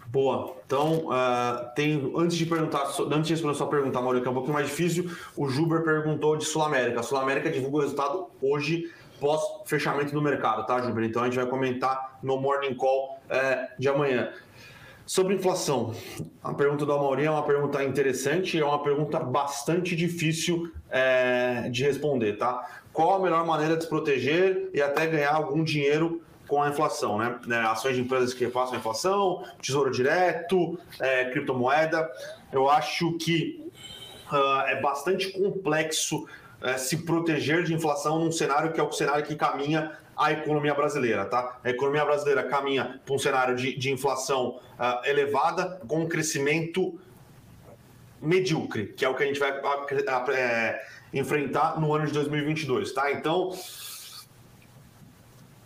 Boa. 0.09 0.57
Então, 0.65 1.07
uh, 1.07 1.75
tem, 1.75 2.13
antes 2.17 2.37
de 2.37 2.47
perguntar, 2.47 2.85
antes 2.85 3.27
de 3.27 3.35
responder 3.35 3.55
a 3.55 3.59
sua 3.59 3.67
pergunta, 3.67 4.01
Maurício, 4.01 4.23
que 4.23 4.29
é 4.29 4.31
um 4.31 4.35
pouquinho 4.35 4.55
mais 4.55 4.67
difícil, 4.67 5.11
o 5.37 5.49
Juber 5.49 5.83
perguntou 5.85 6.37
de 6.37 6.45
Sul 6.45 6.63
América. 6.63 7.01
A 7.01 7.03
Sul 7.03 7.19
América 7.19 7.51
divulga 7.51 7.77
o 7.77 7.81
resultado 7.81 8.27
hoje 8.41 8.91
pós 9.21 9.43
fechamento 9.67 10.13
do 10.13 10.23
mercado, 10.23 10.67
tá, 10.67 10.81
Júlio? 10.81 11.05
Então 11.05 11.23
a 11.23 11.27
gente 11.27 11.37
vai 11.37 11.47
comentar 11.47 12.19
no 12.23 12.37
Morning 12.37 12.75
Call 12.75 13.21
é, 13.29 13.69
de 13.79 13.89
amanhã. 13.89 14.33
Sobre 15.07 15.35
inflação, 15.35 15.95
a 16.43 16.53
pergunta 16.53 16.85
do 16.85 16.93
Amaury 16.93 17.27
é 17.27 17.31
uma 17.31 17.45
pergunta 17.45 17.83
interessante 17.85 18.57
e 18.57 18.61
é 18.61 18.65
uma 18.65 18.83
pergunta 18.83 19.21
bastante 19.21 19.95
difícil 19.95 20.73
é, 20.91 21.69
de 21.71 21.85
responder, 21.85 22.37
tá? 22.37 22.81
Qual 22.93 23.15
a 23.15 23.19
melhor 23.21 23.47
maneira 23.47 23.77
de 23.77 23.85
se 23.85 23.89
proteger 23.89 24.69
e 24.75 24.83
até 24.83 25.07
ganhar 25.07 25.33
algum 25.33 25.63
dinheiro 25.63 26.21
com 26.49 26.61
a 26.61 26.71
inflação, 26.71 27.19
né? 27.19 27.39
É, 27.49 27.55
ações 27.67 27.95
de 27.95 28.03
empresas 28.03 28.35
que 28.35 28.45
repassam 28.45 28.75
a 28.75 28.79
inflação, 28.79 29.45
tesouro 29.63 29.93
direto, 29.93 30.77
é, 31.01 31.27
criptomoeda. 31.27 32.11
Eu 32.53 32.69
acho 32.69 33.17
que 33.19 33.71
uh, 34.33 34.67
é 34.67 34.81
bastante 34.81 35.31
complexo 35.31 36.27
é, 36.67 36.77
se 36.77 36.99
proteger 36.99 37.63
de 37.63 37.73
inflação 37.73 38.19
num 38.19 38.33
cenário 38.33 38.73
que 38.73 38.81
é 38.81 38.83
o 38.83 38.91
cenário 38.91 39.25
que 39.25 39.37
caminha 39.37 39.93
a 40.17 40.33
economia 40.33 40.75
brasileira, 40.75 41.25
tá? 41.25 41.61
A 41.63 41.71
economia 41.71 42.05
brasileira 42.05 42.43
caminha 42.43 43.01
para 43.05 43.15
um 43.15 43.19
cenário 43.19 43.55
de, 43.55 43.77
de 43.77 43.91
inflação 43.93 44.59
uh, 44.79 45.09
elevada 45.09 45.81
com 45.87 46.01
um 46.01 46.09
crescimento 46.09 46.99
medíocre, 48.21 48.87
que 48.97 49.05
é 49.05 49.09
o 49.09 49.15
que 49.15 49.23
a 49.23 49.27
gente 49.27 49.39
vai 49.39 49.53
é, 50.35 50.83
enfrentar 51.13 51.79
no 51.79 51.95
ano 51.95 52.07
de 52.07 52.13
2022, 52.13 52.93
tá? 52.93 53.13
Então 53.13 53.53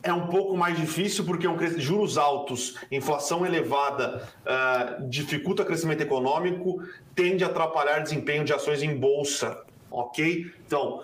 é 0.03 0.12
um 0.12 0.26
pouco 0.26 0.57
mais 0.57 0.76
difícil 0.76 1.24
porque 1.24 1.48
um 1.48 1.57
juros 1.78 2.18
altos, 2.18 2.76
inflação 2.90 3.46
elevada 3.46 4.28
uh, 4.42 5.09
dificulta 5.09 5.62
o 5.62 5.66
crescimento 5.66 6.03
econômico, 6.03 6.82
tende 7.14 7.42
a 7.42 7.46
atrapalhar 7.46 8.01
desempenho 8.01 8.44
de 8.44 8.53
ações 8.53 8.82
em 8.82 8.94
bolsa, 8.94 9.64
ok? 9.91 10.53
Então, 10.66 11.03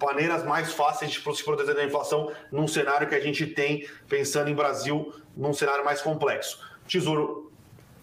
maneiras 0.00 0.44
mais 0.44 0.72
fáceis 0.72 1.10
de 1.10 1.18
se 1.18 1.44
proteger 1.44 1.74
da 1.74 1.84
inflação 1.84 2.30
num 2.50 2.68
cenário 2.68 3.08
que 3.08 3.14
a 3.14 3.20
gente 3.20 3.46
tem, 3.46 3.88
pensando 4.08 4.50
em 4.50 4.54
Brasil, 4.54 5.12
num 5.36 5.52
cenário 5.52 5.84
mais 5.84 6.02
complexo. 6.02 6.60
Tesouro 6.86 7.50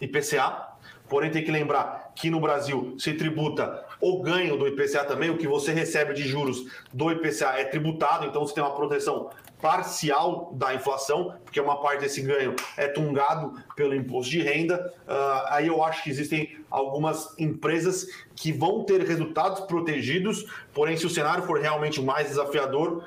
IPCA, 0.02 0.70
porém 1.08 1.30
tem 1.30 1.44
que 1.44 1.52
lembrar 1.52 2.12
que 2.16 2.30
no 2.30 2.40
Brasil 2.40 2.96
se 2.98 3.14
tributa 3.14 3.86
o 4.02 4.22
ganho 4.22 4.58
do 4.58 4.68
IPCA 4.68 5.04
também, 5.04 5.30
o 5.30 5.38
que 5.38 5.48
você 5.48 5.74
recebe 5.74 6.14
de 6.14 6.24
juros 6.24 6.66
do 6.94 7.12
IPCA 7.12 7.60
é 7.60 7.66
tributado, 7.66 8.26
então 8.26 8.46
você 8.46 8.54
tem 8.54 8.64
uma 8.64 8.76
proteção 8.76 9.30
parcial 9.62 10.52
da 10.54 10.74
inflação, 10.74 11.36
porque 11.44 11.60
uma 11.60 11.82
parte 11.82 12.02
desse 12.02 12.22
ganho 12.22 12.56
é 12.78 12.88
tungado 12.88 13.62
pelo 13.76 13.94
imposto 13.94 14.32
de 14.32 14.42
renda. 14.42 14.94
Uh, 15.02 15.46
aí 15.48 15.68
eu 15.68 15.84
acho 15.84 16.04
que 16.04 16.10
existem 16.10 16.58
algumas 16.70 17.38
empresas 17.38 18.08
que 18.36 18.52
vão 18.52 18.84
ter 18.84 19.02
resultados 19.02 19.62
protegidos, 19.62 20.46
porém, 20.74 20.96
se 20.96 21.06
o 21.06 21.10
cenário 21.10 21.44
for 21.44 21.60
realmente 21.60 22.02
mais 22.02 22.28
desafiador, 22.28 23.04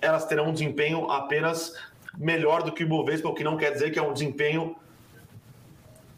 elas 0.00 0.26
terão 0.26 0.48
um 0.48 0.52
desempenho 0.52 1.10
apenas 1.10 1.74
melhor 2.16 2.62
do 2.62 2.72
que 2.72 2.82
o 2.82 2.86
Ibovespa, 2.86 3.28
o 3.28 3.34
que 3.34 3.44
não 3.44 3.56
quer 3.56 3.72
dizer 3.72 3.90
que 3.90 3.98
é 3.98 4.02
um 4.02 4.12
desempenho 4.12 4.76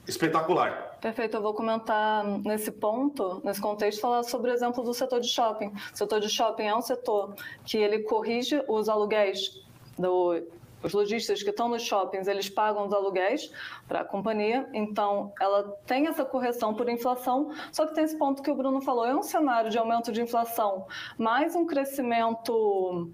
espetacular. 0.07 0.90
Perfeito, 1.01 1.37
eu 1.37 1.43
vou 1.43 1.55
comentar 1.55 2.25
nesse 2.45 2.71
ponto, 2.71 3.41
nesse 3.43 3.61
contexto, 3.61 4.01
falar 4.01 4.23
sobre 4.23 4.51
o 4.51 4.55
exemplo 4.55 4.85
do 4.85 4.93
setor 4.93 5.21
de 5.21 5.29
shopping. 5.29 5.69
O 5.69 5.97
setor 5.97 6.21
de 6.21 6.29
shopping 6.29 6.65
é 6.65 6.77
um 6.77 6.83
setor 6.83 7.35
que 7.65 7.79
ele 7.79 8.01
corrige 8.01 8.63
os 8.69 8.87
aluguéis 8.87 9.65
do, 9.99 10.43
os 10.83 10.93
lojistas 10.93 11.43
que 11.43 11.51
estão 11.51 11.69
nos 11.69 11.83
shoppings, 11.83 12.27
eles 12.27 12.49
pagam 12.49 12.87
os 12.87 12.93
aluguéis 12.93 13.51
para 13.87 14.01
a 14.01 14.05
companhia, 14.05 14.69
então 14.73 15.33
ela 15.41 15.77
tem 15.87 16.07
essa 16.07 16.25
correção 16.25 16.75
por 16.75 16.89
inflação, 16.89 17.51
só 17.73 17.87
que 17.87 17.95
tem 17.95 18.05
esse 18.05 18.17
ponto 18.17 18.43
que 18.43 18.51
o 18.51 18.55
Bruno 18.55 18.81
falou, 18.81 19.07
é 19.07 19.15
um 19.15 19.23
cenário 19.23 19.71
de 19.71 19.79
aumento 19.79 20.13
de 20.13 20.21
inflação, 20.23 20.87
mais 21.19 21.55
um 21.55 21.67
crescimento 21.67 23.11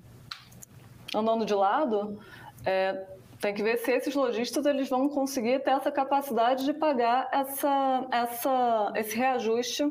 andando 1.15 1.45
de 1.45 1.55
lado, 1.55 2.19
é, 2.65 3.07
tem 3.41 3.55
que 3.55 3.63
ver 3.63 3.79
se 3.79 3.93
esses 3.93 4.15
lojistas 4.15 4.65
eles 4.67 4.89
vão 4.89 5.09
conseguir 5.09 5.61
ter 5.61 5.71
essa 5.71 5.91
capacidade 5.91 6.65
de 6.65 6.73
pagar 6.73 7.29
essa, 7.33 8.07
essa, 8.11 8.93
esse 8.95 9.17
reajuste 9.17 9.85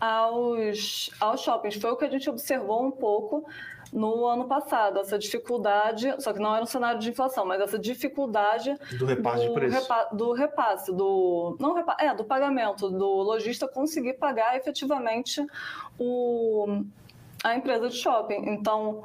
aos, 0.00 1.10
aos 1.20 1.40
shoppings. 1.40 1.76
Foi 1.76 1.90
o 1.90 1.96
que 1.96 2.04
a 2.04 2.10
gente 2.10 2.28
observou 2.30 2.84
um 2.84 2.90
pouco 2.90 3.46
no 3.92 4.26
ano 4.26 4.46
passado, 4.46 5.00
essa 5.00 5.18
dificuldade, 5.18 6.14
só 6.20 6.32
que 6.32 6.38
não 6.38 6.54
era 6.54 6.62
um 6.62 6.66
cenário 6.66 7.00
de 7.00 7.10
inflação, 7.10 7.44
mas 7.44 7.60
essa 7.60 7.78
dificuldade 7.78 8.74
do 8.96 9.04
repasse 9.04 9.40
do, 9.40 9.48
de 9.48 9.54
preço. 9.54 9.80
Repa, 9.80 10.08
do 10.12 10.32
repasse, 10.32 10.92
do 10.92 11.56
não 11.58 11.74
repa, 11.74 11.96
é, 11.98 12.14
do 12.14 12.24
pagamento, 12.24 12.88
do 12.88 13.06
lojista 13.06 13.66
conseguir 13.66 14.14
pagar 14.14 14.56
efetivamente 14.56 15.44
o, 15.98 16.84
a 17.42 17.56
empresa 17.56 17.88
de 17.88 17.96
shopping. 17.96 18.48
Então, 18.50 19.02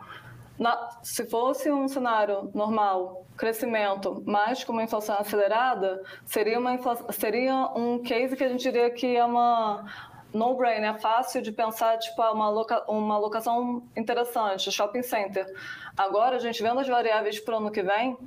na, 0.57 0.99
se 1.01 1.25
fosse 1.25 1.71
um 1.71 1.87
cenário 1.87 2.51
normal, 2.53 3.24
crescimento, 3.37 4.23
mas 4.25 4.63
com 4.63 4.71
uma 4.73 4.83
inflação 4.83 5.17
acelerada, 5.19 6.01
seria, 6.25 6.59
uma 6.59 6.77
seria 7.11 7.53
um 7.75 7.99
case 8.01 8.35
que 8.35 8.43
a 8.43 8.49
gente 8.49 8.61
diria 8.61 8.89
que 8.89 9.15
é 9.15 9.25
uma 9.25 9.85
no-brain, 10.33 10.83
é 10.83 10.93
fácil 10.93 11.41
de 11.41 11.51
pensar 11.51 11.97
tipo 11.97 12.21
ah, 12.21 12.31
uma, 12.33 12.49
loca, 12.49 12.83
uma 12.91 13.17
locação 13.17 13.83
interessante, 13.95 14.69
shopping 14.71 15.01
center. 15.01 15.45
Agora, 15.95 16.35
a 16.35 16.39
gente 16.39 16.61
vendo 16.61 16.79
as 16.79 16.87
variáveis 16.87 17.39
para 17.39 17.55
o 17.55 17.57
ano 17.57 17.71
que 17.71 17.81
vem, 17.81 18.17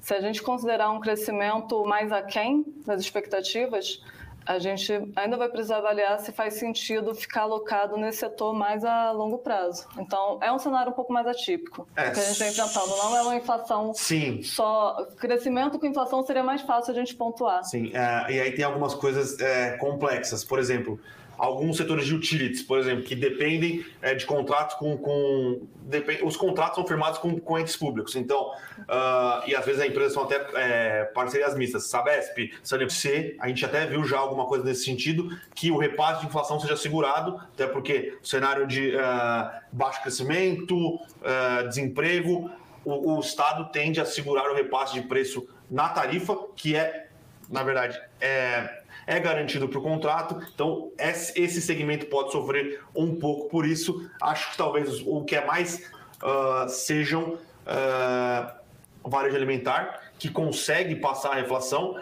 se 0.00 0.14
a 0.14 0.20
gente 0.20 0.40
considerar 0.40 0.90
um 0.90 1.00
crescimento 1.00 1.84
mais 1.84 2.12
aquém 2.12 2.64
das 2.86 3.00
expectativas, 3.00 4.00
a 4.48 4.58
gente 4.58 4.90
ainda 5.14 5.36
vai 5.36 5.46
precisar 5.50 5.76
avaliar 5.76 6.18
se 6.20 6.32
faz 6.32 6.54
sentido 6.54 7.14
ficar 7.14 7.42
alocado 7.42 7.98
nesse 7.98 8.20
setor 8.20 8.54
mais 8.54 8.82
a 8.82 9.10
longo 9.12 9.36
prazo. 9.36 9.86
Então, 9.98 10.38
é 10.42 10.50
um 10.50 10.58
cenário 10.58 10.90
um 10.90 10.94
pouco 10.94 11.12
mais 11.12 11.26
atípico 11.26 11.86
é, 11.94 12.10
que 12.10 12.18
a 12.18 12.22
gente 12.22 12.38
vem 12.38 12.48
enfrentando. 12.48 12.96
Não 12.96 13.14
é 13.14 13.22
uma 13.22 13.36
inflação 13.36 13.92
sim. 13.92 14.42
só. 14.42 15.06
Crescimento 15.18 15.78
com 15.78 15.84
inflação 15.84 16.22
seria 16.22 16.42
mais 16.42 16.62
fácil 16.62 16.92
a 16.92 16.94
gente 16.94 17.14
pontuar. 17.14 17.62
Sim, 17.62 17.92
é, 17.94 18.32
e 18.32 18.40
aí 18.40 18.52
tem 18.52 18.64
algumas 18.64 18.94
coisas 18.94 19.38
é, 19.38 19.76
complexas. 19.76 20.42
Por 20.42 20.58
exemplo, 20.58 20.98
alguns 21.38 21.76
setores 21.76 22.04
de 22.04 22.14
utilities, 22.14 22.62
por 22.62 22.78
exemplo, 22.78 23.04
que 23.04 23.14
dependem 23.14 23.84
é, 24.02 24.14
de 24.14 24.26
contratos 24.26 24.74
com. 24.76 24.98
com 24.98 25.60
depend, 25.82 26.22
os 26.24 26.36
contratos 26.36 26.74
são 26.74 26.86
firmados 26.86 27.18
com, 27.18 27.38
com 27.38 27.58
entes 27.58 27.76
públicos. 27.76 28.16
Então, 28.16 28.50
uh, 28.80 29.46
e 29.46 29.54
às 29.54 29.64
vezes 29.64 29.80
as 29.80 29.88
empresas 29.88 30.12
são 30.12 30.24
até 30.24 30.44
é, 30.54 31.04
parcerias 31.04 31.54
mistas. 31.54 31.88
Sabesp, 31.88 32.52
Sanepc, 32.62 33.36
a 33.38 33.48
gente 33.48 33.64
até 33.64 33.86
viu 33.86 34.04
já 34.04 34.18
alguma 34.18 34.46
coisa 34.46 34.64
nesse 34.64 34.84
sentido, 34.84 35.30
que 35.54 35.70
o 35.70 35.78
repasse 35.78 36.20
de 36.20 36.26
inflação 36.26 36.58
seja 36.58 36.76
segurado, 36.76 37.40
até 37.54 37.66
porque 37.66 38.18
o 38.22 38.26
cenário 38.26 38.66
de 38.66 38.94
uh, 38.96 39.50
baixo 39.72 40.02
crescimento, 40.02 40.96
uh, 40.96 41.68
desemprego, 41.68 42.50
o, 42.84 43.16
o 43.16 43.20
Estado 43.20 43.70
tende 43.70 44.00
a 44.00 44.04
segurar 44.04 44.50
o 44.50 44.54
repasse 44.54 44.94
de 44.94 45.02
preço 45.02 45.46
na 45.70 45.88
tarifa, 45.88 46.36
que 46.56 46.74
é, 46.74 47.08
na 47.48 47.62
verdade, 47.62 48.00
é 48.20 48.77
é 49.08 49.18
garantido 49.18 49.66
para 49.66 49.78
o 49.78 49.82
contrato, 49.82 50.38
então 50.54 50.92
esse 50.98 51.62
segmento 51.62 52.06
pode 52.06 52.30
sofrer 52.30 52.82
um 52.94 53.16
pouco 53.16 53.48
por 53.48 53.64
isso. 53.64 54.08
Acho 54.20 54.50
que 54.50 54.58
talvez 54.58 55.00
o 55.06 55.24
que 55.24 55.34
é 55.34 55.46
mais 55.46 55.90
uh, 56.22 56.68
sejam 56.68 57.22
uh, 57.32 59.08
varejo 59.08 59.34
alimentar, 59.34 60.12
que 60.18 60.28
consegue 60.28 60.94
passar 60.96 61.32
a 61.32 61.40
inflação, 61.40 61.98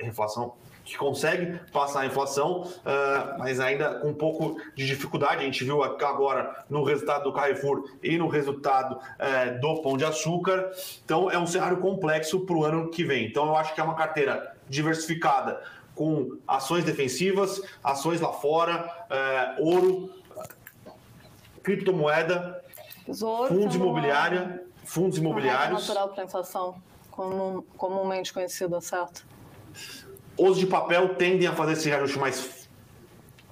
inflação 0.00 0.54
que 0.84 0.96
consegue 0.96 1.58
passar 1.72 2.02
a 2.02 2.06
inflação, 2.06 2.60
uh, 2.60 3.38
mas 3.38 3.58
ainda 3.58 3.94
com 4.00 4.10
um 4.10 4.14
pouco 4.14 4.60
de 4.76 4.86
dificuldade. 4.86 5.42
A 5.42 5.44
gente 5.44 5.64
viu 5.64 5.82
agora 5.82 6.64
no 6.70 6.84
resultado 6.84 7.24
do 7.24 7.32
Carrefour 7.32 7.88
e 8.02 8.16
no 8.18 8.28
resultado 8.28 8.96
uh, 8.96 9.60
do 9.60 9.82
Pão 9.82 9.96
de 9.96 10.04
Açúcar. 10.04 10.70
Então 11.04 11.30
é 11.30 11.38
um 11.38 11.46
cenário 11.46 11.78
complexo 11.78 12.40
para 12.40 12.54
o 12.54 12.64
ano 12.64 12.90
que 12.90 13.02
vem. 13.02 13.26
Então 13.26 13.46
eu 13.46 13.56
acho 13.56 13.74
que 13.74 13.80
é 13.80 13.84
uma 13.84 13.94
carteira 13.94 14.54
diversificada 14.68 15.60
com 15.94 16.38
ações 16.46 16.84
defensivas, 16.84 17.62
ações 17.82 18.20
lá 18.20 18.32
fora, 18.32 19.06
é, 19.08 19.56
ouro, 19.58 20.10
criptomoeda, 21.62 22.62
Tesouro, 23.06 23.48
fundos 23.48 23.76
imobiliária, 23.76 24.62
fundos 24.84 25.18
imobiliários. 25.18 25.80
natural 25.86 26.08
para 26.08 26.24
inflação, 26.24 26.74
comum, 27.10 27.62
comumente 27.76 28.32
conhecida, 28.32 28.80
certo? 28.80 29.24
Os 30.36 30.58
de 30.58 30.66
papel 30.66 31.14
tendem 31.14 31.46
a 31.46 31.54
fazer 31.54 31.72
esse 31.72 31.88
reajuste 31.88 32.18
mais, 32.18 32.68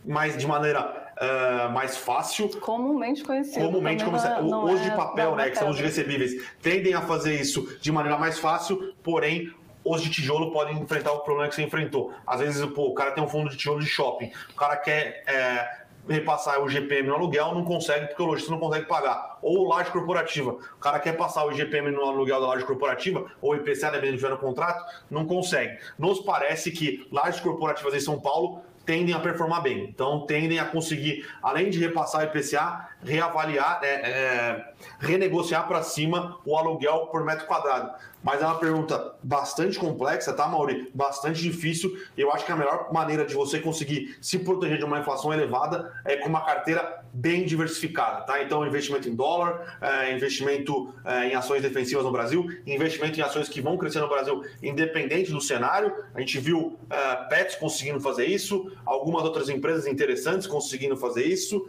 mais 0.04 0.36
de 0.36 0.46
maneira 0.46 1.00
Uh, 1.12 1.70
mais 1.70 1.96
fácil. 1.96 2.48
Comumente 2.58 3.22
conhecido. 3.22 3.66
Comumente 3.66 4.02
conhecido. 4.02 4.64
Os 4.64 4.80
é, 4.80 4.84
de 4.90 4.96
papel, 4.96 5.36
né, 5.36 5.50
que 5.50 5.58
são 5.58 5.70
os 5.70 5.78
recebíveis, 5.78 6.42
tendem 6.60 6.94
a 6.94 7.02
fazer 7.02 7.38
isso 7.38 7.78
de 7.80 7.92
maneira 7.92 8.18
mais 8.18 8.40
fácil, 8.40 8.92
porém 9.04 9.54
os 9.84 10.02
de 10.02 10.10
tijolo 10.10 10.52
podem 10.52 10.78
enfrentar 10.78 11.12
o 11.12 11.20
problema 11.20 11.48
que 11.48 11.54
você 11.54 11.62
enfrentou. 11.62 12.12
Às 12.26 12.40
vezes, 12.40 12.64
pô, 12.72 12.88
o 12.88 12.94
cara 12.94 13.12
tem 13.12 13.22
um 13.22 13.28
fundo 13.28 13.50
de 13.50 13.56
tijolo 13.56 13.80
de 13.80 13.86
shopping, 13.86 14.30
o 14.50 14.56
cara 14.56 14.76
quer 14.76 15.22
é, 15.26 15.82
repassar 16.08 16.60
o 16.60 16.68
GPM 16.68 17.08
no 17.08 17.14
aluguel, 17.14 17.54
não 17.54 17.64
consegue 17.64 18.06
porque 18.06 18.22
o 18.22 18.26
lojista 18.26 18.50
não 18.50 18.58
consegue 18.58 18.86
pagar. 18.86 19.38
Ou 19.42 19.68
laje 19.68 19.90
corporativa, 19.90 20.52
o 20.52 20.78
cara 20.80 20.98
quer 20.98 21.16
passar 21.16 21.44
o 21.44 21.52
GPM 21.52 21.90
no 21.90 22.02
aluguel 22.02 22.40
da 22.40 22.48
laje 22.48 22.64
corporativa, 22.64 23.30
ou 23.40 23.54
IPCA, 23.54 23.90
dependendo 23.90 24.30
no 24.30 24.38
contrato, 24.38 24.84
não 25.10 25.26
consegue. 25.26 25.78
Nos 25.98 26.20
parece 26.20 26.70
que 26.70 27.06
lajes 27.10 27.40
corporativas 27.40 27.94
em 27.94 28.00
São 28.00 28.20
Paulo 28.20 28.62
tendem 28.84 29.14
a 29.14 29.20
performar 29.20 29.62
bem. 29.62 29.84
Então, 29.84 30.26
tendem 30.26 30.58
a 30.58 30.64
conseguir, 30.64 31.26
além 31.42 31.70
de 31.70 31.78
repassar 31.78 32.22
o 32.22 32.24
IPCA, 32.24 32.88
reavaliar, 33.04 33.80
é, 33.82 33.88
é, 33.88 34.72
renegociar 34.98 35.66
para 35.66 35.82
cima 35.82 36.38
o 36.44 36.56
aluguel 36.56 37.08
por 37.10 37.24
metro 37.24 37.46
quadrado. 37.46 37.92
Mas 38.22 38.40
é 38.40 38.46
uma 38.46 38.58
pergunta 38.58 39.14
bastante 39.22 39.78
complexa, 39.78 40.32
tá, 40.32 40.46
Mauri? 40.46 40.90
Bastante 40.94 41.42
difícil. 41.42 41.92
Eu 42.16 42.32
acho 42.32 42.46
que 42.46 42.52
a 42.52 42.56
melhor 42.56 42.92
maneira 42.92 43.24
de 43.24 43.34
você 43.34 43.58
conseguir 43.58 44.16
se 44.20 44.38
proteger 44.38 44.78
de 44.78 44.84
uma 44.84 45.00
inflação 45.00 45.32
elevada 45.32 45.92
é 46.04 46.16
com 46.16 46.28
uma 46.28 46.44
carteira 46.44 47.01
bem 47.12 47.44
diversificada, 47.44 48.22
tá? 48.22 48.42
Então, 48.42 48.66
investimento 48.66 49.08
em 49.08 49.14
dólar, 49.14 49.76
é, 49.80 50.14
investimento 50.14 50.94
é, 51.04 51.28
em 51.28 51.34
ações 51.34 51.60
defensivas 51.60 52.04
no 52.04 52.10
Brasil, 52.10 52.48
investimento 52.66 53.18
em 53.20 53.22
ações 53.22 53.48
que 53.48 53.60
vão 53.60 53.76
crescer 53.76 54.00
no 54.00 54.08
Brasil, 54.08 54.42
independente 54.62 55.30
do 55.30 55.40
cenário. 55.40 55.92
A 56.14 56.20
gente 56.20 56.38
viu 56.38 56.78
é, 56.88 57.16
Pets 57.28 57.56
conseguindo 57.56 58.00
fazer 58.00 58.24
isso, 58.24 58.72
algumas 58.84 59.24
outras 59.24 59.48
empresas 59.48 59.86
interessantes 59.86 60.46
conseguindo 60.46 60.96
fazer 60.96 61.26
isso. 61.26 61.68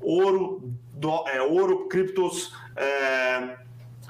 Ouro, 0.00 0.72
do, 0.92 1.28
é, 1.28 1.40
ouro, 1.40 1.86
criptos. 1.88 2.52
É, 2.76 3.56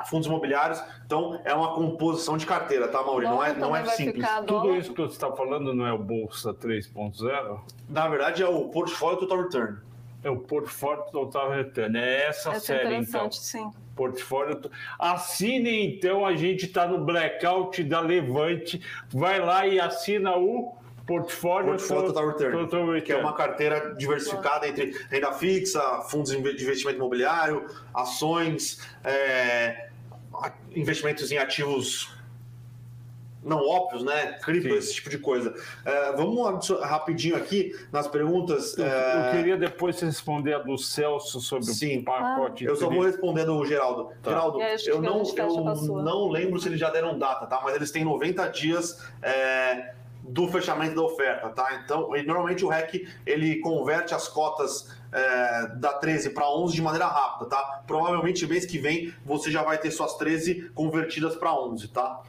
fundos 0.07 0.27
imobiliários. 0.27 0.83
Então, 1.07 1.41
é 1.45 1.55
uma 1.55 1.73
composição 1.75 2.37
de 2.37 2.45
carteira, 2.45 2.89
tá, 2.89 3.01
Mauri? 3.03 3.27
Não, 3.27 3.45
é, 3.45 3.55
não 3.55 3.77
é 3.77 3.85
simples. 3.87 4.27
Tudo 4.47 4.75
isso 4.75 4.93
que 4.93 5.01
você 5.01 5.13
está 5.13 5.31
falando 5.31 5.73
não 5.73 5.87
é 5.87 5.93
o 5.93 5.99
Bolsa 5.99 6.53
3.0? 6.53 7.61
Na 7.89 8.09
verdade, 8.09 8.43
é 8.43 8.49
o 8.49 8.69
Portfólio 8.71 9.19
Total 9.19 9.43
Return. 9.43 9.79
É 10.25 10.31
o 10.31 10.39
Portfólio 10.39 11.05
Total 11.13 11.51
Return. 11.51 11.99
É 11.99 12.29
essa 12.29 12.53
é 12.53 12.59
série, 12.59 12.97
então. 12.97 13.31
Sim. 13.31 13.71
Portfólio. 13.95 14.59
Assine, 14.99 15.87
então. 15.87 16.27
A 16.27 16.35
gente 16.35 16.65
está 16.65 16.89
no 16.89 17.05
blackout 17.05 17.85
da 17.85 18.01
Levante. 18.01 18.81
Vai 19.13 19.39
lá 19.39 19.67
e 19.67 19.79
assina 19.79 20.37
o 20.37 20.75
Portfólio, 21.07 21.69
Portfólio 21.69 22.07
Total 22.07 22.27
Return, 22.29 22.53
Total 22.53 22.81
Return, 22.81 23.03
que 23.03 23.13
é 23.13 23.17
uma 23.17 23.35
carteira 23.35 23.95
diversificada 23.95 24.67
entre 24.67 24.97
renda 25.11 25.33
fixa, 25.33 25.81
fundos 26.09 26.31
de 26.31 26.39
investimento 26.39 26.97
imobiliário, 26.97 27.67
ações, 27.93 28.81
é, 29.05 29.91
investimentos 30.75 31.31
em 31.31 31.37
ativos 31.37 32.14
não 33.45 33.59
óbvios, 33.59 34.03
né? 34.03 34.39
Cripto, 34.43 34.71
Sim. 34.71 34.77
esse 34.77 34.95
tipo 34.95 35.11
de 35.11 35.19
coisa. 35.19 35.55
É, 35.85 36.13
vamos 36.13 36.69
rapidinho 36.81 37.37
aqui 37.37 37.73
nas 37.93 38.09
perguntas. 38.09 38.77
Eu, 38.77 38.85
é... 38.85 39.29
eu, 39.29 39.37
queria 39.37 39.57
depois 39.57 40.01
responder 40.01 40.55
a 40.55 40.59
do 40.59 40.79
Celso 40.79 41.41
sobre 41.41 41.67
Sim. 41.67 41.99
o 41.99 42.05
pacote. 42.05 42.67
Ah. 42.67 42.71
Eu 42.71 42.77
só 42.77 42.89
vou 42.89 43.03
respondendo 43.03 43.55
o 43.55 43.67
Geraldo. 43.67 44.11
Tá. 44.23 44.31
Geraldo, 44.31 44.59
eu, 44.87 45.03
não, 45.03 45.23
eu 45.23 46.03
não 46.03 46.29
lembro 46.29 46.59
se 46.59 46.69
eles 46.69 46.81
já 46.81 46.91
deram 46.91 47.19
data, 47.19 47.47
tá? 47.47 47.61
Mas 47.63 47.77
eles 47.77 47.91
têm 47.91 48.05
90 48.05 48.49
dias. 48.49 49.05
É 49.23 49.95
do 50.27 50.49
fechamento 50.49 50.95
da 50.95 51.03
oferta, 51.03 51.51
tá? 51.51 51.83
Então, 51.85 52.09
normalmente 52.25 52.65
o 52.65 52.69
REC 52.69 53.07
ele 53.27 53.61
converte 53.61 54.15
as 54.15 54.27
cotas 54.27 54.91
é, 55.13 55.67
da 55.77 55.93
13 55.93 56.31
para 56.31 56.49
11 56.51 56.75
de 56.75 56.83
maneira 56.83 57.07
rápida, 57.07 57.51
tá? 57.51 57.83
Provavelmente 57.87 58.47
mês 58.47 58.65
que 58.65 58.79
vem 58.79 59.13
você 59.25 59.51
já 59.51 59.63
vai 59.63 59.77
ter 59.77 59.91
suas 59.91 60.15
13 60.17 60.71
convertidas 60.75 61.37
para 61.37 61.55
11, 61.55 61.89
tá? 61.89 62.23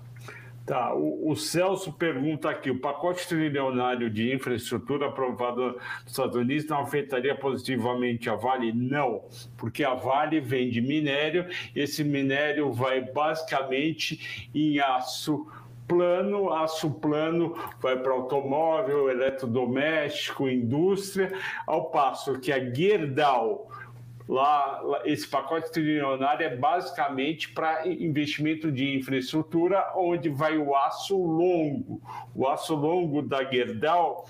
Tá, 0.65 0.95
o, 0.95 1.29
o, 1.29 1.35
Celso 1.35 1.93
pergunta 1.93 2.49
aqui: 2.49 2.71
o 2.71 2.79
pacote 2.79 3.27
trilionário 3.27 4.09
de 4.09 4.33
infraestrutura 4.33 5.07
aprovado 5.07 5.73
nos 5.73 6.07
Estados 6.07 6.35
Unidos 6.35 6.65
não 6.65 6.79
afetaria 6.79 7.35
positivamente 7.35 8.31
a 8.31 8.35
Vale? 8.35 8.73
Não, 8.73 9.21
porque 9.57 9.83
a 9.83 9.93
Vale 9.93 10.39
vende 10.39 10.81
minério, 10.81 11.45
esse 11.75 12.03
minério 12.03 12.73
vai 12.73 12.99
basicamente 12.99 14.49
em 14.55 14.79
aço 14.79 15.45
plano, 15.87 16.51
aço 16.51 16.89
plano 16.89 17.55
vai 17.79 17.95
para 17.97 18.11
automóvel, 18.11 19.07
eletrodoméstico, 19.07 20.49
indústria, 20.49 21.31
ao 21.67 21.91
passo 21.91 22.39
que 22.39 22.51
a 22.51 22.73
Gerdau, 22.73 23.69
lá, 24.27 24.81
esse 25.05 25.27
pacote 25.27 25.71
trilionário 25.71 26.45
é 26.45 26.55
basicamente 26.55 27.49
para 27.49 27.87
investimento 27.87 28.71
de 28.71 28.97
infraestrutura, 28.97 29.91
onde 29.95 30.29
vai 30.29 30.57
o 30.57 30.75
aço 30.75 31.17
longo. 31.17 32.01
O 32.33 32.47
aço 32.47 32.75
longo 32.75 33.21
da 33.21 33.43
Gerdau, 33.43 34.27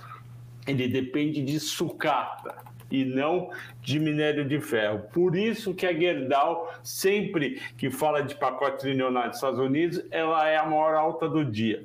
ele 0.68 0.88
depende 0.88 1.44
de 1.44 1.60
sucata 1.60 2.56
e 2.92 3.04
não 3.04 3.50
de 3.82 4.00
minério 4.00 4.46
de 4.46 4.60
ferro. 4.60 5.00
Por 5.14 5.36
isso 5.36 5.74
que 5.74 5.86
a 5.86 5.94
Gerdau, 5.94 6.72
sempre 6.84 7.62
que 7.78 7.90
fala 7.90 8.22
de 8.22 8.36
pacote 8.36 8.80
trilionário 8.80 9.30
dos 9.30 9.38
Estados 9.38 9.60
Unidos, 9.60 10.04
ela 10.12 10.48
é 10.48 10.58
a 10.58 10.66
maior 10.66 10.96
alta 10.96 11.28
do 11.28 11.44
dia. 11.44 11.84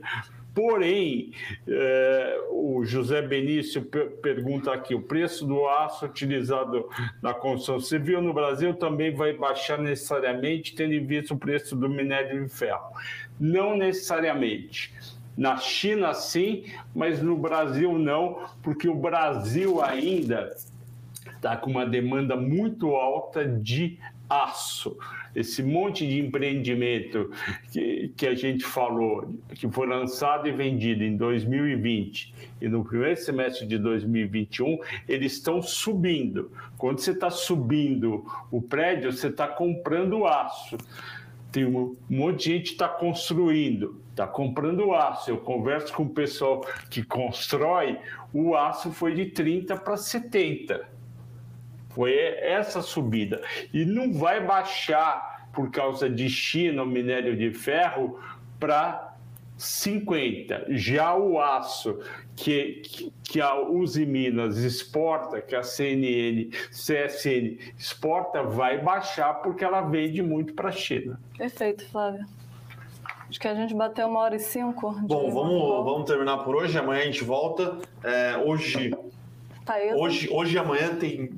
Porém, 0.54 1.32
eh, 1.66 2.40
o 2.50 2.84
José 2.84 3.22
Benício 3.22 3.82
pergunta 4.22 4.72
aqui: 4.72 4.94
o 4.94 5.02
preço 5.02 5.46
do 5.46 5.66
aço 5.68 6.06
utilizado 6.06 6.88
na 7.22 7.32
construção 7.32 7.80
civil 7.80 8.20
no 8.20 8.32
Brasil 8.34 8.74
também 8.74 9.14
vai 9.14 9.32
baixar 9.32 9.78
necessariamente, 9.78 10.74
tendo 10.74 10.92
em 10.94 11.06
vista 11.06 11.34
o 11.34 11.38
preço 11.38 11.76
do 11.76 11.88
minério 11.88 12.44
de 12.44 12.52
ferro? 12.52 12.92
Não 13.38 13.76
necessariamente 13.76 14.92
Na 15.36 15.56
China, 15.56 16.12
sim, 16.12 16.64
mas 16.94 17.22
no 17.22 17.36
Brasil, 17.36 17.96
não, 17.98 18.46
porque 18.62 18.88
o 18.88 18.94
Brasil 18.94 19.82
ainda 19.82 20.54
está 21.36 21.56
com 21.56 21.70
uma 21.70 21.86
demanda 21.86 22.36
muito 22.36 22.94
alta 22.96 23.46
de 23.46 23.98
aço. 24.28 24.98
Esse 25.34 25.62
monte 25.62 26.06
de 26.06 26.18
empreendimento 26.18 27.30
que, 27.70 28.12
que 28.16 28.26
a 28.26 28.34
gente 28.34 28.64
falou, 28.64 29.34
que 29.54 29.68
foi 29.70 29.86
lançado 29.86 30.48
e 30.48 30.52
vendido 30.52 31.04
em 31.04 31.16
2020 31.16 32.34
e 32.60 32.68
no 32.68 32.84
primeiro 32.84 33.16
semestre 33.16 33.66
de 33.66 33.78
2021, 33.78 34.78
eles 35.08 35.34
estão 35.34 35.62
subindo. 35.62 36.50
Quando 36.76 36.98
você 36.98 37.12
está 37.12 37.30
subindo 37.30 38.24
o 38.50 38.60
prédio, 38.60 39.12
você 39.12 39.28
está 39.28 39.46
comprando 39.46 40.26
aço. 40.26 40.76
Tem 41.52 41.64
um 41.64 41.96
monte 42.08 42.44
de 42.44 42.44
gente 42.44 42.62
que 42.62 42.72
está 42.72 42.88
construindo, 42.88 44.00
está 44.10 44.26
comprando 44.26 44.92
aço. 44.94 45.30
Eu 45.30 45.38
converso 45.38 45.92
com 45.92 46.04
o 46.04 46.10
pessoal 46.10 46.64
que 46.88 47.02
constrói, 47.02 47.98
o 48.32 48.54
aço 48.54 48.92
foi 48.92 49.14
de 49.14 49.26
30 49.26 49.76
para 49.76 49.96
70 49.96 50.99
foi 51.90 52.16
essa 52.16 52.82
subida. 52.82 53.42
E 53.72 53.84
não 53.84 54.12
vai 54.12 54.44
baixar 54.44 55.48
por 55.52 55.70
causa 55.70 56.08
de 56.08 56.28
China 56.28 56.82
o 56.82 56.86
minério 56.86 57.36
de 57.36 57.52
ferro 57.52 58.18
para 58.58 59.14
50. 59.56 60.66
Já 60.70 61.14
o 61.14 61.40
aço 61.40 61.98
que, 62.34 62.82
que, 62.82 63.12
que, 63.22 63.40
a 63.40 63.60
Uzi 63.60 64.06
Minas 64.06 64.56
exporta, 64.58 65.40
que 65.40 65.54
a 65.54 65.62
CNN, 65.62 66.50
CSN 66.70 67.58
exporta, 67.76 68.42
vai 68.42 68.78
baixar 68.78 69.34
porque 69.42 69.64
ela 69.64 69.82
vende 69.82 70.22
muito 70.22 70.54
para 70.54 70.70
a 70.70 70.72
China. 70.72 71.20
Perfeito, 71.36 71.86
Flávio. 71.88 72.24
Acho 73.28 73.38
que 73.38 73.46
a 73.46 73.54
gente 73.54 73.74
bateu 73.74 74.08
uma 74.08 74.20
hora 74.20 74.36
e 74.36 74.40
cinco. 74.40 74.92
Bom, 75.02 75.30
vamos, 75.30 75.84
vamos 75.84 76.04
terminar 76.10 76.38
por 76.38 76.56
hoje. 76.56 76.76
Amanhã 76.76 77.02
a 77.02 77.04
gente 77.04 77.22
volta. 77.22 77.78
É, 78.02 78.36
hoje, 78.38 78.92
hoje, 79.94 80.28
hoje 80.32 80.56
e 80.56 80.58
amanhã 80.58 80.96
tem 80.96 81.30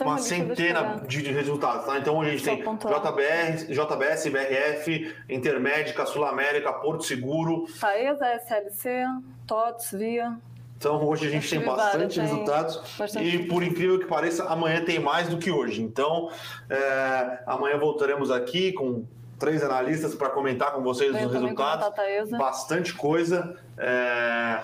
uma 0.00 0.18
centena 0.18 1.02
de, 1.06 1.22
de, 1.22 1.32
resultados, 1.32 1.86
tá? 1.86 1.98
Então 1.98 2.20
a 2.20 2.28
gente 2.28 2.44
tem 2.44 2.58
JBR, 2.58 3.66
JBS, 3.68 4.26
BRF, 4.28 5.14
Intermédica, 5.28 6.04
Sul 6.04 6.24
América, 6.24 6.72
Porto 6.72 7.04
Seguro. 7.04 7.66
Taesa, 7.80 8.26
SLC, 8.34 9.04
TOTS, 9.46 9.92
Via. 9.92 10.36
Então 10.76 11.02
hoje 11.02 11.26
a 11.26 11.30
gente 11.30 11.48
tem 11.48 11.60
bastante 11.60 12.20
resultados 12.20 12.76
bastante. 12.98 13.26
e 13.26 13.48
por 13.48 13.62
incrível 13.62 13.98
que 13.98 14.04
pareça, 14.04 14.44
amanhã 14.44 14.84
tem 14.84 14.98
mais 14.98 15.28
do 15.28 15.38
que 15.38 15.50
hoje. 15.50 15.82
Então 15.82 16.30
é, 16.68 17.38
amanhã 17.46 17.78
voltaremos 17.78 18.30
aqui 18.30 18.72
com 18.72 19.04
três 19.38 19.62
analistas 19.62 20.14
para 20.14 20.28
comentar 20.30 20.72
com 20.72 20.82
vocês 20.82 21.14
os 21.14 21.32
resultados. 21.32 21.88
Bastante 22.30 22.92
coisa. 22.92 23.56
É... 23.78 24.60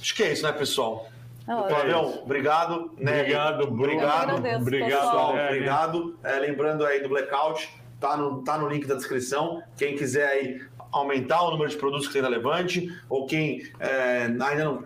Acho 0.00 0.14
que 0.14 0.22
é 0.22 0.32
isso, 0.32 0.42
né, 0.42 0.52
pessoal? 0.52 1.11
Flavião, 1.44 2.22
obrigado. 2.22 2.92
Né? 2.98 3.20
Obrigado, 3.20 3.64
obrigado. 3.64 4.30
Agradeço, 4.30 4.62
obrigado, 4.62 4.90
pessoal, 4.90 5.34
obrigado. 5.34 6.18
É, 6.22 6.38
lembrando 6.38 6.86
aí 6.86 7.02
do 7.02 7.08
blackout, 7.08 7.68
tá 7.98 8.16
no, 8.16 8.42
tá 8.42 8.58
no 8.58 8.68
link 8.68 8.86
da 8.86 8.94
descrição. 8.94 9.62
Quem 9.76 9.96
quiser 9.96 10.28
aí 10.28 10.60
aumentar 10.92 11.42
o 11.42 11.50
número 11.50 11.70
de 11.70 11.76
produtos 11.76 12.06
que 12.06 12.12
tem 12.12 12.22
relevante, 12.22 12.88
ou 13.08 13.26
quem 13.26 13.62
é, 13.80 14.24
ainda 14.24 14.64
não 14.64 14.84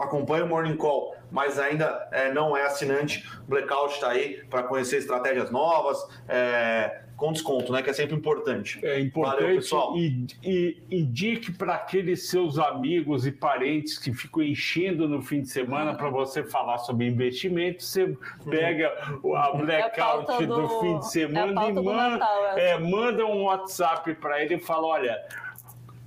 acompanha 0.00 0.44
o 0.44 0.48
Morning 0.48 0.76
Call, 0.76 1.16
mas 1.30 1.58
ainda 1.58 2.08
é, 2.12 2.32
não 2.32 2.56
é 2.56 2.64
assinante, 2.64 3.26
o 3.46 3.50
Blackout 3.50 3.94
está 3.94 4.10
aí 4.10 4.44
para 4.48 4.62
conhecer 4.62 4.98
estratégias 4.98 5.50
novas, 5.50 5.98
é, 6.28 7.02
com 7.16 7.32
desconto, 7.32 7.72
né? 7.72 7.82
Que 7.82 7.90
é 7.90 7.92
sempre 7.92 8.14
importante. 8.14 8.84
É 8.84 9.00
importante. 9.00 9.40
Valeu, 9.40 9.56
pessoal. 9.56 9.96
E, 9.96 10.26
e 10.44 10.82
indique 10.90 11.50
para 11.52 11.74
aqueles 11.74 12.28
seus 12.28 12.58
amigos 12.58 13.26
e 13.26 13.32
parentes 13.32 13.98
que 13.98 14.12
ficam 14.12 14.42
enchendo 14.42 15.08
no 15.08 15.22
fim 15.22 15.40
de 15.40 15.48
semana 15.48 15.94
para 15.94 16.10
você 16.10 16.44
falar 16.44 16.78
sobre 16.78 17.06
investimento. 17.06 17.82
Você 17.82 18.16
pega 18.48 18.88
a 19.34 19.52
blackout 19.56 20.30
é 20.30 20.34
a 20.34 20.46
do, 20.46 20.62
do, 20.62 20.80
fim 20.80 20.98
de 20.98 21.10
semana 21.10 21.64
é 21.64 21.70
e 21.70 21.72
manda, 21.72 22.10
Natal, 22.10 22.58
é. 22.58 22.78
manda 22.78 23.26
um 23.26 23.44
WhatsApp 23.44 24.14
para 24.16 24.42
ele 24.42 24.56
e 24.56 24.60
fala: 24.60 24.86
olha 24.86 25.26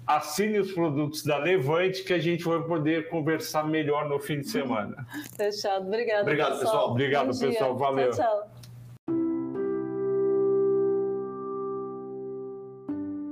assine 0.05 0.57
os 0.57 0.71
produtos 0.71 1.23
da 1.23 1.37
Levante 1.37 2.03
que 2.03 2.13
a 2.13 2.19
gente 2.19 2.43
vai 2.43 2.59
poder 2.63 3.09
conversar 3.09 3.63
melhor 3.63 4.09
no 4.09 4.19
fim 4.19 4.39
de 4.39 4.49
semana. 4.49 5.05
Fechado. 5.37 5.85
Obrigado, 5.85 6.21
Obrigado 6.21 6.59
pessoal. 6.59 6.71
pessoal. 6.71 6.91
Obrigado, 6.91 7.25
Bom 7.27 7.39
pessoal. 7.39 7.75
Dia. 7.75 7.79
Valeu. 7.79 8.11
Tchau, 8.11 8.25
tchau. 8.25 8.58